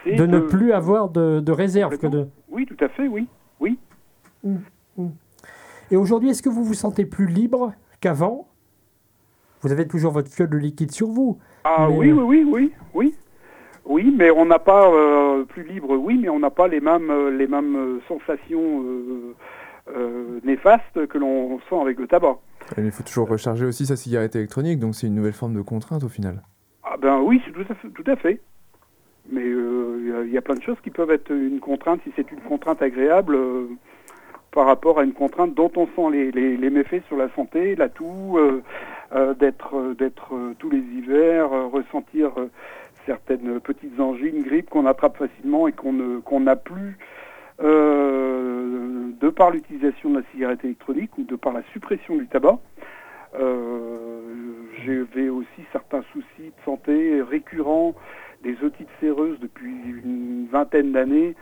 de, 0.05 0.25
ne 0.25 0.39
plus 0.39 0.73
avoir 0.73 1.09
de, 1.09 1.39
de 1.39 1.51
réserve 1.51 1.97
que 1.97 2.07
de. 2.07 2.27
Oui, 2.49 2.65
tout 2.65 2.83
à 2.83 2.89
fait, 2.89 3.07
oui, 3.07 3.27
oui. 3.59 3.77
Mmh, 4.43 4.55
mmh. 4.97 5.07
Et 5.91 5.97
aujourd'hui, 5.97 6.29
est-ce 6.29 6.41
que 6.41 6.49
vous 6.49 6.63
vous 6.63 6.73
sentez 6.73 7.05
plus 7.05 7.27
libre 7.27 7.73
qu'avant? 7.99 8.47
Vous 9.61 9.71
avez 9.71 9.87
toujours 9.87 10.11
votre 10.11 10.29
fiole 10.29 10.49
de 10.49 10.57
liquide 10.57 10.91
sur 10.91 11.07
vous. 11.07 11.37
Ah 11.63 11.89
oui, 11.89 12.11
oui, 12.11 12.21
oui, 12.21 12.47
oui, 12.49 12.71
oui. 12.93 13.15
Oui, 13.85 14.13
mais 14.15 14.31
on 14.31 14.45
n'a 14.45 14.59
pas 14.59 14.89
euh, 14.91 15.43
plus 15.43 15.63
libre, 15.63 15.95
oui, 15.97 16.17
mais 16.21 16.29
on 16.29 16.39
n'a 16.39 16.49
pas 16.49 16.67
les 16.67 16.79
mêmes, 16.79 17.09
euh, 17.09 17.29
les 17.31 17.47
mêmes 17.47 17.75
euh, 17.75 17.99
sensations 18.07 18.83
néfastes 20.43 21.07
que 21.07 21.17
l'on 21.17 21.59
sent 21.69 21.75
avec 21.81 21.99
le 21.99 22.07
tabac. 22.07 22.37
il 22.77 22.91
faut 22.91 23.03
toujours 23.03 23.27
recharger 23.27 23.65
aussi 23.65 23.85
sa 23.85 23.97
cigarette 23.97 24.35
électronique, 24.35 24.79
donc 24.79 24.95
c'est 24.95 25.07
une 25.07 25.15
nouvelle 25.15 25.33
forme 25.33 25.53
de 25.53 25.61
contrainte 25.61 26.03
au 26.03 26.07
final. 26.07 26.41
Ah 26.83 26.95
ben 26.97 27.19
oui, 27.19 27.41
c'est 27.45 27.51
tout 27.51 27.65
à 27.69 27.75
fait. 27.75 27.89
Tout 27.89 28.09
à 28.09 28.15
fait. 28.15 28.41
Mais 29.31 29.43
euh, 29.45 30.23
il 30.25 30.33
y, 30.33 30.37
a 30.37 30.41
plein 30.41 30.55
de 30.55 30.61
choses 30.61 30.77
qui 30.83 30.89
peuvent 30.89 31.11
être 31.11 31.31
une 31.31 31.61
contrainte, 31.61 32.01
si 32.03 32.11
c'est 32.17 32.29
une 32.31 32.41
contrainte 32.41 32.81
agréable, 32.81 33.35
euh, 33.35 33.67
par 34.51 34.65
rapport 34.65 34.99
à 34.99 35.03
une 35.03 35.13
contrainte 35.13 35.53
dont 35.53 35.71
on 35.77 35.85
sent 35.87 36.31
les, 36.33 36.69
méfaits 36.69 37.03
sur 37.07 37.15
la 37.15 37.29
santé, 37.29 37.75
la 37.75 37.87
toux, 37.87 38.37
euh, 38.37 38.61
d'être 39.35 39.93
d'être 39.97 40.33
tous 40.59 40.69
les 40.69 40.79
hivers, 40.79 41.49
ressentir 41.71 42.31
certaines 43.05 43.61
petites 43.61 43.97
angines, 43.99 44.43
grippes 44.43 44.69
qu'on 44.69 44.85
attrape 44.85 45.17
facilement 45.17 45.69
et 45.69 45.71
qu'on 45.71 46.39
n'a 46.41 46.55
plus 46.57 46.97
de 47.59 49.29
par 49.29 49.51
l'utilisation 49.51 50.09
de 50.09 50.19
la 50.19 50.23
cigarette 50.31 50.63
électronique 50.65 51.17
ou 51.17 51.23
de 51.23 51.35
par 51.35 51.53
la 51.53 51.61
suppression 51.71 52.17
du 52.17 52.27
tabac. 52.27 52.59
J'avais 54.85 55.29
aussi 55.29 55.63
certains 55.71 56.03
soucis 56.11 56.25
de 56.39 56.63
santé 56.65 57.21
récurrents, 57.21 57.95
des 58.43 58.55
otites 58.63 58.89
séreuses 58.99 59.39
depuis 59.39 59.73
une 60.03 60.47
vingtaine 60.51 60.91
d'années. 60.91 61.35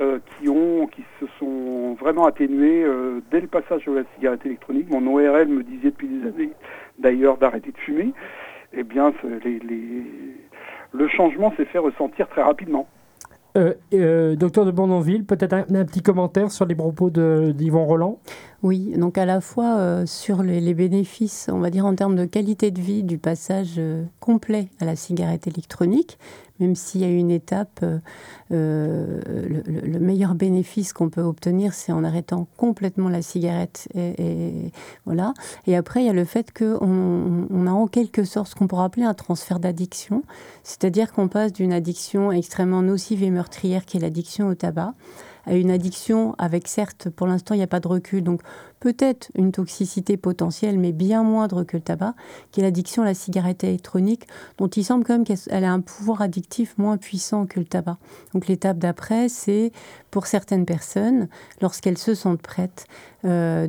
Euh, 0.00 0.20
qui 0.40 0.48
ont, 0.48 0.86
qui 0.86 1.04
se 1.20 1.26
sont 1.38 1.94
vraiment 2.00 2.24
atténués 2.24 2.82
euh, 2.82 3.20
dès 3.30 3.40
le 3.40 3.46
passage 3.46 3.84
de 3.84 3.92
la 3.92 4.02
cigarette 4.14 4.44
électronique. 4.46 4.88
Mon 4.90 5.06
ORL 5.06 5.48
me 5.48 5.62
disait 5.62 5.90
depuis 5.90 6.08
des 6.08 6.26
années, 6.26 6.50
d'ailleurs, 6.98 7.36
d'arrêter 7.36 7.72
de 7.72 7.76
fumer. 7.76 8.14
Eh 8.72 8.84
bien, 8.84 9.12
le 10.92 11.08
changement 11.08 11.52
s'est 11.58 11.66
fait 11.66 11.78
ressentir 11.78 12.26
très 12.28 12.42
rapidement. 12.42 12.88
Euh, 13.58 14.34
docteur 14.34 14.64
de 14.64 14.70
Bondonville, 14.70 15.26
peut-être 15.26 15.52
un, 15.52 15.84
petit 15.84 16.02
commentaire 16.02 16.50
sur 16.50 16.64
les 16.64 16.74
propos 16.74 17.10
d'Yvon 17.10 17.84
Roland? 17.84 18.18
Oui, 18.62 18.94
donc 18.96 19.18
à 19.18 19.26
la 19.26 19.40
fois 19.40 19.78
euh, 19.78 20.06
sur 20.06 20.44
les, 20.44 20.74
bénéfices, 20.74 21.48
on 21.52 21.58
va 21.58 21.70
dire 21.70 21.84
en 21.84 21.96
termes 21.96 22.14
de 22.14 22.24
qualité 22.24 22.70
de 22.70 22.80
vie 22.80 23.02
du 23.02 23.18
passage 23.18 23.80
complet 24.20 24.68
à 24.80 24.84
la 24.84 24.94
cigarette 24.94 25.48
électronique, 25.48 26.16
même 26.60 26.76
s'il 26.76 27.00
y 27.00 27.04
a 27.04 27.08
une 27.08 27.32
étape, 27.32 27.80
euh, 27.82 27.98
euh, 28.52 29.20
le, 29.66 29.98
meilleur 29.98 30.36
bénéfice 30.36 30.92
qu'on 30.92 31.10
peut 31.10 31.22
obtenir, 31.22 31.74
c'est 31.74 31.90
en 31.90 32.04
arrêtant 32.04 32.46
complètement 32.56 33.08
la 33.08 33.20
cigarette. 33.20 33.88
Et, 33.96 34.70
voilà. 35.06 35.34
Et 35.66 35.74
après, 35.74 36.02
il 36.02 36.06
y 36.06 36.10
a 36.10 36.12
le 36.12 36.24
fait 36.24 36.56
qu'on 36.56 37.48
on 37.50 37.66
a 37.66 37.72
en 37.72 37.88
quelque 37.88 38.22
sorte 38.22 38.48
ce 38.48 38.54
qu'on 38.54 38.68
pourrait 38.68 38.84
appeler 38.84 39.04
un 39.04 39.14
transfert 39.14 39.58
d'addiction, 39.58 40.22
c'est-à-dire 40.62 41.12
qu'on 41.12 41.26
passe 41.26 41.52
d'une 41.52 41.72
addiction 41.72 42.30
extrêmement 42.30 42.82
nocive 42.82 43.24
et 43.24 43.30
meurtrière 43.30 43.84
qui 43.84 43.96
est 43.96 44.00
l'addiction 44.00 44.46
au 44.46 44.54
tabac 44.54 44.94
à 45.44 45.54
une 45.54 45.70
addiction 45.70 46.34
avec 46.38 46.68
certes 46.68 47.10
pour 47.10 47.26
l'instant 47.26 47.54
il 47.54 47.58
n'y 47.58 47.64
a 47.64 47.68
pas 47.68 47.80
de 47.80 47.88
recul. 47.88 48.22
Donc 48.22 48.40
peut-être 48.82 49.30
une 49.36 49.52
toxicité 49.52 50.16
potentielle, 50.16 50.76
mais 50.76 50.90
bien 50.90 51.22
moindre 51.22 51.62
que 51.62 51.76
le 51.76 51.82
tabac, 51.84 52.14
qui 52.50 52.58
est 52.58 52.64
l'addiction 52.64 53.02
à 53.02 53.04
la 53.04 53.14
cigarette 53.14 53.62
électronique, 53.62 54.26
dont 54.58 54.66
il 54.66 54.84
semble 54.84 55.04
quand 55.04 55.12
même 55.12 55.24
qu'elle 55.24 55.62
a 55.62 55.72
un 55.72 55.80
pouvoir 55.80 56.20
addictif 56.20 56.76
moins 56.78 56.96
puissant 56.96 57.46
que 57.46 57.60
le 57.60 57.64
tabac. 57.64 57.98
Donc 58.34 58.48
l'étape 58.48 58.78
d'après, 58.78 59.28
c'est 59.28 59.70
pour 60.10 60.26
certaines 60.26 60.66
personnes, 60.66 61.28
lorsqu'elles 61.60 61.96
se 61.96 62.14
sentent 62.14 62.42
prêtes, 62.42 62.86
euh, 63.24 63.68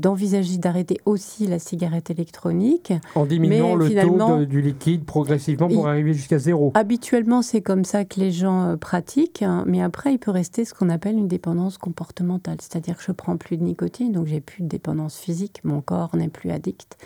d'envisager 0.00 0.58
d'arrêter 0.58 0.98
aussi 1.04 1.46
la 1.46 1.60
cigarette 1.60 2.10
électronique. 2.10 2.92
En 3.14 3.24
diminuant 3.24 3.76
le 3.76 3.88
taux 3.88 4.44
du 4.44 4.60
liquide 4.60 5.04
progressivement 5.04 5.68
pour 5.68 5.86
arriver 5.86 6.12
jusqu'à 6.12 6.38
zéro. 6.38 6.72
Habituellement, 6.74 7.40
c'est 7.42 7.60
comme 7.60 7.84
ça 7.84 8.04
que 8.04 8.18
les 8.18 8.32
gens 8.32 8.64
euh, 8.64 8.76
pratiquent, 8.76 9.42
hein, 9.42 9.62
mais 9.68 9.80
après, 9.80 10.12
il 10.12 10.18
peut 10.18 10.32
rester 10.32 10.64
ce 10.64 10.74
qu'on 10.74 10.88
appelle 10.88 11.16
une 11.16 11.28
dépendance 11.28 11.78
comportementale, 11.78 12.56
c'est-à-dire 12.60 12.96
que 12.96 13.04
je 13.04 13.12
prends 13.12 13.36
plus 13.36 13.56
de 13.56 13.62
nicotine, 13.62 14.10
donc 14.10 14.26
j'ai 14.26 14.39
plus 14.40 14.62
de 14.62 14.68
dépendance 14.68 15.18
physique, 15.18 15.60
mon 15.64 15.80
corps 15.80 16.16
n'est 16.16 16.28
plus 16.28 16.50
addict. 16.50 16.96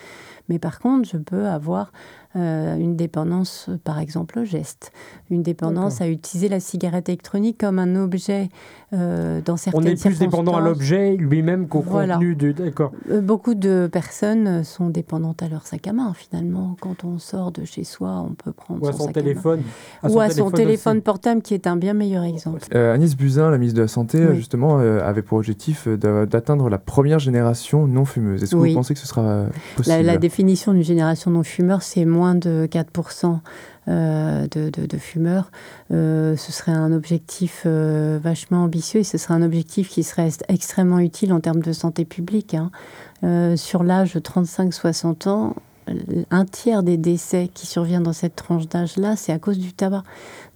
Mais 0.49 0.59
par 0.59 0.79
contre, 0.79 1.09
je 1.09 1.17
peux 1.17 1.47
avoir 1.47 1.91
euh, 2.37 2.77
une 2.77 2.97
dépendance, 2.97 3.71
par 3.85 4.01
exemple, 4.01 4.41
au 4.41 4.45
geste, 4.45 4.91
une 5.31 5.45
dépendance 5.45 6.01
à 6.01 6.09
utiliser 6.09 6.49
la 6.49 6.59
cigarette 6.59 7.09
électronique 7.09 7.59
comme 7.61 7.79
un 7.79 7.95
objet 7.95 8.49
euh, 8.93 9.41
dans 9.41 9.57
certaines 9.57 9.83
On 9.83 9.87
est 9.87 10.01
plus 10.01 10.19
dépendant 10.19 10.57
à 10.57 10.61
l'objet 10.61 11.17
lui-même 11.17 11.69
qu'au 11.69 11.83
contenu 11.83 12.35
de. 12.35 12.51
D'accord. 12.51 12.91
Euh, 13.09 13.21
beaucoup 13.21 13.55
de 13.55 13.89
personnes 13.91 14.65
sont 14.65 14.89
dépendantes 14.89 15.45
à 15.45 15.49
leur 15.49 15.65
sac 15.69 15.87
à 15.87 15.93
main. 15.93 16.13
Finalement, 16.13 16.77
quand 16.81 17.05
on 17.05 17.21
sort 17.21 17.53
de 17.53 17.65
chez 17.65 17.85
soi, 17.85 18.27
on 18.29 18.35
peut 18.35 18.53
prendre 18.53 18.83
ou 18.83 18.89
à 18.89 18.93
son, 18.93 19.13
téléphone, 19.13 19.63
ou 20.03 20.19
à 20.19 20.29
son 20.29 20.51
téléphone 20.51 21.03
portable, 21.03 21.41
qui 21.41 21.55
est 21.55 21.69
un 21.69 21.77
bien 21.77 21.95
meilleur 21.95 22.25
exemple. 22.25 22.77
Agnès 22.77 23.17
Buzyn, 23.17 23.49
la 23.49 23.59
ministre 23.59 23.77
de 23.77 23.83
la 23.83 23.89
Santé, 23.89 24.35
justement, 24.35 24.79
avait 24.79 25.23
pour 25.23 25.39
objectif 25.39 25.87
d'atteindre 25.87 26.69
la 26.69 26.79
première 26.79 27.21
génération 27.21 27.87
non 27.87 28.05
fumeuse. 28.05 28.43
Est-ce 28.43 28.57
que 28.57 28.57
vous 28.57 28.75
pensez 28.75 28.95
que 28.95 29.01
ce 29.01 29.07
sera 29.07 29.45
possible 29.77 29.99
la, 29.99 30.03
la 30.03 30.19
définition 30.35 30.73
d'une 30.73 30.83
génération 30.83 31.31
non 31.31 31.45
fumeur, 31.45 31.83
c'est 31.83 32.05
moins 32.05 32.35
de 32.35 32.67
4% 32.69 33.39
euh, 33.87 34.49
de, 34.49 34.99
fumeurs. 34.99 35.53
Euh, 35.93 36.37
ce 36.37 36.51
serait 36.51 36.73
un 36.73 36.93
objectif 36.93 37.63
euh, 37.67 38.19
vachement 38.21 38.65
ambitieux 38.65 38.99
et 38.99 39.05
ce 39.05 39.17
serait 39.17 39.35
un 39.35 39.43
objectif 39.43 39.89
qui 39.89 40.03
serait 40.03 40.31
extrêmement 40.49 40.99
utile 40.99 41.33
en 41.33 41.39
termes 41.39 41.63
de 41.63 41.73
santé 41.73 42.05
publique. 42.05 42.57
Hein. 42.57 42.73
sur 43.57 43.85
l'âge 43.85 44.15
de 44.15 44.19
35-60 44.19 45.29
ans, 45.29 45.55
un 46.31 46.45
tiers 46.45 46.83
des 46.83 46.97
décès 46.97 47.51
qui 47.53 47.67
surviennent 47.67 48.03
dans 48.03 48.13
cette 48.13 48.37
tranche 48.37 48.69
d'âge-là, 48.69 49.17
c'est 49.17 49.33
à 49.33 49.39
cause 49.39 49.59
du 49.59 49.73
tabac. 49.73 50.03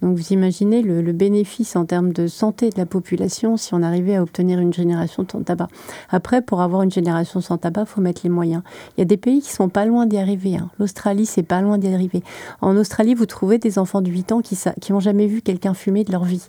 Donc 0.01 0.17
vous 0.17 0.33
imaginez 0.33 0.83
le, 0.83 1.13
bénéfice 1.13 1.75
en 1.77 1.85
termes 1.85 2.13
de 2.13 2.27
santé 2.27 2.71
de 2.71 2.79
la 2.79 2.87
population 2.87 3.57
si 3.57 3.75
on 3.75 3.83
arrivait 3.83 4.17
à 4.17 4.23
obtenir 4.23 4.61
une 4.61 4.73
génération 4.73 5.27
sans 5.31 5.43
tabac. 5.43 5.69
Après, 6.11 6.43
pour 6.43 6.61
avoir 6.61 6.83
une 6.83 6.91
génération 6.91 7.41
sans 7.41 7.59
tabac, 7.59 7.83
il 7.83 7.87
faut 7.87 8.01
mettre 8.01 8.21
les 8.25 8.31
moyens. 8.31 8.63
Il 8.97 9.01
y 9.01 9.03
a 9.03 9.07
des 9.07 9.17
pays 9.17 9.41
qui 9.41 9.53
sont 9.53 9.69
pas 9.69 9.85
loin 9.85 10.07
d'y 10.07 10.19
arriver. 10.19 10.57
Hein. 10.57 10.71
L'Australie, 10.79 11.27
c'est 11.27 11.43
pas 11.43 11.61
loin 11.61 11.79
d'y 11.79 11.93
arriver. 11.93 12.23
En 12.61 12.77
Australie, 12.77 13.15
vous 13.15 13.27
trouvez 13.27 13.59
des 13.59 13.79
enfants 13.79 14.01
de 14.01 14.11
8 14.11 14.33
ans 14.33 14.41
qui 14.41 14.93
n'ont 14.93 15.01
jamais 15.01 15.27
vu 15.27 15.43
quelqu'un 15.43 15.75
fumer 15.75 16.05
de 16.05 16.13
leur 16.13 16.25
vie. 16.25 16.47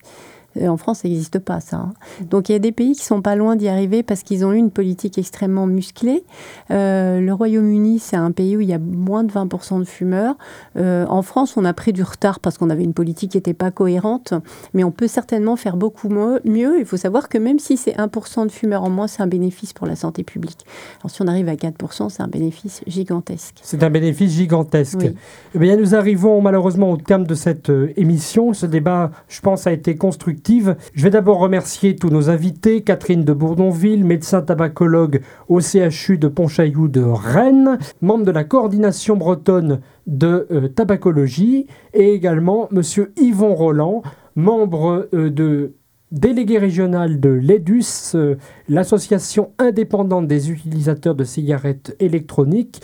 Euh, 0.60 0.68
en 0.68 0.78
France, 0.78 1.00
ça 1.00 1.08
n'existe 1.08 1.40
pas, 1.40 1.60
ça. 1.60 1.78
Hein. 1.78 1.94
Donc 2.30 2.50
il 2.50 2.54
y 2.54 2.56
a 2.56 2.60
des 2.60 2.72
pays 2.72 2.94
qui 2.94 3.04
sont 3.04 3.22
pas 3.22 3.36
loin 3.36 3.56
d'y 3.56 3.68
arriver 3.68 4.04
parce 4.04 4.24
qu'ils 4.24 4.46
ont 4.46 4.52
eu 4.52 4.58
une 4.58 4.72
politique 4.72 5.18
extrêmement 5.18 5.68
musclée. 5.68 6.24
Euh, 6.72 7.20
le 7.20 7.34
Royaume-Uni, 7.34 8.00
c'est 8.00 8.16
un 8.16 8.32
pays 8.32 8.58
où 8.58 8.62
il 8.62 8.70
y 8.70 8.74
a 8.74 8.80
moins 8.80 9.24
de 9.24 9.32
20% 9.32 9.80
de 9.80 9.86
fumeurs. 9.86 10.36
Euh, 10.78 11.06
en 11.08 11.22
France, 11.22 11.58
on 11.58 11.66
a 11.66 11.74
pris 11.74 11.94
du 11.94 12.04
retard 12.04 12.40
parce 12.40 12.58
qu'on 12.58 12.70
avait 12.70 12.84
une 12.84 12.94
politique 12.94 13.32
qui 13.32 13.38
n'était 13.38 13.54
pas 13.54 13.72
cohérente, 13.72 14.34
mais 14.74 14.84
on 14.84 14.92
peut 14.92 15.08
certainement 15.08 15.56
faire 15.56 15.78
beaucoup 15.78 16.10
mieux. 16.10 16.80
Il 16.80 16.86
faut 16.86 16.98
savoir 16.98 17.30
que 17.30 17.38
même 17.38 17.60
si 17.60 17.78
c'est 17.78 17.96
1% 17.96 18.46
de 18.46 18.52
fumeurs 18.52 18.84
en 18.84 18.90
moins, 18.90 19.08
c'est 19.08 19.22
un 19.22 19.28
bénéfice 19.28 19.74
pour 19.74 19.88
la 19.88 19.96
santé 19.96 20.24
publique. 20.24 20.66
Alors 21.02 21.12
si 21.12 21.22
on 21.22 21.28
arrive 21.28 21.50
à 21.50 21.56
4%, 21.56 22.10
c'est 22.10 22.24
un 22.24 22.28
bénéfice 22.28 22.82
gigantesque. 22.88 23.58
C'est 23.62 23.84
un 23.84 23.90
bénéfice 23.90 24.32
gigantesque. 24.32 25.08
Eh 25.56 25.60
bien, 25.60 25.78
nous 25.78 25.96
arrivons 25.96 26.42
malheureusement 26.42 26.92
au 26.92 26.98
terme 26.98 27.26
de 27.26 27.36
cette 27.36 27.72
émission. 27.96 28.54
Ce 28.54 28.66
débat, 28.66 29.12
je 29.28 29.42
pense, 29.42 29.68
a 29.68 29.72
été 29.72 29.96
constructif 29.96 30.49
je 30.94 31.04
vais 31.04 31.12
d'abord 31.12 31.40
remercier 31.40 31.96
tous 31.96 32.10
nos 32.10 32.30
invités, 32.30 32.82
Catherine 32.82 33.24
de 33.24 33.34
Bourdonville, 33.34 34.04
médecin 34.04 34.42
tabacologue 34.42 35.22
au 35.48 35.60
CHU 35.60 36.18
de 36.18 36.28
Pontchaillou 36.28 36.88
de 36.88 37.02
Rennes, 37.02 37.78
membre 38.02 38.26
de 38.26 38.32
la 38.32 38.44
coordination 38.44 39.16
bretonne 39.16 39.82
de 40.08 40.48
euh, 40.52 40.68
tabacologie, 40.68 41.68
et 41.94 42.14
également 42.14 42.68
Monsieur 42.72 43.14
Yvon 43.18 43.54
Roland, 43.54 44.02
membre 44.36 45.08
euh, 45.14 45.30
de 45.30 45.74
délégué 46.12 46.58
régional 46.58 47.20
de 47.20 47.30
l'EDUS, 47.30 48.16
euh, 48.16 48.36
l'association 48.68 49.52
indépendante 49.60 50.28
des 50.28 50.50
utilisateurs 50.50 51.16
de 51.16 51.26
cigarettes 51.26 51.96
électroniques. 52.00 52.82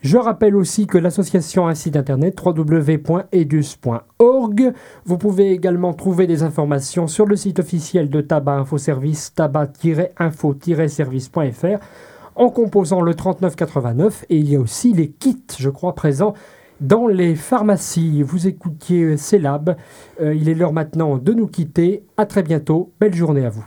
Je 0.00 0.16
rappelle 0.16 0.54
aussi 0.54 0.86
que 0.86 0.96
l'association 0.96 1.66
a 1.66 1.70
un 1.70 1.74
site 1.74 1.96
internet 1.96 2.38
www.edus.org. 2.44 4.72
Vous 5.04 5.18
pouvez 5.18 5.50
également 5.50 5.92
trouver 5.92 6.26
des 6.26 6.44
informations 6.44 7.06
sur 7.06 7.26
le 7.26 7.36
site 7.36 7.58
officiel 7.58 8.08
de 8.08 8.20
Tabac 8.20 8.58
Info 8.58 8.78
Service, 8.78 9.34
tabac-info-service.fr 9.34 11.78
en 12.36 12.50
composant 12.50 13.02
le 13.02 13.14
3989 13.14 14.26
et 14.30 14.36
il 14.36 14.48
y 14.48 14.56
a 14.56 14.60
aussi 14.60 14.92
les 14.92 15.10
kits, 15.10 15.42
je 15.58 15.70
crois, 15.70 15.94
présents 15.94 16.34
dans 16.80 17.08
les 17.08 17.34
pharmacies. 17.34 18.22
Vous 18.22 18.46
écoutiez 18.46 19.16
Célab. 19.16 19.76
Euh, 20.20 20.32
il 20.34 20.48
est 20.48 20.54
l'heure 20.54 20.72
maintenant 20.72 21.18
de 21.18 21.32
nous 21.32 21.48
quitter. 21.48 22.04
À 22.16 22.26
très 22.26 22.44
bientôt. 22.44 22.92
Belle 23.00 23.14
journée 23.14 23.44
à 23.44 23.50
vous. 23.50 23.64